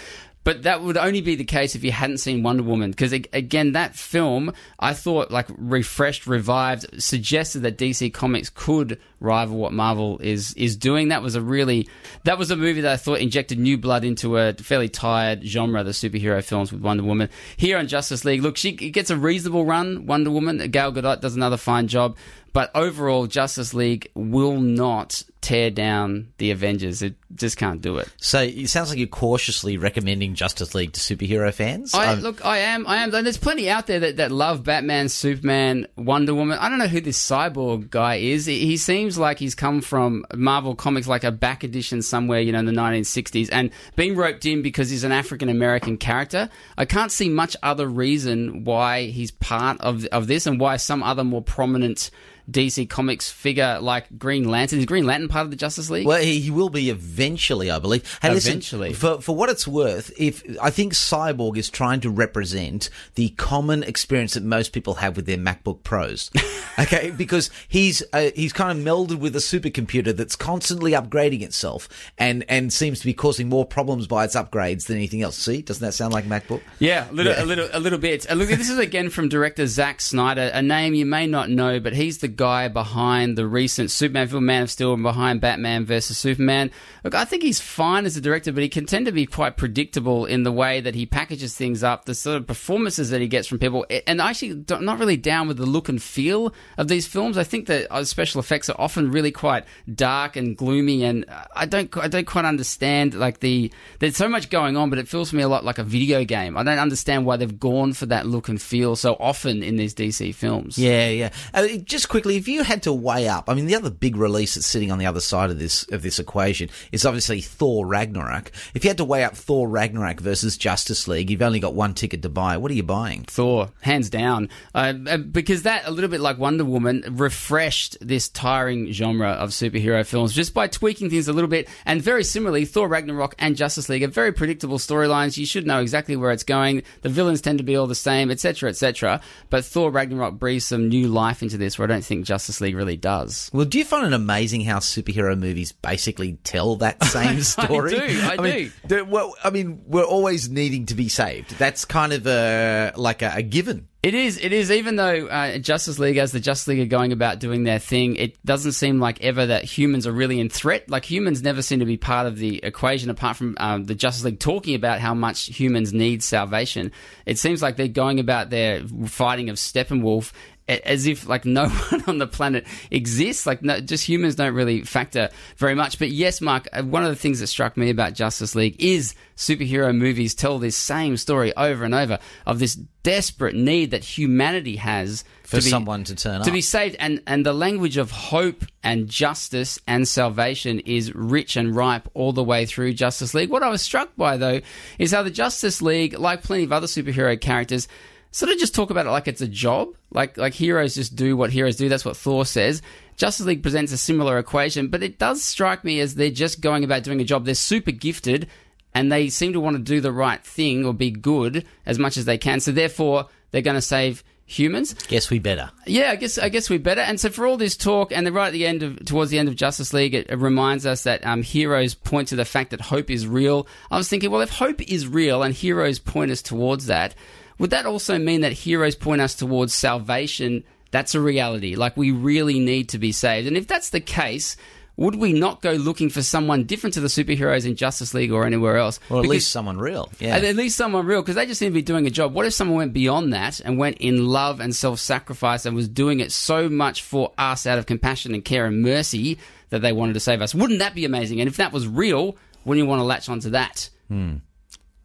But 0.46 0.62
that 0.62 0.80
would 0.80 0.96
only 0.96 1.22
be 1.22 1.34
the 1.34 1.42
case 1.42 1.74
if 1.74 1.82
you 1.82 1.90
hadn't 1.90 2.18
seen 2.18 2.44
Wonder 2.44 2.62
Woman, 2.62 2.92
because 2.92 3.12
again, 3.12 3.72
that 3.72 3.96
film 3.96 4.52
I 4.78 4.94
thought 4.94 5.32
like 5.32 5.48
refreshed, 5.58 6.24
revived, 6.28 7.02
suggested 7.02 7.62
that 7.62 7.76
DC 7.76 8.14
Comics 8.14 8.48
could 8.48 9.00
rival 9.18 9.56
what 9.56 9.72
Marvel 9.72 10.20
is 10.20 10.54
is 10.54 10.76
doing. 10.76 11.08
That 11.08 11.20
was 11.20 11.34
a 11.34 11.40
really 11.40 11.88
that 12.22 12.38
was 12.38 12.52
a 12.52 12.56
movie 12.56 12.82
that 12.82 12.92
I 12.92 12.96
thought 12.96 13.18
injected 13.18 13.58
new 13.58 13.76
blood 13.76 14.04
into 14.04 14.36
a 14.36 14.52
fairly 14.52 14.88
tired 14.88 15.44
genre, 15.44 15.82
the 15.82 15.90
superhero 15.90 16.44
films 16.44 16.70
with 16.70 16.80
Wonder 16.80 17.02
Woman. 17.02 17.28
Here 17.56 17.76
on 17.76 17.88
Justice 17.88 18.24
League, 18.24 18.42
look, 18.42 18.56
she 18.56 18.70
gets 18.70 19.10
a 19.10 19.16
reasonable 19.16 19.64
run. 19.64 20.06
Wonder 20.06 20.30
Woman, 20.30 20.58
Gal 20.70 20.92
Gadot 20.92 21.22
does 21.22 21.34
another 21.34 21.56
fine 21.56 21.88
job. 21.88 22.16
But 22.52 22.70
overall, 22.74 23.26
Justice 23.26 23.74
League 23.74 24.12
will 24.14 24.60
not 24.60 25.24
tear 25.40 25.70
down 25.70 26.32
the 26.38 26.50
Avengers. 26.50 27.02
It 27.02 27.14
just 27.34 27.56
can't 27.56 27.80
do 27.80 27.98
it. 27.98 28.08
So 28.16 28.40
it 28.40 28.68
sounds 28.68 28.88
like 28.90 28.98
you're 28.98 29.06
cautiously 29.06 29.76
recommending 29.76 30.34
Justice 30.34 30.74
League 30.74 30.92
to 30.94 31.00
superhero 31.00 31.52
fans. 31.52 31.94
I, 31.94 32.14
Um, 32.14 32.20
look, 32.20 32.44
I 32.44 32.58
am, 32.58 32.86
I 32.86 32.96
am. 32.98 33.10
There's 33.10 33.36
plenty 33.36 33.70
out 33.70 33.86
there 33.86 34.00
that, 34.00 34.16
that 34.16 34.32
love 34.32 34.64
Batman, 34.64 35.08
Superman, 35.08 35.86
Wonder 35.96 36.34
Woman. 36.34 36.58
I 36.58 36.68
don't 36.68 36.78
know 36.78 36.88
who 36.88 37.00
this 37.00 37.24
cyborg 37.24 37.90
guy 37.90 38.16
is. 38.16 38.46
He, 38.46 38.66
he 38.66 38.76
seems 38.76 39.18
like 39.18 39.38
he's 39.38 39.54
come 39.54 39.80
from 39.82 40.24
Marvel 40.34 40.74
Comics, 40.74 41.06
like 41.06 41.24
a 41.24 41.32
back 41.32 41.62
edition 41.62 42.02
somewhere, 42.02 42.40
you 42.40 42.52
know, 42.52 42.58
in 42.58 42.66
the 42.66 42.72
1960s, 42.72 43.48
and 43.52 43.70
being 43.94 44.16
roped 44.16 44.46
in 44.46 44.62
because 44.62 44.90
he's 44.90 45.04
an 45.04 45.12
African 45.12 45.48
American 45.48 45.96
character. 45.96 46.48
I 46.76 46.86
can't 46.86 47.12
see 47.12 47.28
much 47.28 47.56
other 47.62 47.86
reason 47.86 48.64
why 48.64 49.06
he's 49.06 49.30
part 49.30 49.80
of 49.80 50.04
of 50.06 50.26
this, 50.26 50.46
and 50.46 50.58
why 50.58 50.76
some 50.76 51.02
other 51.02 51.24
more 51.24 51.42
prominent. 51.42 52.10
DC 52.48 52.88
Comics 52.88 53.28
figure 53.28 53.80
like 53.82 54.06
Green 54.18 54.48
Lantern. 54.48 54.78
Is 54.78 54.86
Green 54.86 55.04
Lantern 55.04 55.25
part 55.28 55.44
of 55.44 55.50
the 55.50 55.56
Justice 55.56 55.90
League? 55.90 56.06
Well, 56.06 56.20
he, 56.20 56.40
he 56.40 56.50
will 56.50 56.68
be 56.68 56.90
eventually, 56.90 57.70
I 57.70 57.78
believe. 57.78 58.02
Hey, 58.22 58.30
listen, 58.32 58.52
Eventually. 58.52 58.92
for 58.92 59.20
for 59.20 59.34
what 59.34 59.48
it's 59.48 59.66
worth, 59.66 60.12
if 60.18 60.42
I 60.62 60.70
think 60.70 60.92
Cyborg 60.94 61.56
is 61.56 61.70
trying 61.70 62.00
to 62.00 62.10
represent 62.10 62.90
the 63.14 63.30
common 63.30 63.82
experience 63.82 64.34
that 64.34 64.42
most 64.42 64.72
people 64.72 64.94
have 64.94 65.16
with 65.16 65.26
their 65.26 65.36
MacBook 65.38 65.82
Pros, 65.82 66.30
okay, 66.78 67.10
because 67.10 67.50
he's 67.68 68.02
uh, 68.12 68.30
he's 68.34 68.52
kind 68.52 68.78
of 68.78 68.84
melded 68.84 69.18
with 69.18 69.34
a 69.36 69.40
supercomputer 69.40 70.14
that's 70.16 70.36
constantly 70.36 70.92
upgrading 70.92 71.42
itself 71.42 71.88
and 72.18 72.44
and 72.48 72.72
seems 72.72 73.00
to 73.00 73.06
be 73.06 73.14
causing 73.14 73.48
more 73.48 73.64
problems 73.64 74.06
by 74.06 74.24
its 74.24 74.34
upgrades 74.36 74.86
than 74.86 74.96
anything 74.96 75.22
else. 75.22 75.36
See, 75.36 75.62
doesn't 75.62 75.84
that 75.84 75.92
sound 75.92 76.12
like 76.12 76.24
MacBook? 76.24 76.60
Yeah, 76.78 77.10
a 77.10 77.12
little, 77.12 77.32
Yeah. 77.32 77.42
a 77.42 77.46
little, 77.46 77.68
a 77.72 77.80
little 77.80 77.98
bit. 77.98 78.30
Uh, 78.30 78.34
look, 78.34 78.48
this 78.48 78.70
is 78.70 78.78
again 78.78 79.10
from 79.10 79.28
director 79.28 79.66
Zack 79.66 80.00
Snyder, 80.00 80.50
a 80.52 80.62
name 80.62 80.94
you 80.94 81.06
may 81.06 81.26
not 81.26 81.50
know, 81.50 81.80
but 81.80 81.94
he's 81.94 82.18
the 82.18 82.28
guy 82.28 82.68
behind 82.68 83.36
the 83.38 83.46
recent 83.46 83.90
Superman 83.90 84.28
film, 84.28 84.46
Man 84.46 84.62
of 84.62 84.70
Steel, 84.70 84.92
and 84.94 85.02
behind 85.02 85.15
Batman 85.40 85.84
versus 85.84 86.18
Superman. 86.18 86.70
Look, 87.04 87.14
I 87.14 87.24
think 87.24 87.42
he's 87.42 87.60
fine 87.60 88.06
as 88.06 88.16
a 88.16 88.20
director, 88.20 88.52
but 88.52 88.62
he 88.62 88.68
can 88.68 88.86
tend 88.86 89.06
to 89.06 89.12
be 89.12 89.26
quite 89.26 89.56
predictable 89.56 90.26
in 90.26 90.42
the 90.42 90.52
way 90.52 90.80
that 90.80 90.94
he 90.94 91.06
packages 91.06 91.54
things 91.54 91.82
up, 91.82 92.04
the 92.04 92.14
sort 92.14 92.36
of 92.36 92.46
performances 92.46 93.10
that 93.10 93.20
he 93.20 93.28
gets 93.28 93.48
from 93.48 93.58
people, 93.58 93.86
and 94.06 94.20
I 94.20 94.30
actually 94.30 94.64
not 94.68 94.98
really 94.98 95.16
down 95.16 95.48
with 95.48 95.56
the 95.56 95.66
look 95.66 95.88
and 95.88 96.02
feel 96.02 96.52
of 96.76 96.88
these 96.88 97.06
films. 97.06 97.38
I 97.38 97.44
think 97.44 97.66
that 97.66 97.90
uh, 97.90 98.04
special 98.04 98.40
effects 98.40 98.68
are 98.68 98.76
often 98.78 99.10
really 99.10 99.32
quite 99.32 99.64
dark 99.92 100.36
and 100.36 100.56
gloomy, 100.56 101.04
and 101.04 101.24
I 101.54 101.66
don't, 101.66 101.94
I 101.96 102.08
don't 102.08 102.26
quite 102.26 102.44
understand 102.44 103.14
like 103.14 103.40
the. 103.40 103.72
There's 103.98 104.16
so 104.16 104.28
much 104.28 104.50
going 104.50 104.76
on, 104.76 104.90
but 104.90 104.98
it 104.98 105.08
feels 105.08 105.30
to 105.30 105.36
me 105.36 105.42
a 105.42 105.48
lot 105.48 105.64
like 105.64 105.78
a 105.78 105.84
video 105.84 106.24
game. 106.24 106.56
I 106.56 106.62
don't 106.62 106.78
understand 106.78 107.26
why 107.26 107.36
they've 107.36 107.58
gone 107.58 107.92
for 107.92 108.06
that 108.06 108.26
look 108.26 108.48
and 108.48 108.60
feel 108.60 108.96
so 108.96 109.16
often 109.18 109.62
in 109.62 109.76
these 109.76 109.94
DC 109.94 110.34
films. 110.34 110.78
Yeah, 110.78 111.08
yeah. 111.08 111.30
Uh, 111.54 111.68
just 111.84 112.08
quickly, 112.08 112.36
if 112.36 112.48
you 112.48 112.62
had 112.62 112.82
to 112.84 112.92
weigh 112.92 113.28
up, 113.28 113.48
I 113.48 113.54
mean, 113.54 113.66
the 113.66 113.74
other 113.74 113.90
big 113.90 114.16
release 114.16 114.54
that's 114.54 114.66
sitting 114.66 114.90
on 114.92 114.98
the 114.98 115.05
other 115.06 115.20
side 115.20 115.50
of 115.50 115.58
this 115.58 115.86
of 115.90 116.02
this 116.02 116.18
equation 116.18 116.68
is 116.92 117.04
obviously 117.06 117.40
Thor 117.40 117.86
Ragnarok. 117.86 118.52
If 118.74 118.84
you 118.84 118.90
had 118.90 118.96
to 118.98 119.04
weigh 119.04 119.24
up 119.24 119.36
Thor 119.36 119.68
Ragnarok 119.68 120.20
versus 120.20 120.56
Justice 120.56 121.08
League, 121.08 121.30
you've 121.30 121.42
only 121.42 121.60
got 121.60 121.74
one 121.74 121.94
ticket 121.94 122.22
to 122.22 122.28
buy. 122.28 122.56
What 122.56 122.70
are 122.70 122.74
you 122.74 122.82
buying? 122.82 123.24
Thor, 123.24 123.70
hands 123.80 124.10
down, 124.10 124.48
uh, 124.74 124.94
uh, 125.08 125.16
because 125.18 125.62
that 125.62 125.86
a 125.86 125.90
little 125.90 126.10
bit 126.10 126.20
like 126.20 126.38
Wonder 126.38 126.64
Woman 126.64 127.04
refreshed 127.10 127.96
this 128.00 128.28
tiring 128.28 128.92
genre 128.92 129.30
of 129.30 129.50
superhero 129.50 130.04
films 130.04 130.32
just 130.32 130.54
by 130.54 130.68
tweaking 130.68 131.10
things 131.10 131.28
a 131.28 131.32
little 131.32 131.48
bit. 131.48 131.68
And 131.84 132.02
very 132.02 132.24
similarly, 132.24 132.64
Thor 132.64 132.88
Ragnarok 132.88 133.34
and 133.38 133.56
Justice 133.56 133.88
League 133.88 134.02
are 134.02 134.08
very 134.08 134.32
predictable 134.32 134.78
storylines. 134.78 135.38
You 135.38 135.46
should 135.46 135.66
know 135.66 135.80
exactly 135.80 136.16
where 136.16 136.30
it's 136.30 136.44
going. 136.44 136.82
The 137.02 137.08
villains 137.08 137.40
tend 137.40 137.58
to 137.58 137.64
be 137.64 137.76
all 137.76 137.86
the 137.86 137.94
same, 137.94 138.30
etc., 138.30 138.70
etc. 138.70 139.20
But 139.50 139.64
Thor 139.64 139.90
Ragnarok 139.90 140.38
breathes 140.38 140.66
some 140.66 140.88
new 140.88 141.08
life 141.08 141.42
into 141.42 141.56
this, 141.56 141.78
where 141.78 141.88
I 141.88 141.92
don't 141.92 142.04
think 142.04 142.24
Justice 142.24 142.60
League 142.60 142.76
really 142.76 142.96
does. 142.96 143.50
Well, 143.52 143.64
do 143.64 143.78
you 143.78 143.84
find 143.84 144.06
it 144.06 144.12
amazing 144.12 144.62
how 144.62 144.80
superhero 145.02 145.38
movies 145.38 145.72
basically 145.72 146.38
tell 146.44 146.76
that 146.76 147.02
same 147.04 147.42
story? 147.42 147.96
I 147.98 148.06
do, 148.06 148.20
I 148.22 148.36
mean, 148.42 148.72
the- 148.86 149.04
well, 149.04 149.34
I 149.44 149.50
mean, 149.50 149.82
we're 149.86 150.04
always 150.04 150.48
needing 150.48 150.86
to 150.86 150.94
be 150.94 151.08
saved. 151.08 151.58
That's 151.58 151.84
kind 151.84 152.12
of 152.12 152.26
a 152.26 152.92
like 152.96 153.22
a, 153.22 153.32
a 153.36 153.42
given. 153.42 153.88
It 154.02 154.14
is. 154.14 154.38
It 154.38 154.52
is. 154.52 154.70
Even 154.70 154.94
though 154.94 155.26
uh, 155.26 155.58
Justice 155.58 155.98
League, 155.98 156.16
as 156.16 156.30
the 156.30 156.38
Justice 156.38 156.68
League 156.68 156.78
are 156.78 156.84
going 156.86 157.10
about 157.10 157.40
doing 157.40 157.64
their 157.64 157.80
thing, 157.80 158.14
it 158.14 158.36
doesn't 158.44 158.72
seem 158.72 159.00
like 159.00 159.20
ever 159.20 159.46
that 159.46 159.64
humans 159.64 160.06
are 160.06 160.12
really 160.12 160.38
in 160.38 160.48
threat. 160.48 160.88
Like 160.88 161.04
humans 161.04 161.42
never 161.42 161.60
seem 161.60 161.80
to 161.80 161.86
be 161.86 161.96
part 161.96 162.28
of 162.28 162.36
the 162.38 162.60
equation, 162.62 163.10
apart 163.10 163.36
from 163.36 163.56
um, 163.58 163.84
the 163.84 163.96
Justice 163.96 164.24
League 164.24 164.38
talking 164.38 164.76
about 164.76 165.00
how 165.00 165.12
much 165.12 165.46
humans 165.46 165.92
need 165.92 166.22
salvation. 166.22 166.92
It 167.24 167.36
seems 167.38 167.60
like 167.62 167.74
they're 167.76 167.88
going 167.88 168.20
about 168.20 168.48
their 168.48 168.82
fighting 169.06 169.50
of 169.50 169.56
Steppenwolf 169.56 170.30
as 170.68 171.06
if 171.06 171.28
like 171.28 171.44
no 171.44 171.68
one 171.90 172.04
on 172.06 172.18
the 172.18 172.26
planet 172.26 172.66
exists. 172.90 173.46
Like 173.46 173.62
no, 173.62 173.80
just 173.80 174.06
humans 174.08 174.34
don't 174.34 174.54
really 174.54 174.82
factor 174.82 175.30
very 175.56 175.74
much. 175.74 175.98
But 175.98 176.10
yes, 176.10 176.40
Mark, 176.40 176.68
uh, 176.72 176.82
one 176.82 177.04
of 177.04 177.10
the 177.10 177.16
things 177.16 177.40
that 177.40 177.46
struck 177.46 177.76
me 177.76 177.90
about 177.90 178.14
Justice 178.14 178.54
League 178.54 178.76
is 178.78 179.14
superhero 179.36 179.94
movies 179.96 180.34
tell 180.34 180.58
this 180.58 180.76
same 180.76 181.16
story 181.16 181.54
over 181.56 181.84
and 181.84 181.94
over 181.94 182.18
of 182.46 182.58
this 182.58 182.74
desperate 183.02 183.54
need 183.54 183.90
that 183.92 184.02
humanity 184.02 184.76
has 184.76 185.22
For 185.44 185.58
to 185.58 185.64
be- 185.64 185.70
someone 185.70 186.02
to 186.04 186.14
turn 186.16 186.36
up. 186.36 186.42
to 186.44 186.50
up. 186.50 186.54
be 186.54 186.60
saved, 186.60 186.96
and 186.98 187.22
and 187.26 187.46
the 187.46 187.52
language 187.52 187.96
of 187.98 188.10
hope 188.10 188.64
and 188.82 189.08
justice 189.08 189.78
and 189.86 190.08
salvation 190.08 190.80
is 190.80 191.14
rich 191.14 191.56
and 191.56 191.76
ripe 191.76 192.08
all 192.14 192.32
the 192.32 192.42
way 192.42 192.66
through 192.66 192.94
Justice 192.94 193.34
League. 193.34 193.50
What 193.50 193.62
I 193.62 193.68
was 193.68 193.82
struck 193.82 194.16
by 194.16 194.36
though 194.36 194.60
is 194.98 195.12
how 195.12 195.22
the 195.22 195.30
Justice 195.30 195.80
League, 195.82 196.18
like 196.18 196.42
plenty 196.42 196.64
of 196.64 196.72
other 196.72 196.86
superhero 196.88 197.40
characters, 197.40 197.86
sort 198.30 198.52
of 198.52 198.58
just 198.58 198.74
talk 198.74 198.90
about 198.90 199.06
it 199.06 199.10
like 199.10 199.28
it's 199.28 199.40
a 199.40 199.48
job. 199.48 199.88
Like 200.10 200.36
like 200.36 200.54
heroes 200.54 200.94
just 200.94 201.16
do 201.16 201.36
what 201.36 201.50
heroes 201.50 201.76
do. 201.76 201.88
That's 201.88 202.04
what 202.04 202.16
Thor 202.16 202.44
says. 202.44 202.82
Justice 203.16 203.46
League 203.46 203.62
presents 203.62 203.92
a 203.92 203.96
similar 203.98 204.38
equation, 204.38 204.88
but 204.88 205.02
it 205.02 205.18
does 205.18 205.42
strike 205.42 205.84
me 205.84 206.00
as 206.00 206.14
they're 206.14 206.30
just 206.30 206.60
going 206.60 206.84
about 206.84 207.02
doing 207.02 207.20
a 207.20 207.24
job. 207.24 207.44
They're 207.44 207.54
super 207.54 207.92
gifted 207.92 208.48
and 208.94 209.10
they 209.10 209.28
seem 209.28 209.52
to 209.52 209.60
want 209.60 209.76
to 209.76 209.82
do 209.82 210.00
the 210.00 210.12
right 210.12 210.42
thing 210.42 210.84
or 210.84 210.92
be 210.92 211.10
good 211.10 211.66
as 211.84 211.98
much 211.98 212.16
as 212.16 212.24
they 212.24 212.38
can. 212.38 212.60
So 212.60 212.72
therefore, 212.72 213.26
they're 213.50 213.62
going 213.62 213.74
to 213.74 213.82
save 213.82 214.22
humans. 214.46 214.94
Guess 214.94 215.28
we 215.28 215.38
better. 215.38 215.70
Yeah, 215.86 216.10
I 216.12 216.16
guess 216.16 216.38
I 216.38 216.48
guess 216.48 216.70
we 216.70 216.78
better. 216.78 217.00
And 217.00 217.20
so 217.20 217.28
for 217.28 217.46
all 217.46 217.56
this 217.56 217.76
talk, 217.76 218.12
and 218.12 218.24
then 218.24 218.32
right 218.32 218.46
at 218.46 218.52
the 218.52 218.66
end 218.66 218.82
of 218.82 219.04
towards 219.04 219.30
the 219.30 219.38
end 219.38 219.48
of 219.48 219.56
Justice 219.56 219.92
League, 219.92 220.14
it, 220.14 220.30
it 220.30 220.36
reminds 220.36 220.86
us 220.86 221.02
that 221.02 221.26
um, 221.26 221.42
heroes 221.42 221.94
point 221.94 222.28
to 222.28 222.36
the 222.36 222.44
fact 222.44 222.70
that 222.70 222.80
hope 222.80 223.10
is 223.10 223.26
real. 223.26 223.66
I 223.90 223.98
was 223.98 224.08
thinking, 224.08 224.30
well, 224.30 224.40
if 224.40 224.50
hope 224.50 224.80
is 224.80 225.06
real 225.06 225.42
and 225.42 225.52
heroes 225.52 225.98
point 225.98 226.30
us 226.30 226.40
towards 226.40 226.86
that, 226.86 227.14
would 227.58 227.70
that 227.70 227.86
also 227.86 228.18
mean 228.18 228.42
that 228.42 228.52
heroes 228.52 228.94
point 228.94 229.20
us 229.20 229.34
towards 229.34 229.74
salvation? 229.74 230.64
That's 230.90 231.14
a 231.14 231.20
reality. 231.20 231.74
Like, 231.74 231.96
we 231.96 232.10
really 232.10 232.58
need 232.58 232.90
to 232.90 232.98
be 232.98 233.12
saved. 233.12 233.46
And 233.48 233.56
if 233.56 233.66
that's 233.66 233.90
the 233.90 234.00
case, 234.00 234.56
would 234.96 235.16
we 235.16 235.32
not 235.34 235.60
go 235.60 235.72
looking 235.72 236.08
for 236.08 236.22
someone 236.22 236.64
different 236.64 236.94
to 236.94 237.00
the 237.00 237.08
superheroes 237.08 237.66
in 237.66 237.76
Justice 237.76 238.14
League 238.14 238.32
or 238.32 238.46
anywhere 238.46 238.78
else? 238.78 238.98
Or 239.10 239.18
at 239.18 239.22
Because- 239.22 239.30
least 239.30 239.50
someone 239.52 239.78
real. 239.78 240.10
Yeah. 240.20 240.36
at, 240.36 240.44
at 240.44 240.56
least 240.56 240.76
someone 240.76 241.04
real, 241.04 241.20
because 241.20 241.34
they 241.34 241.44
just 241.44 241.58
seem 241.58 241.70
to 241.70 241.74
be 241.74 241.82
doing 241.82 242.06
a 242.06 242.10
job. 242.10 242.32
What 242.32 242.46
if 242.46 242.54
someone 242.54 242.78
went 242.78 242.92
beyond 242.94 243.32
that 243.34 243.60
and 243.60 243.76
went 243.78 243.98
in 243.98 244.26
love 244.26 244.60
and 244.60 244.74
self 244.74 244.98
sacrifice 245.00 245.66
and 245.66 245.76
was 245.76 245.88
doing 245.88 246.20
it 246.20 246.32
so 246.32 246.68
much 246.70 247.02
for 247.02 247.32
us 247.36 247.66
out 247.66 247.78
of 247.78 247.84
compassion 247.86 248.32
and 248.32 248.44
care 248.44 248.64
and 248.64 248.80
mercy 248.80 249.38
that 249.70 249.80
they 249.82 249.92
wanted 249.92 250.14
to 250.14 250.20
save 250.20 250.40
us? 250.40 250.54
Wouldn't 250.54 250.78
that 250.78 250.94
be 250.94 251.04
amazing? 251.04 251.40
And 251.40 251.48
if 251.48 251.56
that 251.58 251.72
was 251.72 251.86
real, 251.86 252.36
wouldn't 252.64 252.82
you 252.82 252.88
want 252.88 253.00
to 253.00 253.04
latch 253.04 253.28
onto 253.28 253.50
that? 253.50 253.90
Hmm. 254.08 254.36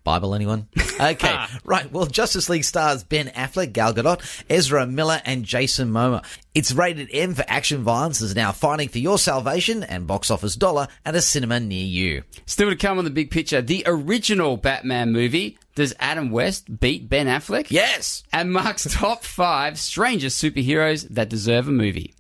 Bible, 0.04 0.34
anyone? 0.36 0.68
Okay, 1.02 1.36
right. 1.66 1.92
Well, 1.92 2.06
Justice 2.06 2.48
League 2.48 2.64
stars 2.64 3.04
Ben 3.04 3.30
Affleck, 3.30 3.74
Gal 3.74 3.92
Gadot, 3.92 4.22
Ezra 4.52 4.86
Miller, 4.86 5.20
and 5.26 5.44
Jason 5.44 5.90
Momoa. 5.90 6.24
It's 6.54 6.74
rated 6.74 7.10
M 7.12 7.34
for 7.34 7.44
action 7.48 7.82
violence. 7.82 8.22
Is 8.22 8.36
now 8.36 8.52
fighting 8.52 8.88
for 8.88 9.00
your 9.00 9.18
salvation 9.18 9.82
and 9.82 10.06
box 10.06 10.30
office 10.30 10.56
dollar 10.56 10.88
at 11.04 11.16
a 11.16 11.22
cinema 11.24 11.60
near 11.60 11.84
you. 11.84 12.22
Still 12.46 12.70
to 12.70 12.76
come 12.76 13.00
on 13.00 13.04
the 13.04 13.10
big 13.10 13.32
picture, 13.32 13.64
the 13.64 13.82
original 13.88 14.58
Batman 14.58 15.12
movie. 15.12 15.58
Does 15.74 15.96
Adam 16.00 16.30
West 16.30 16.80
beat 16.80 17.10
Ben 17.10 17.26
Affleck? 17.26 17.72
Yes. 17.72 18.22
And 18.32 18.54
marks 18.54 18.86
top 18.92 19.24
five 19.24 19.80
strangest 19.80 20.40
superheroes 20.44 21.08
that 21.10 21.30
deserve 21.30 21.68
a 21.68 21.72
movie. 21.72 22.14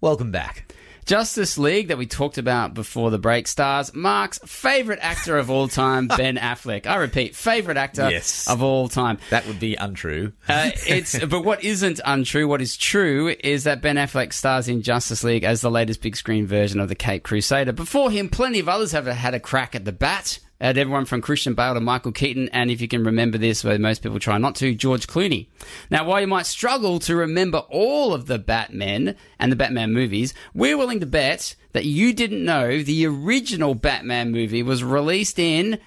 Welcome 0.00 0.30
back. 0.30 0.72
Justice 1.10 1.58
League 1.58 1.88
that 1.88 1.98
we 1.98 2.06
talked 2.06 2.38
about 2.38 2.72
before 2.72 3.10
the 3.10 3.18
break 3.18 3.48
stars 3.48 3.92
Mark's 3.92 4.38
favorite 4.46 5.00
actor 5.02 5.38
of 5.38 5.50
all 5.50 5.66
time, 5.66 6.06
Ben 6.16 6.36
Affleck. 6.36 6.86
I 6.86 6.94
repeat, 6.98 7.34
favorite 7.34 7.76
actor 7.76 8.08
Yes. 8.08 8.48
of 8.48 8.62
all 8.62 8.88
time. 8.88 9.18
That 9.30 9.44
would 9.48 9.58
be 9.58 9.74
untrue. 9.74 10.32
Uh, 10.48 10.70
it's 10.86 11.18
but 11.24 11.44
what 11.44 11.64
isn't 11.64 12.00
untrue, 12.04 12.46
what 12.46 12.62
is 12.62 12.76
true, 12.76 13.34
is 13.42 13.64
that 13.64 13.82
Ben 13.82 13.96
Affleck 13.96 14.32
stars 14.32 14.68
in 14.68 14.82
Justice 14.82 15.24
League 15.24 15.42
as 15.42 15.62
the 15.62 15.70
latest 15.70 16.00
big 16.00 16.14
screen 16.14 16.46
version 16.46 16.78
of 16.78 16.88
the 16.88 16.94
Cape 16.94 17.24
Crusader. 17.24 17.72
Before 17.72 18.12
him, 18.12 18.28
plenty 18.28 18.60
of 18.60 18.68
others 18.68 18.92
have 18.92 19.06
had 19.06 19.34
a 19.34 19.40
crack 19.40 19.74
at 19.74 19.84
the 19.84 19.90
bat. 19.90 20.38
At 20.60 20.76
everyone 20.76 21.06
from 21.06 21.22
Christian 21.22 21.54
Bale 21.54 21.72
to 21.72 21.80
Michael 21.80 22.12
Keaton, 22.12 22.50
and 22.50 22.70
if 22.70 22.82
you 22.82 22.88
can 22.88 23.02
remember 23.02 23.38
this, 23.38 23.64
where 23.64 23.78
most 23.78 24.02
people 24.02 24.18
try 24.18 24.36
not 24.36 24.54
to, 24.56 24.74
George 24.74 25.06
Clooney. 25.06 25.46
Now, 25.90 26.04
while 26.04 26.20
you 26.20 26.26
might 26.26 26.44
struggle 26.44 26.98
to 27.00 27.16
remember 27.16 27.58
all 27.70 28.12
of 28.12 28.26
the 28.26 28.38
Batmen 28.38 29.16
and 29.38 29.50
the 29.50 29.56
Batman 29.56 29.94
movies, 29.94 30.34
we're 30.52 30.76
willing 30.76 31.00
to 31.00 31.06
bet 31.06 31.56
that 31.72 31.86
you 31.86 32.12
didn't 32.12 32.44
know 32.44 32.82
the 32.82 33.06
original 33.06 33.74
Batman 33.74 34.32
movie 34.32 34.62
was 34.62 34.84
released 34.84 35.38
in 35.38 35.78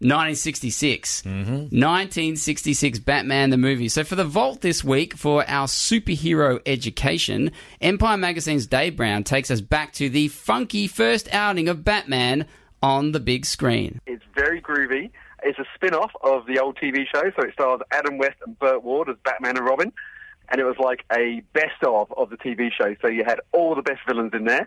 1966. 0.00 1.24
1966 1.24 2.98
mm-hmm. 2.98 3.04
Batman 3.04 3.50
the 3.50 3.58
movie. 3.58 3.88
So 3.88 4.02
for 4.02 4.14
the 4.14 4.24
vault 4.24 4.62
this 4.62 4.82
week 4.82 5.14
for 5.14 5.44
our 5.46 5.66
superhero 5.66 6.60
education, 6.64 7.52
Empire 7.82 8.16
Magazine's 8.16 8.66
Dave 8.66 8.96
Brown 8.96 9.24
takes 9.24 9.50
us 9.50 9.60
back 9.60 9.92
to 9.94 10.08
the 10.08 10.28
funky 10.28 10.86
first 10.86 11.28
outing 11.34 11.68
of 11.68 11.84
Batman 11.84 12.46
on 12.82 13.12
the 13.12 13.20
big 13.20 13.44
screen. 13.44 14.00
It's 14.06 14.24
very 14.34 14.60
groovy. 14.60 15.10
It's 15.42 15.58
a 15.58 15.64
spin-off 15.74 16.12
of 16.22 16.46
the 16.46 16.58
old 16.58 16.76
TV 16.76 17.04
show, 17.12 17.30
so 17.36 17.46
it 17.46 17.52
stars 17.54 17.80
Adam 17.90 18.18
West 18.18 18.36
and 18.44 18.58
Burt 18.58 18.82
Ward 18.82 19.08
as 19.08 19.16
Batman 19.24 19.56
and 19.56 19.66
Robin. 19.66 19.92
And 20.50 20.60
it 20.60 20.64
was 20.64 20.76
like 20.78 21.04
a 21.12 21.42
best 21.52 21.82
of 21.84 22.12
of 22.16 22.30
the 22.30 22.36
TV 22.36 22.70
show. 22.72 22.94
So 23.00 23.08
you 23.08 23.24
had 23.24 23.40
all 23.52 23.74
the 23.74 23.82
best 23.82 24.00
villains 24.06 24.32
in 24.34 24.44
there. 24.44 24.66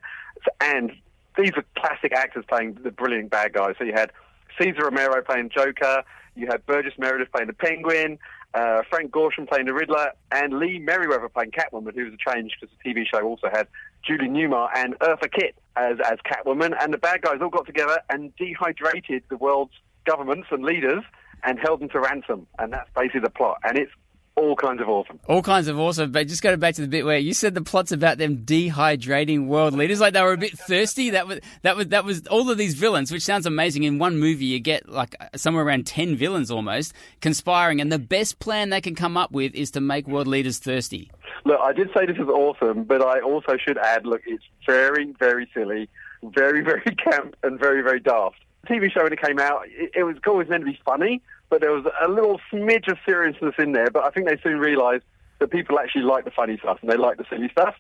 And 0.61 0.91
these 1.38 1.51
are 1.55 1.66
classic 1.78 2.14
actors 2.14 2.45
playing 2.47 2.78
the 2.84 2.91
brilliant 2.91 3.32
bad 3.32 3.53
guys. 3.53 3.76
So 3.78 3.84
you 3.84 3.93
had 3.93 4.11
Cesar 4.57 4.86
Romero 4.86 5.22
playing 5.24 5.49
Joker, 5.49 6.03
you 6.36 6.47
had 6.47 6.66
Burgess 6.66 6.93
Meredith 6.97 7.32
playing 7.32 7.47
the 7.47 7.53
Penguin, 7.53 8.18
uh, 8.53 8.84
Frank 8.89 9.11
Gorshin 9.11 9.47
playing 9.47 9.66
the 9.66 9.74
Riddler, 9.74 10.11
and 10.32 10.59
Lee 10.59 10.80
Meriwether 10.80 11.30
playing 11.30 11.51
Catwoman, 11.51 11.86
but 11.86 11.95
who 11.95 12.05
was 12.05 12.14
a 12.14 12.32
change 12.32 12.55
because 12.59 12.76
the 12.84 12.89
TV 12.89 13.03
show 13.11 13.22
also 13.22 13.49
had 13.51 13.68
Julie 14.06 14.30
Newmar 14.30 14.70
and 14.76 14.97
Eartha 14.99 15.32
Kitt 15.32 15.56
as, 15.76 15.97
as 16.06 16.20
Catwoman. 16.26 16.76
And 16.82 16.93
the 16.93 16.97
bad 16.97 17.22
guys 17.22 17.39
all 17.41 17.49
got 17.49 17.66
together 17.66 17.99
and 18.10 18.36
dehydrated 18.36 19.24
the 19.30 19.38
world's 19.38 19.74
governments 20.06 20.47
and 20.51 20.64
leaders 20.64 21.04
and 21.43 21.60
held 21.60 21.82
them 21.82 21.89
to 21.89 21.99
ransom. 21.99 22.47
And 22.60 22.74
that's 22.74 22.89
basically 22.95 23.22
the 23.22 23.30
plot. 23.30 23.58
And 23.64 23.78
it's 23.78 23.91
all 24.36 24.56
kinds 24.56 24.82
of 24.82 24.89
awesome. 24.89 25.20
All 25.28 25.41
kinds 25.41 25.68
of 25.68 25.80
awesome, 25.80 26.12
but 26.12 26.28
just 26.28 26.41
going 26.41 26.60
back 26.60 26.76
to 26.76 26.82
the 26.82 26.88
bit 26.88 27.06
where 27.06 27.18
you 27.18 27.34
said 27.34 27.54
the 27.54 27.62
plot's 27.62 27.91
about 27.91 28.18
them 28.18 28.38
dehydrating 28.38 29.45
world 29.45 29.76
leaders, 29.76 29.99
like 29.99 30.14
they 30.14 30.22
were 30.22 30.34
a 30.34 30.38
bit 30.38 30.58
thirsty. 30.58 31.12
That 31.12 31.28
was 31.28 31.39
that 31.62 31.76
was 31.76 31.88
that 31.89 32.04
was 32.04 32.26
all 32.28 32.49
of 32.49 32.58
these 32.58 32.74
villains, 32.74 33.12
which 33.12 33.24
sounds 33.24 33.45
amazing. 33.45 33.84
In 33.84 33.99
one 33.99 34.20
movie, 34.20 34.45
you 34.45 34.60
get 34.60 34.89
like 34.89 35.16
somewhere 35.36 35.64
around 35.64 35.86
ten 35.86 36.16
villains 36.16 36.49
almost 36.49 36.93
conspiring, 37.22 37.80
and 37.80 37.91
the 37.91 37.99
best 37.99 38.39
plan 38.39 38.70
they 38.70 38.82
can 38.82 38.95
come 38.95 39.18
up 39.18 39.32
with 39.32 39.54
is 39.54 39.70
to 39.72 39.82
make 39.82 40.08
world 40.08 40.28
leaders 40.28 40.58
thirsty. 40.58 41.12
Look, 41.45 41.59
I 41.59 41.73
did 41.73 41.89
say 41.93 42.05
this 42.05 42.17
is 42.17 42.29
awesome, 42.29 42.83
but 42.85 43.01
I 43.01 43.19
also 43.19 43.57
should 43.57 43.77
add, 43.77 44.05
look, 44.05 44.21
it's 44.25 44.43
very, 44.65 45.13
very 45.19 45.49
silly, 45.53 45.89
very, 46.23 46.61
very 46.63 46.81
camp, 46.95 47.35
and 47.43 47.59
very, 47.59 47.81
very 47.81 47.99
daft. 47.99 48.37
The 48.61 48.75
TV 48.75 48.91
show 48.91 49.03
when 49.03 49.11
it 49.11 49.21
came 49.21 49.39
out, 49.39 49.63
it, 49.67 49.91
it 49.93 50.03
was 50.03 50.15
always 50.25 50.47
meant 50.47 50.65
to 50.65 50.71
be 50.71 50.79
funny, 50.85 51.21
but 51.49 51.61
there 51.61 51.71
was 51.71 51.85
a 52.01 52.07
little 52.07 52.39
smidge 52.51 52.89
of 52.89 52.97
seriousness 53.05 53.55
in 53.59 53.73
there. 53.73 53.91
But 53.91 54.05
I 54.05 54.09
think 54.09 54.27
they 54.27 54.37
soon 54.41 54.59
realised 54.59 55.03
that 55.39 55.49
people 55.49 55.79
actually 55.79 56.03
like 56.03 56.23
the 56.23 56.31
funny 56.31 56.57
stuff 56.57 56.79
and 56.81 56.89
they 56.89 56.95
like 56.95 57.17
the 57.17 57.25
silly 57.29 57.49
stuff. 57.49 57.75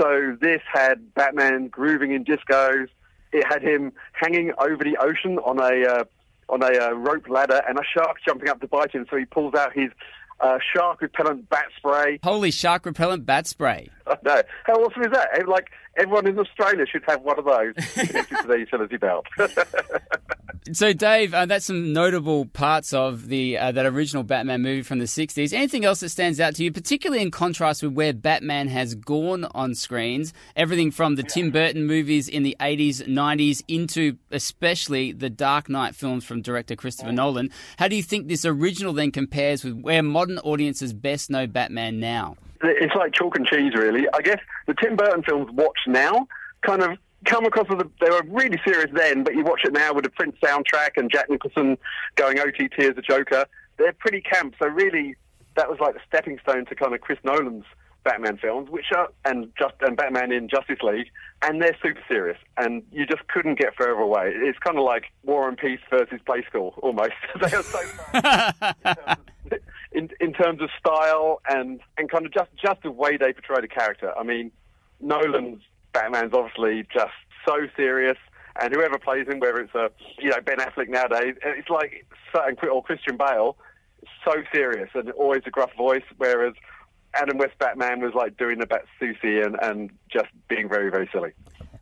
So 0.00 0.36
this 0.40 0.62
had 0.72 1.12
Batman 1.14 1.68
grooving 1.68 2.12
in 2.12 2.24
discos. 2.24 2.88
It 3.32 3.44
had 3.46 3.62
him 3.62 3.92
hanging 4.12 4.52
over 4.58 4.84
the 4.84 4.96
ocean 4.98 5.38
on 5.38 5.58
a 5.58 5.88
uh, 5.88 6.04
on 6.48 6.62
a 6.62 6.78
uh, 6.78 6.92
rope 6.92 7.28
ladder, 7.28 7.60
and 7.68 7.78
a 7.78 7.82
shark 7.84 8.16
jumping 8.24 8.48
up 8.48 8.60
to 8.60 8.66
bite 8.66 8.92
him. 8.92 9.06
So 9.10 9.16
he 9.16 9.26
pulls 9.26 9.54
out 9.54 9.72
his 9.74 9.90
uh, 10.40 10.58
shark 10.74 11.02
repellent 11.02 11.48
bat 11.48 11.66
spray. 11.76 12.18
Holy 12.22 12.50
shark 12.50 12.86
repellent 12.86 13.26
bat 13.26 13.46
spray! 13.46 13.88
I 14.06 14.16
know. 14.24 14.42
How 14.64 14.74
awesome 14.74 15.02
is 15.02 15.12
that? 15.12 15.48
Like 15.48 15.70
everyone 15.98 16.26
in 16.26 16.38
Australia 16.38 16.86
should 16.86 17.04
have 17.06 17.22
one 17.22 17.38
of 17.38 17.44
those 17.44 17.74
connected 17.94 18.38
to 18.38 18.46
their 18.46 18.58
utility 18.58 18.96
belt. 18.96 19.26
So, 20.72 20.92
Dave, 20.92 21.32
uh, 21.32 21.46
that's 21.46 21.64
some 21.64 21.94
notable 21.94 22.44
parts 22.44 22.92
of 22.92 23.28
the 23.28 23.56
uh, 23.56 23.72
that 23.72 23.86
original 23.86 24.22
Batman 24.22 24.60
movie 24.60 24.82
from 24.82 24.98
the 24.98 25.06
'60s. 25.06 25.54
Anything 25.54 25.86
else 25.86 26.00
that 26.00 26.10
stands 26.10 26.40
out 26.40 26.56
to 26.56 26.64
you, 26.64 26.70
particularly 26.70 27.22
in 27.22 27.30
contrast 27.30 27.82
with 27.82 27.92
where 27.92 28.12
Batman 28.12 28.68
has 28.68 28.94
gone 28.94 29.46
on 29.54 29.74
screens? 29.74 30.34
Everything 30.56 30.90
from 30.90 31.14
the 31.14 31.22
Tim 31.22 31.50
Burton 31.50 31.86
movies 31.86 32.28
in 32.28 32.42
the 32.42 32.54
'80s, 32.60 33.06
'90s, 33.08 33.62
into 33.66 34.18
especially 34.30 35.12
the 35.12 35.30
Dark 35.30 35.70
Knight 35.70 35.94
films 35.94 36.24
from 36.24 36.42
director 36.42 36.76
Christopher 36.76 37.12
Nolan. 37.12 37.50
How 37.78 37.88
do 37.88 37.96
you 37.96 38.02
think 38.02 38.28
this 38.28 38.44
original 38.44 38.92
then 38.92 39.10
compares 39.10 39.64
with 39.64 39.80
where 39.80 40.02
modern 40.02 40.38
audiences 40.40 40.92
best 40.92 41.30
know 41.30 41.46
Batman 41.46 41.98
now? 41.98 42.36
It's 42.62 42.94
like 42.94 43.12
chalk 43.12 43.36
and 43.36 43.46
cheese, 43.46 43.74
really. 43.74 44.06
I 44.14 44.20
guess 44.22 44.40
the 44.66 44.74
Tim 44.74 44.96
Burton 44.96 45.22
films 45.22 45.50
watched 45.52 45.86
now 45.86 46.26
kind 46.62 46.82
of 46.82 46.98
come 47.24 47.44
across 47.44 47.66
as 47.70 47.80
a, 47.80 47.90
they 48.00 48.10
were 48.10 48.22
really 48.28 48.60
serious 48.64 48.90
then, 48.92 49.24
but 49.24 49.34
you 49.34 49.44
watch 49.44 49.62
it 49.64 49.72
now 49.72 49.92
with 49.92 50.04
the 50.04 50.10
Prince 50.10 50.36
soundtrack 50.42 50.90
and 50.96 51.10
Jack 51.10 51.28
Nicholson 51.28 51.76
going 52.16 52.38
OTT 52.38 52.78
as 52.80 52.96
a 52.96 53.02
Joker. 53.02 53.44
They're 53.76 53.92
pretty 53.92 54.20
camp. 54.20 54.54
So 54.60 54.68
really, 54.68 55.16
that 55.56 55.68
was 55.68 55.78
like 55.80 55.94
the 55.94 56.00
stepping 56.06 56.38
stone 56.40 56.64
to 56.66 56.74
kind 56.74 56.94
of 56.94 57.00
Chris 57.00 57.18
Nolan's 57.24 57.64
Batman 58.04 58.38
films, 58.38 58.70
which 58.70 58.86
are 58.96 59.08
and 59.24 59.52
just 59.58 59.74
and 59.80 59.96
Batman 59.96 60.32
in 60.32 60.48
Justice 60.48 60.78
League, 60.82 61.08
and 61.42 61.60
they're 61.60 61.76
super 61.82 62.00
serious, 62.08 62.38
and 62.56 62.82
you 62.90 63.06
just 63.06 63.26
couldn't 63.28 63.58
get 63.58 63.74
further 63.76 63.92
away. 63.92 64.32
It's 64.34 64.58
kind 64.58 64.78
of 64.78 64.84
like 64.84 65.04
War 65.24 65.48
and 65.48 65.56
Peace 65.56 65.80
versus 65.90 66.20
Play 66.24 66.42
School, 66.48 66.74
almost. 66.82 67.12
they 67.40 67.52
are 67.54 67.62
so 67.62 67.80
in 69.92 70.08
in 70.20 70.32
terms 70.32 70.60
of 70.62 70.70
style 70.78 71.40
and 71.48 71.80
and 71.96 72.10
kind 72.10 72.24
of 72.26 72.32
just 72.32 72.50
just 72.56 72.82
the 72.82 72.90
way 72.90 73.16
they 73.16 73.32
portray 73.32 73.60
the 73.60 73.68
character. 73.68 74.12
I 74.18 74.22
mean, 74.22 74.52
Nolan's 75.00 75.62
Batman's 75.92 76.32
obviously 76.32 76.86
just 76.92 77.12
so 77.46 77.66
serious, 77.76 78.18
and 78.60 78.74
whoever 78.74 78.98
plays 78.98 79.26
him, 79.26 79.40
whether 79.40 79.58
it's 79.58 79.74
a 79.74 79.90
you 80.18 80.30
know 80.30 80.40
Ben 80.44 80.58
Affleck 80.58 80.88
nowadays, 80.88 81.34
it's 81.42 81.70
like 81.70 82.06
or 82.70 82.82
Christian 82.82 83.16
Bale, 83.16 83.56
so 84.24 84.34
serious 84.52 84.90
and 84.94 85.10
always 85.10 85.42
a 85.46 85.50
gruff 85.50 85.74
voice, 85.76 86.04
whereas. 86.16 86.54
Adam 87.14 87.38
West 87.38 87.58
Batman 87.58 88.00
was 88.00 88.14
like 88.14 88.36
doing 88.36 88.58
the 88.58 88.66
Bat 88.66 88.84
Susie 88.98 89.40
and, 89.40 89.56
and 89.60 89.90
just 90.10 90.28
being 90.48 90.68
very, 90.68 90.90
very 90.90 91.08
silly. 91.12 91.32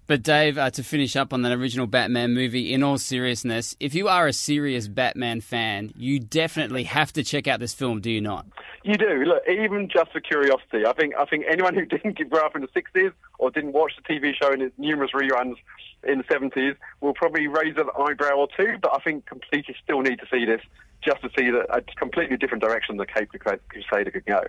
But 0.06 0.22
Dave, 0.22 0.56
uh, 0.56 0.70
to 0.70 0.84
finish 0.84 1.16
up 1.16 1.32
on 1.32 1.42
that 1.42 1.50
original 1.50 1.88
Batman 1.88 2.32
movie, 2.32 2.72
in 2.72 2.84
all 2.84 2.96
seriousness, 2.96 3.74
if 3.80 3.92
you 3.92 4.06
are 4.06 4.28
a 4.28 4.32
serious 4.32 4.86
Batman 4.86 5.40
fan, 5.40 5.92
you 5.96 6.20
definitely 6.20 6.84
have 6.84 7.12
to 7.14 7.24
check 7.24 7.48
out 7.48 7.58
this 7.58 7.74
film. 7.74 8.00
Do 8.00 8.10
you 8.10 8.20
not? 8.20 8.46
You 8.84 8.94
do. 8.94 9.24
Look, 9.24 9.42
even 9.48 9.88
just 9.88 10.12
for 10.12 10.20
curiosity, 10.20 10.86
I 10.86 10.92
think 10.92 11.14
I 11.16 11.24
think 11.24 11.44
anyone 11.50 11.74
who 11.74 11.84
didn't 11.86 12.30
grow 12.30 12.46
up 12.46 12.54
in 12.54 12.62
the 12.62 12.68
'60s 12.68 13.12
or 13.40 13.50
didn't 13.50 13.72
watch 13.72 13.94
the 13.96 14.14
TV 14.14 14.32
show 14.40 14.52
in 14.52 14.62
its 14.62 14.78
numerous 14.78 15.10
reruns 15.10 15.56
in 16.06 16.18
the 16.18 16.24
'70s 16.24 16.76
will 17.00 17.14
probably 17.14 17.48
raise 17.48 17.76
an 17.76 17.88
eyebrow 17.98 18.36
or 18.36 18.48
two. 18.56 18.78
But 18.80 18.92
I 18.94 19.00
think 19.00 19.26
completely 19.26 19.74
still 19.82 20.02
need 20.02 20.20
to 20.20 20.26
see 20.30 20.44
this 20.44 20.60
just 21.02 21.20
to 21.22 21.30
see 21.36 21.50
that 21.50 21.66
a 21.70 21.82
completely 21.96 22.36
different 22.36 22.62
direction 22.62 22.96
the 22.96 23.06
Cape 23.06 23.30
Crusader 23.68 24.12
could 24.12 24.24
go. 24.24 24.44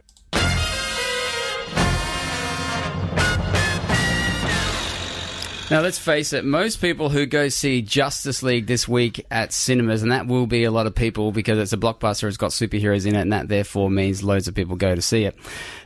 Now, 5.69 5.81
let's 5.81 5.99
face 5.99 6.31
it, 6.31 6.45
most 6.45 6.79
people 6.79 7.09
who 7.09 7.25
go 7.25 7.49
see 7.49 7.81
Justice 7.81 8.41
League 8.41 8.67
this 8.67 8.87
week 8.87 9.25
at 9.29 9.51
cinemas, 9.51 10.01
and 10.01 10.13
that 10.13 10.25
will 10.25 10.47
be 10.47 10.63
a 10.63 10.71
lot 10.71 10.87
of 10.87 10.95
people 10.95 11.33
because 11.33 11.59
it's 11.59 11.73
a 11.73 11.77
blockbuster, 11.77 12.25
it's 12.29 12.37
got 12.37 12.51
superheroes 12.51 13.05
in 13.05 13.15
it, 13.15 13.21
and 13.21 13.33
that 13.33 13.49
therefore 13.49 13.89
means 13.89 14.23
loads 14.23 14.47
of 14.47 14.55
people 14.55 14.77
go 14.77 14.95
to 14.95 15.01
see 15.01 15.25
it. 15.25 15.37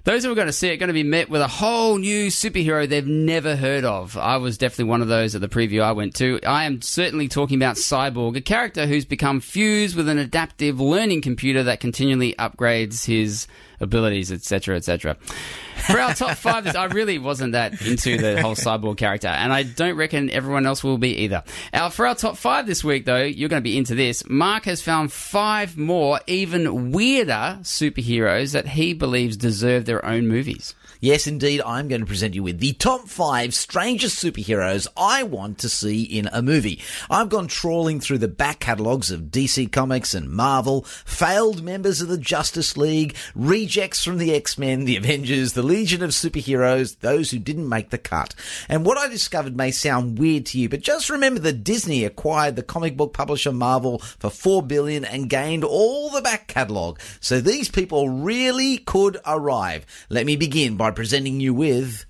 Those 0.04 0.24
who 0.24 0.32
are 0.32 0.36
going 0.36 0.46
to 0.46 0.54
see 0.54 0.70
it 0.70 0.74
are 0.74 0.78
going 0.78 0.90
to 0.90 0.94
be 0.94 1.02
met 1.02 1.30
with 1.30 1.42
a 1.42 1.48
whole 1.48 1.98
new 1.98 2.28
superhero 2.28 2.88
they've 2.88 3.08
never 3.08 3.56
heard 3.56 3.84
of. 3.84 4.18
I 4.18 4.38
was 4.38 4.60
definitely 4.60 4.86
one 4.86 5.02
of 5.02 5.08
those 5.08 5.34
at 5.34 5.42
the 5.42 5.50
preview 5.50 5.82
I 5.82 5.94
went 5.94 6.14
to. 6.18 6.40
I 6.46 6.66
am 6.66 6.84
certainly 6.84 7.28
talking 7.28 7.58
about 7.58 7.78
Cyborg, 7.78 8.38
a 8.38 8.42
character 8.42 8.86
who's 8.86 9.06
become 9.06 9.40
fused 9.40 9.96
with 9.96 10.10
an 10.10 10.20
adaptive 10.20 10.80
learning 10.80 11.24
computer 11.24 11.64
that 11.64 11.80
continually 11.80 12.36
upgrades 12.38 13.06
his 13.06 13.48
abilities, 13.80 14.32
etc., 14.32 14.76
etc. 14.76 15.18
For 15.88 16.00
our 16.00 16.14
top 16.14 16.38
five, 16.38 16.68
I 16.76 16.86
really 16.86 17.18
wasn't 17.18 17.54
that 17.54 17.82
into 17.82 18.18
the 18.18 18.42
whole 18.42 18.56
cyborg 18.56 18.98
character, 18.98 19.28
and 19.28 19.52
I 19.52 19.64
don't 19.64 19.96
reckon 19.96 20.30
everyone 20.30 20.66
else 20.66 20.84
will 20.84 20.98
be 20.98 21.18
either. 21.24 21.44
Our, 21.74 21.90
for 21.90 22.08
our 22.08 22.16
top 22.16 22.38
five 22.38 22.68
this 22.68 22.84
week, 22.84 23.06
though, 23.06 23.24
you're 23.24 23.50
going 23.50 23.62
to 23.62 23.64
be 23.64 23.78
into 23.78 23.96
this. 23.96 24.28
Mark 24.30 24.66
has 24.66 24.82
found 24.82 25.12
five 25.12 25.78
more, 25.78 26.20
even 26.28 26.92
weirder 26.92 27.60
superheroes 27.62 28.54
that 28.54 28.68
he 28.68 28.94
believes 28.94 29.38
deserve 29.38 29.86
their 29.86 30.06
own 30.06 30.28
movies. 30.28 30.76
Yes, 31.04 31.26
indeed, 31.26 31.64
I'm 31.66 31.88
going 31.88 32.02
to 32.02 32.08
present 32.08 32.36
you 32.36 32.44
with 32.44 32.60
the 32.60 32.74
top 32.74 33.08
five 33.08 33.56
strangest 33.56 34.24
superheroes 34.24 34.86
I 34.96 35.24
want 35.24 35.58
to 35.58 35.68
see 35.68 36.04
in 36.04 36.30
a 36.32 36.44
movie. 36.44 36.80
I've 37.10 37.30
gone 37.30 37.48
trawling 37.48 38.00
through 38.00 38.20
the 38.20 38.28
back 38.28 38.60
catalogues 38.60 39.10
of 39.10 39.32
DC 39.32 39.72
Comics 39.72 40.14
and 40.14 40.30
Marvel, 40.30 40.84
failed 40.84 41.64
members 41.64 42.02
of 42.02 42.08
the 42.08 42.20
Justice 42.20 42.78
League, 42.78 43.16
rejects 43.34 44.04
from 44.04 44.20
the 44.20 44.32
X-Men, 44.32 44.86
the 44.86 44.96
Avengers, 44.96 45.54
the 45.54 45.64
Legion 45.64 46.04
of 46.04 46.12
Superheroes, 46.12 47.00
those 47.00 47.32
who 47.32 47.40
didn't 47.40 47.68
make 47.68 47.90
the 47.90 47.98
cut. 47.98 48.36
And 48.70 48.86
what 48.86 49.00
I 49.00 49.08
discovered 49.08 49.58
may 49.58 49.72
sound 49.72 50.20
weird 50.20 50.46
to 50.48 50.60
you, 50.60 50.70
but 50.70 50.82
just 50.82 51.10
remember 51.10 51.40
that 51.40 51.64
Disney 51.64 52.06
acquired 52.06 52.56
the 52.56 52.62
comic 52.62 52.96
book 52.96 53.12
publisher 53.12 53.52
Marvel 53.52 53.98
for 53.98 54.30
4 54.30 54.62
billion 54.62 55.04
and 55.04 55.32
gained 55.32 55.64
all 55.64 56.12
the 56.12 56.22
back 56.22 56.48
catalogue. 56.48 57.00
So 57.20 57.42
these 57.42 57.70
people 57.70 58.08
really 58.08 58.78
could 58.78 59.18
arrive. 59.26 59.88
Let 60.08 60.28
me 60.28 60.36
begin 60.36 60.78
by 60.78 60.91
presenting 60.92 61.40
you 61.40 61.54
with 61.54 62.06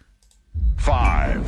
Five. 0.77 1.45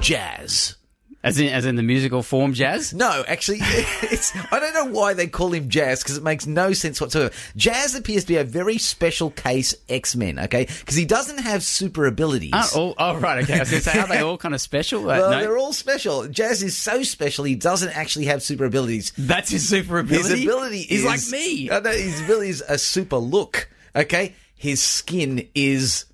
Jazz. 0.00 0.76
As 1.22 1.40
in, 1.40 1.48
as 1.52 1.66
in 1.66 1.74
the 1.74 1.82
musical 1.82 2.22
form 2.22 2.52
jazz? 2.52 2.94
No, 2.94 3.24
actually, 3.26 3.58
it's, 3.62 4.32
I 4.52 4.60
don't 4.60 4.74
know 4.74 4.96
why 4.96 5.12
they 5.12 5.26
call 5.26 5.52
him 5.52 5.68
Jazz 5.68 6.00
because 6.00 6.16
it 6.16 6.22
makes 6.22 6.46
no 6.46 6.72
sense 6.72 7.00
whatsoever. 7.00 7.34
Jazz 7.56 7.96
appears 7.96 8.22
to 8.22 8.28
be 8.28 8.36
a 8.36 8.44
very 8.44 8.78
special 8.78 9.32
case 9.32 9.74
X-Men, 9.88 10.38
okay? 10.38 10.66
Because 10.66 10.94
he 10.94 11.04
doesn't 11.04 11.38
have 11.38 11.64
super 11.64 12.06
abilities. 12.06 12.52
Oh, 12.54 12.68
oh, 12.76 12.94
oh, 12.96 13.18
right, 13.18 13.42
okay. 13.42 13.56
I 13.56 13.58
was 13.60 13.70
going 13.70 13.82
to 13.82 13.90
say, 13.90 13.98
are 13.98 14.06
they 14.06 14.20
all 14.20 14.38
kind 14.38 14.54
of 14.54 14.60
special? 14.60 15.02
Uh, 15.02 15.18
well, 15.18 15.30
no? 15.32 15.40
they're 15.40 15.58
all 15.58 15.72
special. 15.72 16.28
Jazz 16.28 16.62
is 16.62 16.76
so 16.76 17.02
special, 17.02 17.44
he 17.44 17.56
doesn't 17.56 17.96
actually 17.96 18.26
have 18.26 18.40
super 18.40 18.64
abilities. 18.64 19.12
That's 19.18 19.50
his 19.50 19.68
super 19.68 19.98
ability? 19.98 20.28
His 20.28 20.44
ability 20.44 20.82
He's 20.82 21.04
is... 21.04 21.06
like 21.06 21.40
me. 21.40 21.70
Uh, 21.70 21.80
no, 21.80 21.90
his 21.90 22.22
ability 22.22 22.50
is 22.50 22.62
a 22.68 22.78
super 22.78 23.18
look, 23.18 23.68
okay? 23.96 24.34
His 24.54 24.80
skin 24.80 25.48
is 25.56 26.04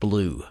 blue. 0.00 0.44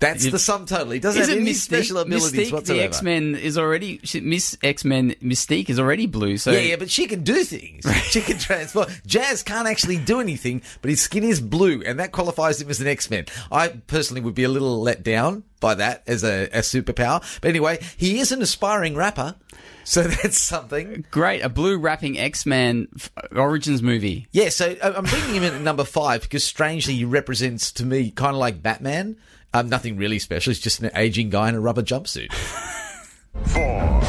That's 0.00 0.30
the 0.30 0.38
sum 0.38 0.64
total. 0.66 0.90
He 0.92 1.00
doesn't 1.00 1.20
have 1.20 1.30
any 1.30 1.50
Mystique? 1.50 1.54
special 1.56 1.98
abilities 1.98 2.32
Mystique, 2.32 2.52
whatsoever. 2.52 2.78
the 2.80 2.84
X 2.84 3.02
Men 3.02 3.34
is 3.34 3.58
already 3.58 3.98
she- 4.04 4.20
Miss 4.20 4.56
X 4.62 4.84
Men 4.84 5.16
Mystique 5.22 5.68
is 5.68 5.80
already 5.80 6.06
blue. 6.06 6.36
So 6.36 6.52
yeah, 6.52 6.60
yeah, 6.60 6.76
but 6.76 6.88
she 6.90 7.06
can 7.06 7.24
do 7.24 7.42
things. 7.42 7.84
She 8.04 8.20
can 8.20 8.38
transform. 8.38 8.86
Jazz 9.06 9.42
can't 9.42 9.66
actually 9.66 9.96
do 9.98 10.20
anything, 10.20 10.62
but 10.82 10.90
his 10.90 11.00
skin 11.00 11.24
is 11.24 11.40
blue, 11.40 11.82
and 11.84 11.98
that 11.98 12.12
qualifies 12.12 12.60
him 12.60 12.70
as 12.70 12.80
an 12.80 12.86
X 12.86 13.10
Men. 13.10 13.26
I 13.50 13.68
personally 13.68 14.20
would 14.20 14.34
be 14.36 14.44
a 14.44 14.48
little 14.48 14.80
let 14.80 15.02
down 15.02 15.42
by 15.60 15.74
that 15.74 16.04
as 16.06 16.22
a, 16.22 16.44
a 16.52 16.58
superpower. 16.60 17.20
But 17.40 17.48
anyway, 17.48 17.80
he 17.96 18.20
is 18.20 18.30
an 18.30 18.40
aspiring 18.40 18.94
rapper, 18.94 19.34
so 19.82 20.02
that's 20.22 20.38
something. 20.38 21.04
great, 21.10 21.40
a 21.42 21.48
blue 21.48 21.76
rapping 21.76 22.16
X 22.18 22.46
Men 22.46 22.86
f- 22.94 23.10
Origins 23.34 23.82
movie. 23.82 24.28
Yeah, 24.30 24.50
so 24.50 24.76
uh, 24.80 24.92
I'm 24.96 25.04
bringing 25.04 25.34
him 25.34 25.42
in 25.42 25.54
at 25.54 25.60
number 25.60 25.82
five 25.84 26.22
because 26.22 26.44
strangely 26.44 26.94
he 26.94 27.04
represents 27.04 27.72
to 27.72 27.84
me 27.84 28.12
kind 28.12 28.34
of 28.36 28.38
like 28.40 28.62
Batman. 28.62 29.16
Um, 29.54 29.68
nothing 29.68 29.96
really 29.96 30.18
special. 30.18 30.50
He's 30.50 30.60
just 30.60 30.80
an 30.80 30.90
aging 30.94 31.30
guy 31.30 31.48
in 31.48 31.54
a 31.54 31.60
rubber 31.60 31.82
jumpsuit. 31.82 32.32
Four. 33.44 34.00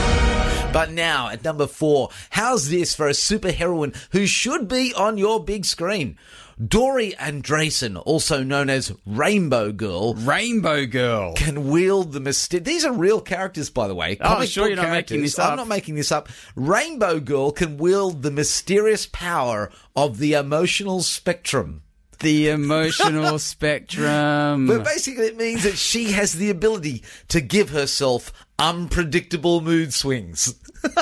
But 0.72 0.92
now 0.92 1.30
at 1.30 1.44
number 1.44 1.66
four, 1.66 2.10
how's 2.30 2.70
this 2.70 2.94
for 2.94 3.08
a 3.08 3.12
superheroine 3.12 3.96
who 4.12 4.28
should 4.28 4.68
be 4.68 4.94
on 4.94 5.18
your 5.18 5.44
big 5.44 5.66
screen? 5.66 6.18
Dory 6.64 7.14
Andresen, 7.14 8.00
also 8.06 8.44
known 8.44 8.70
as 8.70 8.94
Rainbow 9.06 9.72
Girl, 9.72 10.14
Rainbow 10.14 10.86
Girl. 10.86 11.34
can 11.34 11.70
wield 11.70 12.12
the 12.12 12.20
mystic. 12.20 12.66
These 12.66 12.86
are 12.86 12.94
real 12.94 13.20
characters, 13.22 13.70
by 13.70 13.88
the 13.88 13.96
way. 13.96 14.18
Oh, 14.22 14.26
Comic 14.34 14.50
sure 14.50 14.68
you're 14.68 14.76
not 14.76 14.90
making 14.90 15.22
this 15.22 15.40
up. 15.40 15.52
I'm 15.52 15.58
not 15.58 15.68
making 15.68 15.96
this 15.96 16.12
up. 16.12 16.30
Rainbow 16.56 17.20
Girl 17.20 17.52
can 17.52 17.78
wield 17.78 18.22
the 18.22 18.32
mysterious 18.32 19.06
power 19.08 19.72
of 19.96 20.18
the 20.20 20.34
emotional 20.34 21.02
spectrum. 21.02 21.82
The 22.22 22.50
emotional 22.50 23.40
spectrum. 23.40 24.68
But 24.68 24.84
basically, 24.84 25.28
it 25.28 25.38
means 25.38 25.64
that 25.64 25.78
she 25.78 26.12
has 26.12 26.34
the 26.34 26.50
ability 26.50 27.04
to 27.30 27.42
give 27.42 27.70
herself 27.70 28.34
unpredictable 28.58 29.62
mood 29.62 29.94
swings. 29.94 30.54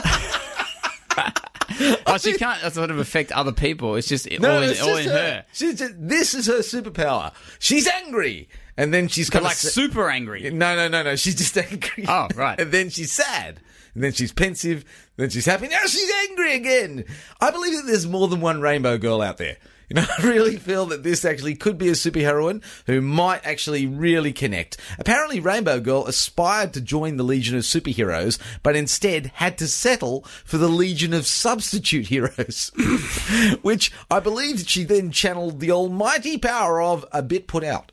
oh, 2.06 2.18
she 2.20 2.34
can't 2.34 2.74
sort 2.74 2.92
of 2.92 3.00
affect 3.00 3.32
other 3.32 3.52
people. 3.52 3.96
It's 3.96 4.08
just 4.08 4.30
No, 4.40 4.58
all 4.58 4.62
in, 4.62 4.70
it's 4.70 4.82
all 4.82 4.96
just 4.96 5.08
in 5.08 5.12
her. 5.12 5.46
She's 5.54 5.80
just, 5.80 5.94
this 5.98 6.34
is 6.34 6.48
her 6.48 6.60
superpower. 6.60 7.34
She's 7.60 7.88
angry, 7.88 8.48
and 8.78 8.94
then 8.94 9.08
she's 9.08 9.30
kind 9.30 9.44
like 9.44 9.56
super 9.56 10.10
angry. 10.10 10.50
No, 10.52 10.76
no, 10.76 10.88
no, 10.88 11.04
no. 11.04 11.16
She's 11.16 11.36
just 11.36 11.58
angry. 11.58 12.06
Oh, 12.08 12.28
right. 12.36 12.60
And 12.68 12.72
then 12.72 12.90
she's 12.90 13.12
sad. 13.12 13.60
And 13.94 14.04
then 14.04 14.12
she's 14.12 14.32
pensive. 14.32 14.86
Then 15.16 15.30
she's 15.32 15.46
happy. 15.46 15.68
Now 15.68 15.82
she's 15.88 16.12
angry 16.30 16.54
again. 16.56 17.06
I 17.42 17.50
believe 17.50 17.74
that 17.76 17.88
there's 17.88 18.06
more 18.06 18.28
than 18.28 18.42
one 18.42 18.62
rainbow 18.62 18.98
girl 19.00 19.22
out 19.22 19.38
there. 19.38 19.58
You 19.90 19.96
know, 19.96 20.06
I 20.18 20.22
really 20.24 20.58
feel 20.58 20.86
that 20.88 21.04
this 21.04 21.24
actually 21.24 21.56
could 21.56 21.78
be 21.78 21.90
a 21.90 21.94
superheroine 21.94 22.64
who 22.86 23.02
might 23.02 23.46
actually 23.46 23.86
really 23.86 24.34
connect. 24.34 24.78
Apparently, 25.00 25.40
Rainbow 25.40 25.80
Girl 25.80 26.06
aspired 26.06 26.74
to 26.74 26.82
join 26.82 27.18
the 27.18 27.24
Legion 27.24 27.58
of 27.58 27.64
Superheroes, 27.64 28.38
but 28.64 28.76
instead 28.76 29.32
had 29.36 29.58
to 29.60 29.68
settle 29.68 30.22
for 30.44 30.58
the 30.58 30.68
Legion 30.68 31.14
of 31.14 31.26
Substitute 31.26 32.08
Heroes, 32.08 32.72
which 33.62 33.92
I 34.12 34.20
believe 34.20 34.60
she 34.68 34.84
then 34.84 35.12
channeled 35.12 35.60
the 35.60 35.72
almighty 35.72 36.38
power 36.38 36.82
of 36.82 37.06
a 37.12 37.22
bit 37.22 37.48
put 37.48 37.64
out. 37.64 37.92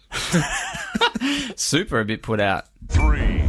Super 1.57 2.01
a 2.01 2.05
bit 2.05 2.23
put 2.23 2.41
out. 2.41 2.67
Three. 2.89 3.44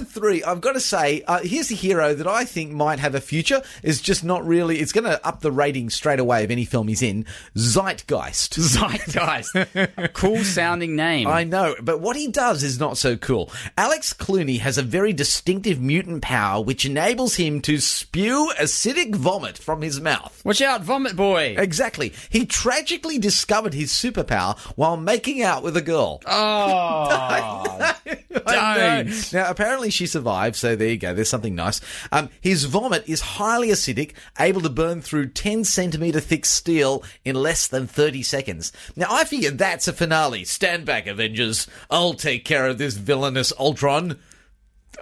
Number 0.00 0.12
three, 0.12 0.42
I've 0.42 0.62
got 0.62 0.72
to 0.72 0.80
say, 0.80 1.22
uh, 1.26 1.40
here's 1.40 1.70
a 1.70 1.74
hero 1.74 2.14
that 2.14 2.26
I 2.26 2.46
think 2.46 2.72
might 2.72 3.00
have 3.00 3.14
a 3.14 3.20
future. 3.20 3.60
Is 3.82 4.00
just 4.00 4.24
not 4.24 4.46
really. 4.46 4.78
It's 4.78 4.92
going 4.92 5.04
to 5.04 5.22
up 5.26 5.40
the 5.42 5.52
rating 5.52 5.90
straight 5.90 6.18
away 6.18 6.42
of 6.42 6.50
any 6.50 6.64
film 6.64 6.88
he's 6.88 7.02
in. 7.02 7.26
Zeitgeist. 7.54 8.54
Zeitgeist. 8.58 10.12
cool 10.14 10.38
sounding 10.42 10.96
name. 10.96 11.26
I 11.28 11.44
know, 11.44 11.74
but 11.82 12.00
what 12.00 12.16
he 12.16 12.28
does 12.28 12.62
is 12.62 12.80
not 12.80 12.96
so 12.96 13.18
cool. 13.18 13.50
Alex 13.76 14.14
Clooney 14.14 14.60
has 14.60 14.78
a 14.78 14.82
very 14.82 15.12
distinctive 15.12 15.78
mutant 15.82 16.22
power 16.22 16.62
which 16.64 16.86
enables 16.86 17.36
him 17.36 17.60
to 17.62 17.78
spew 17.78 18.50
acidic 18.58 19.14
vomit 19.14 19.58
from 19.58 19.82
his 19.82 20.00
mouth. 20.00 20.40
Watch 20.46 20.62
out, 20.62 20.80
Vomit 20.82 21.14
Boy. 21.14 21.56
Exactly. 21.58 22.14
He 22.30 22.46
tragically 22.46 23.18
discovered 23.18 23.74
his 23.74 23.90
superpower 23.92 24.58
while 24.76 24.96
making 24.96 25.42
out 25.42 25.62
with 25.62 25.76
a 25.76 25.82
girl. 25.82 26.22
Oh, 26.26 26.30
I 26.30 27.94
know. 28.00 29.04
don't. 29.04 29.32
Now, 29.34 29.50
apparently 29.50 29.89
she 29.90 30.06
survived, 30.06 30.56
so 30.56 30.76
there 30.76 30.88
you 30.88 30.96
go. 30.96 31.12
There's 31.14 31.28
something 31.28 31.54
nice. 31.54 31.80
Um, 32.12 32.30
his 32.40 32.64
vomit 32.64 33.04
is 33.08 33.20
highly 33.20 33.68
acidic, 33.68 34.12
able 34.38 34.60
to 34.62 34.70
burn 34.70 35.02
through 35.02 35.28
10 35.30 35.64
centimeter 35.64 36.20
thick 36.20 36.44
steel 36.46 37.02
in 37.24 37.36
less 37.36 37.66
than 37.68 37.86
30 37.86 38.22
seconds. 38.22 38.72
Now, 38.96 39.06
I 39.10 39.24
figure 39.24 39.50
that's 39.50 39.88
a 39.88 39.92
finale. 39.92 40.44
Stand 40.44 40.84
back, 40.86 41.06
Avengers. 41.06 41.66
I'll 41.90 42.14
take 42.14 42.44
care 42.44 42.66
of 42.66 42.78
this 42.78 42.94
villainous 42.94 43.52
Ultron. 43.58 44.18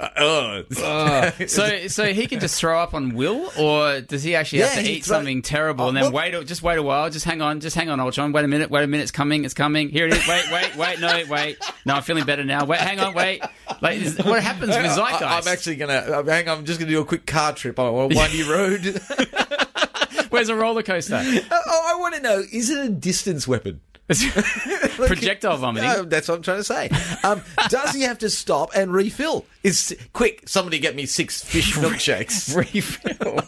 Uh, 0.01 0.63
uh. 0.81 1.31
so, 1.49 1.89
so 1.89 2.13
he 2.13 2.29
can 2.29 2.39
just 2.39 2.61
throw 2.61 2.79
up 2.79 2.95
on 2.95 3.15
Will, 3.15 3.51
or 3.59 4.01
does 4.01 4.23
he 4.23 4.37
actually 4.37 4.61
have 4.61 4.75
to 4.75 4.83
eat 4.89 5.05
throw- 5.05 5.17
something 5.17 5.43
terrible 5.43 5.87
Oh, 5.87 5.89
and 5.89 5.97
then 5.97 6.05
look- 6.05 6.13
wait? 6.15 6.47
Just 6.47 6.63
wait 6.63 6.79
a 6.79 6.83
while. 6.83 7.11
Just 7.11 7.25
hang 7.25 7.43
on. 7.43 7.59
Just 7.59 7.75
hang 7.75 7.89
on, 7.91 7.99
Ultron. 7.99 8.31
Wait 8.31 8.45
a 8.45 8.49
minute. 8.49 8.71
Wait 8.71 8.85
a 8.85 8.87
minute. 8.87 9.03
It's 9.05 9.11
coming. 9.13 9.45
It's 9.45 9.55
coming. 9.55 9.89
Here 9.89 10.07
it 10.07 10.13
is. 10.13 10.29
Wait, 10.29 10.45
wait, 10.53 10.77
wait. 10.77 11.01
No, 11.01 11.23
wait. 11.29 11.59
No, 11.85 11.95
I'm 11.95 12.03
feeling 12.03 12.25
better 12.25 12.45
now. 12.45 12.65
Wait, 12.65 12.79
hang 12.79 13.01
on. 13.01 13.13
Wait. 13.15 13.43
Like, 13.81 13.99
is, 13.99 14.19
what 14.19 14.43
happens 14.43 14.69
with 14.69 14.77
I- 14.77 14.89
Zeitgeist? 14.89 15.23
I'm 15.23 15.49
actually 15.53 15.77
gonna 15.77 15.93
uh, 15.95 16.23
hang 16.25 16.49
on. 16.49 16.59
I'm 16.59 16.65
just 16.65 16.79
gonna 16.81 16.91
do 16.91 17.01
a 17.01 17.05
quick 17.05 17.27
car 17.27 17.53
trip 17.53 17.79
on 17.79 17.87
a 17.87 17.93
windy 18.17 18.43
road. 18.43 19.01
Where's 20.31 20.49
a 20.49 20.55
roller 20.57 20.83
coaster? 20.83 21.21
oh, 21.25 21.87
I 21.95 21.99
want 21.99 22.15
to 22.17 22.21
know: 22.21 22.43
is 22.53 22.71
it 22.71 22.85
a 22.85 22.89
distance 22.89 23.47
weapon? 23.49 23.81
Projectile 24.09 25.59
vomiting. 25.59 25.89
No, 25.89 26.03
that's 26.05 26.29
what 26.29 26.37
I'm 26.37 26.43
trying 26.43 26.57
to 26.59 26.65
say. 26.65 26.89
Um, 27.23 27.43
does 27.69 27.93
he 27.95 28.03
have 28.03 28.19
to 28.21 28.31
stop 28.31 28.71
and 28.75 28.91
refill? 28.93 29.45
Is 29.63 29.95
quick? 30.15 30.49
Somebody 30.49 30.79
get 30.79 30.97
me 30.97 31.05
six 31.05 31.45
fish 31.45 31.75
milkshakes. 31.75 32.57
Refill. 32.57 33.41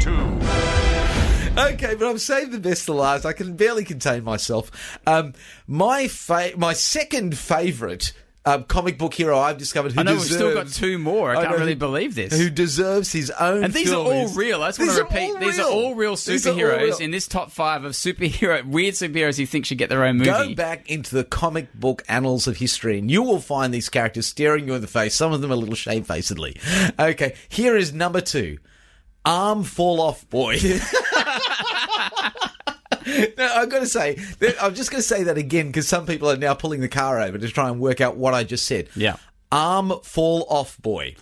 Two. 0.00 0.36
Okay, 1.58 1.94
but 1.94 2.06
I'm 2.06 2.18
saving 2.18 2.50
the 2.50 2.58
best 2.58 2.84
to 2.84 2.92
last. 2.92 3.24
I 3.24 3.32
can 3.32 3.56
barely 3.56 3.82
contain 3.84 4.24
myself. 4.24 4.98
Um, 5.06 5.32
my 5.66 6.06
fa- 6.06 6.52
my 6.58 6.74
second 6.74 7.38
favourite 7.38 8.12
uh, 8.46 8.62
comic 8.62 8.96
book 8.96 9.12
hero 9.12 9.38
I've 9.38 9.58
discovered 9.58 9.92
who 9.92 10.00
I 10.00 10.04
know 10.04 10.12
we've 10.14 10.22
still 10.22 10.54
got 10.54 10.68
two 10.68 10.98
more. 10.98 11.30
I 11.30 11.32
I 11.32 11.36
can't 11.42 11.50
know 11.50 11.56
really 11.58 11.72
who- 11.72 11.78
believe 11.78 12.14
this. 12.14 12.32
who 12.32 12.48
deserves 12.48 13.12
his 13.12 13.30
own. 13.32 13.64
and 13.64 13.74
these 13.74 13.92
are 13.92 13.96
all 13.96 14.28
real. 14.28 14.62
I 14.62 14.68
just 14.68 14.78
want 14.78 14.92
to 14.92 15.02
repeat. 15.02 15.38
These 15.40 15.58
are 15.58 15.68
all 15.70 15.94
real 15.96 16.12
These 16.16 16.46
are 16.46 16.50
all 16.52 16.56
superheroes 16.56 16.80
real. 16.80 16.98
in 16.98 17.10
this 17.10 17.26
top 17.28 17.50
five 17.50 17.84
of 17.84 17.92
superhero 17.92 18.64
weird 18.64 18.94
superheroes 18.94 19.38
you 19.38 19.46
think 19.46 19.66
should 19.66 19.78
get 19.78 19.88
their 19.90 20.04
own 20.04 20.18
movie. 20.18 20.30
Go 20.30 20.54
back 20.54 20.88
into 20.90 21.14
the 21.14 21.24
comic 21.24 21.74
book 21.74 22.02
annals 22.08 22.46
of 22.46 22.56
history 22.56 22.98
and 23.00 23.10
you 23.10 23.22
will 23.22 23.40
find 23.40 23.74
these 23.74 23.88
characters 23.88 24.26
staring 24.26 24.66
you 24.68 24.74
in 24.74 24.80
the 24.80 24.86
face, 24.86 25.14
some 25.14 25.32
of 25.32 25.40
them 25.40 25.50
a 25.50 25.56
little 25.56 25.74
shamefacedly. 25.74 26.56
Okay, 26.98 27.34
here 27.48 27.76
is 27.76 27.92
number 27.92 28.20
two 28.20 28.58
Arm 29.24 29.64
Fall 29.64 30.00
Off 30.00 30.28
Boy. 30.30 30.56
no, 33.38 33.46
I've 33.54 33.68
got 33.70 33.80
to 33.80 33.86
say, 33.86 34.18
I'm 34.60 34.74
just 34.74 34.90
going 34.90 35.00
to 35.00 35.06
say 35.06 35.22
that 35.24 35.38
again 35.38 35.68
because 35.68 35.88
some 35.88 36.06
people 36.06 36.30
are 36.30 36.36
now 36.36 36.54
pulling 36.54 36.80
the 36.80 36.88
car 36.88 37.20
over 37.20 37.38
to 37.38 37.48
try 37.48 37.68
and 37.68 37.80
work 37.80 38.00
out 38.00 38.16
what 38.16 38.34
I 38.34 38.44
just 38.44 38.66
said. 38.66 38.88
Yeah. 38.96 39.16
Arm 39.52 39.92
Fall 40.02 40.46
Off 40.48 40.76
Boy. 40.82 41.14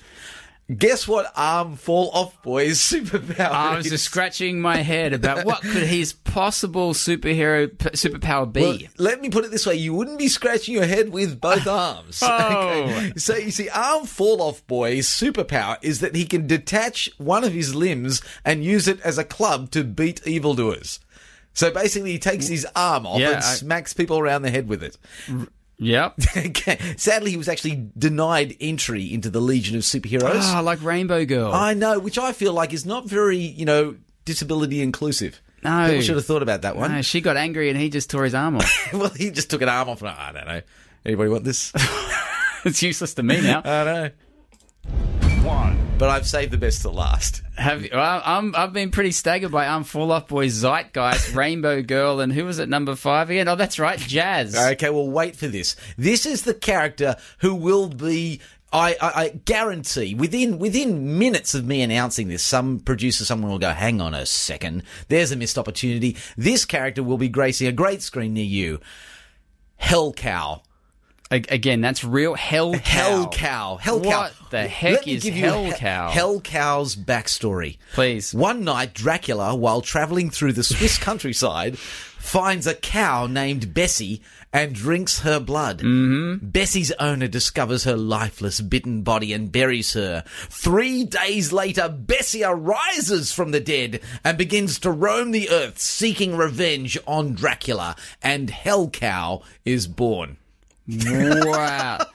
Guess 0.75 1.07
what 1.07 1.31
Arm 1.37 1.77
Fall 1.77 2.09
Off 2.15 2.41
Boy's 2.43 2.79
superpower 2.91 3.51
I 3.51 3.77
was 3.77 3.85
is? 3.85 3.93
just 3.93 4.05
scratching 4.07 4.63
my 4.63 4.79
head 4.79 5.13
about 5.13 5.45
what 5.45 5.61
could 5.61 5.83
his 5.83 6.15
possible 6.15 6.95
superhero 6.95 7.69
p- 7.69 7.91
superpower 7.91 8.51
be. 8.51 8.61
Well, 8.63 8.79
let 8.97 9.21
me 9.21 9.29
put 9.29 9.45
it 9.45 9.51
this 9.51 9.67
way: 9.67 9.75
you 9.75 9.93
wouldn't 9.93 10.19
be 10.19 10.27
scratching 10.29 10.73
your 10.75 10.87
head 10.87 11.11
with 11.11 11.39
both 11.39 11.67
arms. 11.69 12.21
Oh. 12.25 12.85
Okay. 12.85 13.13
So 13.19 13.37
you 13.37 13.51
see, 13.51 13.69
arm 13.69 14.07
fall 14.07 14.41
off 14.41 14.67
boy's 14.67 15.07
superpower 15.07 15.77
is 15.83 16.01
that 16.01 16.17
he 16.17 16.25
can 16.25 16.47
detach 16.47 17.11
one 17.19 17.45
of 17.45 17.53
his 17.53 17.75
limbs 17.75 18.23
and 18.43 18.65
use 18.65 18.89
it 18.89 19.01
as 19.03 19.19
a 19.19 19.25
club 19.25 19.71
to 19.73 19.85
beat 19.85 20.27
evildoers. 20.27 20.99
So 21.55 21.71
basically, 21.71 22.13
he 22.13 22.19
takes 22.19 22.47
his 22.47 22.67
arm 22.77 23.07
off 23.07 23.21
Yeah, 23.21 23.29
and 23.29 23.37
I- 23.39 23.41
smacks 23.41 23.93
people 23.93 24.19
around 24.19 24.43
the 24.43 24.51
head 24.51 24.69
with 24.69 24.83
it. 24.83 24.97
yep. 25.79 26.21
Sadly, 26.99 27.31
he 27.31 27.37
was 27.37 27.49
actually 27.49 27.89
denied 27.97 28.57
entry 28.61 29.13
into 29.13 29.31
the 29.31 29.41
Legion 29.41 29.77
of 29.77 29.83
Superheroes. 29.83 30.41
Ah, 30.43 30.61
like 30.65 30.83
Rainbow 30.83 31.25
Girl. 31.25 31.53
I 31.53 31.75
know, 31.75 31.99
which 31.99 32.19
I 32.19 32.33
feel 32.33 32.53
like 32.53 32.73
is 32.73 32.85
not 32.85 33.07
very, 33.09 33.39
you 33.39 33.65
know, 33.65 33.97
disability 34.25 34.83
inclusive. 34.83 35.41
No. 35.63 35.87
People 35.89 36.03
should 36.03 36.17
have 36.17 36.27
thought 36.27 36.43
about 36.43 36.63
that 36.63 36.77
one. 36.77 36.93
No, 36.93 37.03
she 37.03 37.21
got 37.23 37.37
angry 37.39 37.71
and 37.71 37.79
he 37.79 37.89
just 37.89 38.11
tore 38.11 38.25
his 38.25 38.35
arm 38.35 38.57
off. 38.57 38.89
well, 38.93 39.09
he 39.11 39.31
just 39.31 39.49
took 39.49 39.63
an 39.63 39.69
arm 39.69 39.89
off. 39.89 40.01
and 40.03 40.11
I 40.11 40.33
don't 40.33 40.47
know. 40.47 40.61
Anybody 41.07 41.31
want 41.31 41.45
this? 41.45 41.73
it's 42.65 42.83
useless 42.83 43.15
to 43.15 43.23
me 43.23 43.41
now. 43.41 43.63
I 43.65 43.85
know. 43.85 44.11
But 45.97 46.09
I've 46.09 46.27
saved 46.27 46.51
the 46.51 46.59
best 46.59 46.83
to 46.83 46.91
last. 46.91 47.43
Have 47.57 47.83
you, 47.85 47.91
well, 47.93 48.21
I'm, 48.25 48.55
I've 48.57 48.73
been 48.73 48.91
pretty 48.91 49.13
staggered 49.13 49.53
by 49.53 49.69
um, 49.69 49.85
Fall 49.85 50.11
Off 50.11 50.27
Boy, 50.27 50.49
Zeitgeist, 50.49 51.35
Rainbow 51.37 51.83
Girl, 51.83 52.21
and 52.21 52.33
who 52.33 52.45
was 52.45 52.59
at 52.59 52.69
number 52.69 52.97
five 52.97 53.31
again? 53.31 53.47
Oh, 53.47 53.55
that's 53.55 53.79
right, 53.79 53.99
Jazz. 53.99 54.57
Okay, 54.57 54.91
well, 54.91 55.09
wait 55.09 55.37
for 55.37 55.47
this. 55.47 55.77
This 55.97 56.27
is 56.27 56.43
the 56.43 56.53
character 56.53 57.17
who 57.39 57.55
will 57.55 57.89
be. 57.89 58.41
I, 58.73 58.97
I, 59.01 59.23
I 59.23 59.29
guarantee 59.45 60.17
within 60.17 60.59
within 60.59 61.17
minutes 61.17 61.55
of 61.55 61.65
me 61.65 61.81
announcing 61.81 62.27
this, 62.27 62.43
some 62.43 62.81
producer, 62.81 63.25
someone 63.25 63.53
will 63.53 63.61
go, 63.61 63.71
"Hang 63.71 64.01
on 64.01 64.15
a 64.15 64.27
second, 64.27 64.83
there's 65.07 65.31
a 65.31 65.37
missed 65.37 65.57
opportunity." 65.57 66.17
This 66.37 66.65
character 66.65 67.05
will 67.05 67.19
be 67.19 67.29
gracing 67.29 67.69
a 67.69 67.73
great 67.73 68.03
screen 68.03 68.35
near 68.35 68.45
you. 68.45 68.81
Hell 69.77 70.13
Cow. 70.13 70.63
Again, 71.35 71.81
that's 71.81 72.05
real 72.05 72.35
Hell 72.35 72.75
Cow. 72.75 72.81
Hell 72.83 73.29
Cow. 73.29 73.77
Hell 73.81 74.01
Cow. 74.01 74.09
What 74.23 74.33
the 74.51 74.67
heck 74.69 75.09
is 75.09 75.27
Hell 75.27 75.65
He- 75.67 75.73
Cow? 75.73 76.11
Hell 76.11 76.41
Cow's 76.41 76.97
backstory. 76.97 77.79
Please. 77.93 78.33
One 78.35 78.65
night, 78.65 78.95
Dracula, 78.95 79.55
while 79.55 79.81
traveling 79.81 80.31
through 80.31 80.53
the 80.53 80.63
Swiss 80.65 80.97
countryside, 81.03 81.79
finds 81.79 82.67
a 82.67 82.75
cow 82.75 83.27
named 83.27 83.75
Bessie 83.75 84.23
and 84.53 84.75
drinks 84.75 85.21
her 85.21 85.39
blood. 85.41 85.79
Mm-hmm. 85.81 86.47
Bessie's 86.47 86.93
owner 86.93 87.27
discovers 87.27 87.85
her 87.85 87.97
lifeless, 87.97 88.61
bitten 88.61 89.03
body 89.03 89.33
and 89.33 89.51
buries 89.53 89.93
her. 89.95 90.23
Three 90.27 91.05
days 91.05 91.53
later, 91.53 91.89
Bessie 91.89 92.45
arises 92.45 93.33
from 93.33 93.51
the 93.51 93.61
dead 93.61 94.01
and 94.23 94.39
begins 94.39 94.79
to 94.81 94.91
roam 94.93 95.33
the 95.33 95.51
earth 95.51 95.79
seeking 95.79 96.37
revenge 96.37 96.97
on 97.07 97.35
Dracula, 97.35 97.97
and 98.23 98.49
Hell 98.49 98.89
Cow 98.89 99.43
is 99.65 99.87
born. 99.87 100.39
Wow. 100.89 101.99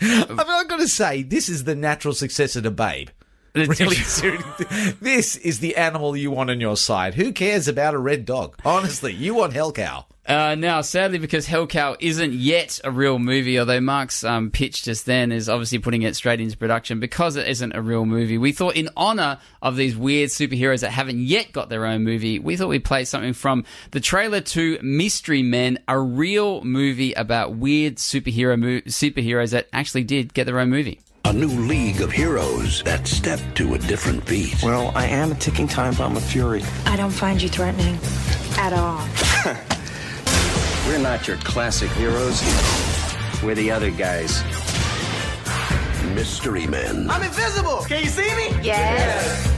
I 0.00 0.24
mean, 0.28 0.38
I've 0.38 0.68
got 0.68 0.78
to 0.80 0.88
say, 0.88 1.22
this 1.22 1.48
is 1.48 1.64
the 1.64 1.74
natural 1.74 2.14
successor 2.14 2.60
to 2.62 2.70
Babe. 2.70 3.08
Really, 3.54 3.96
seriously. 3.96 4.64
This 5.02 5.36
is 5.36 5.60
the 5.60 5.76
animal 5.76 6.16
you 6.16 6.30
want 6.30 6.48
on 6.48 6.58
your 6.58 6.74
side. 6.74 7.12
Who 7.16 7.32
cares 7.32 7.68
about 7.68 7.92
a 7.92 7.98
red 7.98 8.24
dog? 8.24 8.56
Honestly, 8.64 9.12
you 9.12 9.34
want 9.34 9.52
Hell 9.52 9.72
Cow. 9.72 10.06
Uh, 10.32 10.54
now, 10.54 10.80
sadly, 10.80 11.18
because 11.18 11.46
Hellcow 11.46 11.94
isn't 12.00 12.32
yet 12.32 12.80
a 12.84 12.90
real 12.90 13.18
movie, 13.18 13.58
although 13.60 13.82
Mark's 13.82 14.24
um, 14.24 14.50
pitch 14.50 14.82
just 14.82 15.04
then 15.04 15.30
is 15.30 15.46
obviously 15.46 15.78
putting 15.78 16.00
it 16.02 16.16
straight 16.16 16.40
into 16.40 16.56
production, 16.56 17.00
because 17.00 17.36
it 17.36 17.46
isn't 17.46 17.74
a 17.74 17.82
real 17.82 18.06
movie, 18.06 18.38
we 18.38 18.52
thought 18.52 18.74
in 18.74 18.88
honor 18.96 19.38
of 19.60 19.76
these 19.76 19.94
weird 19.94 20.30
superheroes 20.30 20.80
that 20.80 20.90
haven't 20.90 21.18
yet 21.18 21.52
got 21.52 21.68
their 21.68 21.84
own 21.84 22.02
movie, 22.02 22.38
we 22.38 22.56
thought 22.56 22.68
we'd 22.68 22.82
play 22.82 23.04
something 23.04 23.34
from 23.34 23.66
the 23.90 24.00
trailer 24.00 24.40
to 24.40 24.78
Mystery 24.80 25.42
Men, 25.42 25.78
a 25.86 26.00
real 26.00 26.64
movie 26.64 27.12
about 27.12 27.56
weird 27.56 27.96
superhero 27.96 28.58
mo- 28.58 28.80
superheroes 28.86 29.50
that 29.50 29.68
actually 29.74 30.04
did 30.04 30.32
get 30.32 30.46
their 30.46 30.58
own 30.58 30.70
movie. 30.70 30.98
A 31.26 31.32
new 31.34 31.48
league 31.48 32.00
of 32.00 32.10
heroes 32.10 32.82
that 32.84 33.06
step 33.06 33.38
to 33.56 33.74
a 33.74 33.78
different 33.78 34.26
beat. 34.26 34.62
Well, 34.62 34.92
I 34.94 35.04
am 35.08 35.32
a 35.32 35.34
ticking 35.34 35.68
time 35.68 35.94
bomb 35.94 36.16
of 36.16 36.24
fury. 36.24 36.62
I 36.86 36.96
don't 36.96 37.10
find 37.10 37.40
you 37.42 37.50
threatening 37.50 37.98
at 38.56 38.72
all. 38.72 39.06
We're 40.86 40.98
not 40.98 41.28
your 41.28 41.36
classic 41.38 41.90
heroes. 41.92 42.42
We're 43.42 43.54
the 43.54 43.70
other 43.70 43.90
guys. 43.90 44.42
Mystery 46.14 46.66
Men. 46.66 47.08
I'm 47.08 47.22
invisible. 47.22 47.78
Can 47.82 48.02
you 48.02 48.08
see 48.08 48.34
me? 48.36 48.48
Yes. 48.62 49.52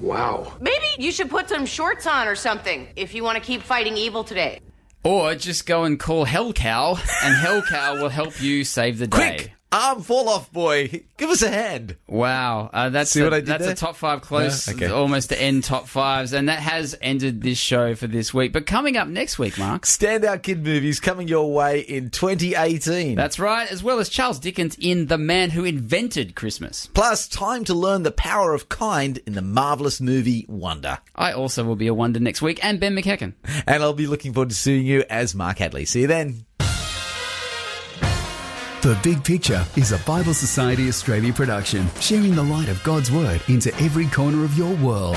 Wow. 0.00 0.52
Maybe 0.60 0.84
you 0.98 1.12
should 1.12 1.30
put 1.30 1.48
some 1.48 1.64
shorts 1.64 2.06
on 2.06 2.28
or 2.28 2.34
something 2.34 2.88
if 2.96 3.14
you 3.14 3.22
want 3.22 3.36
to 3.38 3.42
keep 3.42 3.62
fighting 3.62 3.96
evil 3.96 4.24
today. 4.24 4.60
Or 5.04 5.36
just 5.36 5.66
go 5.66 5.84
and 5.84 5.98
call 5.98 6.26
Hellcow, 6.26 6.98
and 7.24 7.36
Hellcow 7.36 8.02
will 8.02 8.08
help 8.08 8.42
you 8.42 8.64
save 8.64 8.98
the 8.98 9.06
day. 9.06 9.36
Quick, 9.36 9.52
arm 9.72 10.02
fall 10.02 10.28
off, 10.28 10.50
boy. 10.52 11.02
Give 11.16 11.30
us 11.30 11.42
a 11.42 11.48
hand. 11.50 11.96
Wow, 12.06 12.70
uh, 12.72 12.88
that's 12.90 13.10
See 13.10 13.20
a, 13.20 13.24
what 13.24 13.34
I 13.34 13.40
did 13.40 13.46
that's 13.46 13.64
there? 13.64 13.72
a 13.72 13.76
top 13.76 13.96
five 13.96 14.20
close, 14.20 14.68
Yeah, 14.68 14.74
okay. 14.74 14.86
almost 14.88 15.30
to 15.30 15.40
end 15.40 15.64
top 15.64 15.86
fives, 15.88 16.32
and 16.32 16.48
that 16.48 16.60
has 16.60 16.96
ended 17.00 17.42
this 17.42 17.58
show 17.58 17.94
for 17.94 18.06
this 18.06 18.32
week. 18.34 18.52
But 18.52 18.66
coming 18.66 18.96
up 18.96 19.08
next 19.08 19.38
week, 19.38 19.58
Mark, 19.58 19.82
Standout 19.84 20.42
kid 20.42 20.62
movies 20.64 21.00
coming 21.00 21.26
your 21.28 21.52
way 21.52 21.80
in 21.80 22.10
2018. 22.10 23.16
that's 23.16 23.38
right, 23.38 23.70
as 23.70 23.82
well 23.82 23.98
as 23.98 24.08
Charles 24.08 24.38
Dickens 24.38 24.76
in 24.80 25.06
The 25.06 25.18
Man 25.18 25.50
Who 25.50 25.64
Invented 25.64 26.34
Christmas. 26.34 26.86
Plus, 26.94 27.26
time 27.28 27.64
to 27.64 27.74
learn 27.74 28.02
the 28.02 28.10
power 28.12 28.54
of 28.54 28.68
kind 28.68 29.18
in 29.26 29.34
the 29.34 29.42
marvelous 29.42 30.00
movie 30.00 30.46
Wonder. 30.48 30.98
I 31.14 31.32
also 31.32 31.64
will 31.64 31.76
be 31.76 31.86
a 31.88 31.94
wonder 31.94 32.20
next 32.20 32.40
week, 32.42 32.58
and 32.64 32.78
Ben 32.80 32.94
McEachen. 32.96 33.34
And 33.66 33.82
I'll 33.82 33.92
be 33.92 34.06
looking 34.06 34.32
forward 34.32 34.50
to 34.50 34.54
seeing 34.54 34.86
you 34.86 35.04
as 35.10 35.34
Mark 35.34 35.58
Hadley. 35.58 35.84
See 35.84 36.02
you 36.02 36.06
then. 36.06 36.45
The 38.86 38.98
Big 39.02 39.24
Picture 39.24 39.66
is 39.74 39.90
a 39.90 39.98
Bible 40.06 40.32
Society 40.32 40.86
Australia 40.86 41.32
production, 41.32 41.88
sharing 41.98 42.36
the 42.36 42.44
light 42.44 42.68
of 42.68 42.80
God's 42.84 43.10
Word 43.10 43.42
into 43.48 43.74
every 43.82 44.06
corner 44.06 44.44
of 44.44 44.56
your 44.56 44.76
world. 44.76 45.16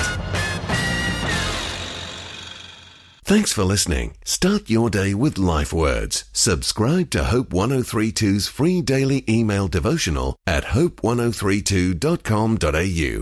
Thanks 3.22 3.52
for 3.52 3.62
listening. 3.62 4.16
Start 4.24 4.68
your 4.68 4.90
day 4.90 5.14
with 5.14 5.38
life 5.38 5.72
words. 5.72 6.24
Subscribe 6.32 7.10
to 7.10 7.22
Hope 7.22 7.50
1032's 7.50 8.48
free 8.48 8.82
daily 8.82 9.22
email 9.28 9.68
devotional 9.68 10.34
at 10.48 10.64
hope1032.com.au. 10.64 13.18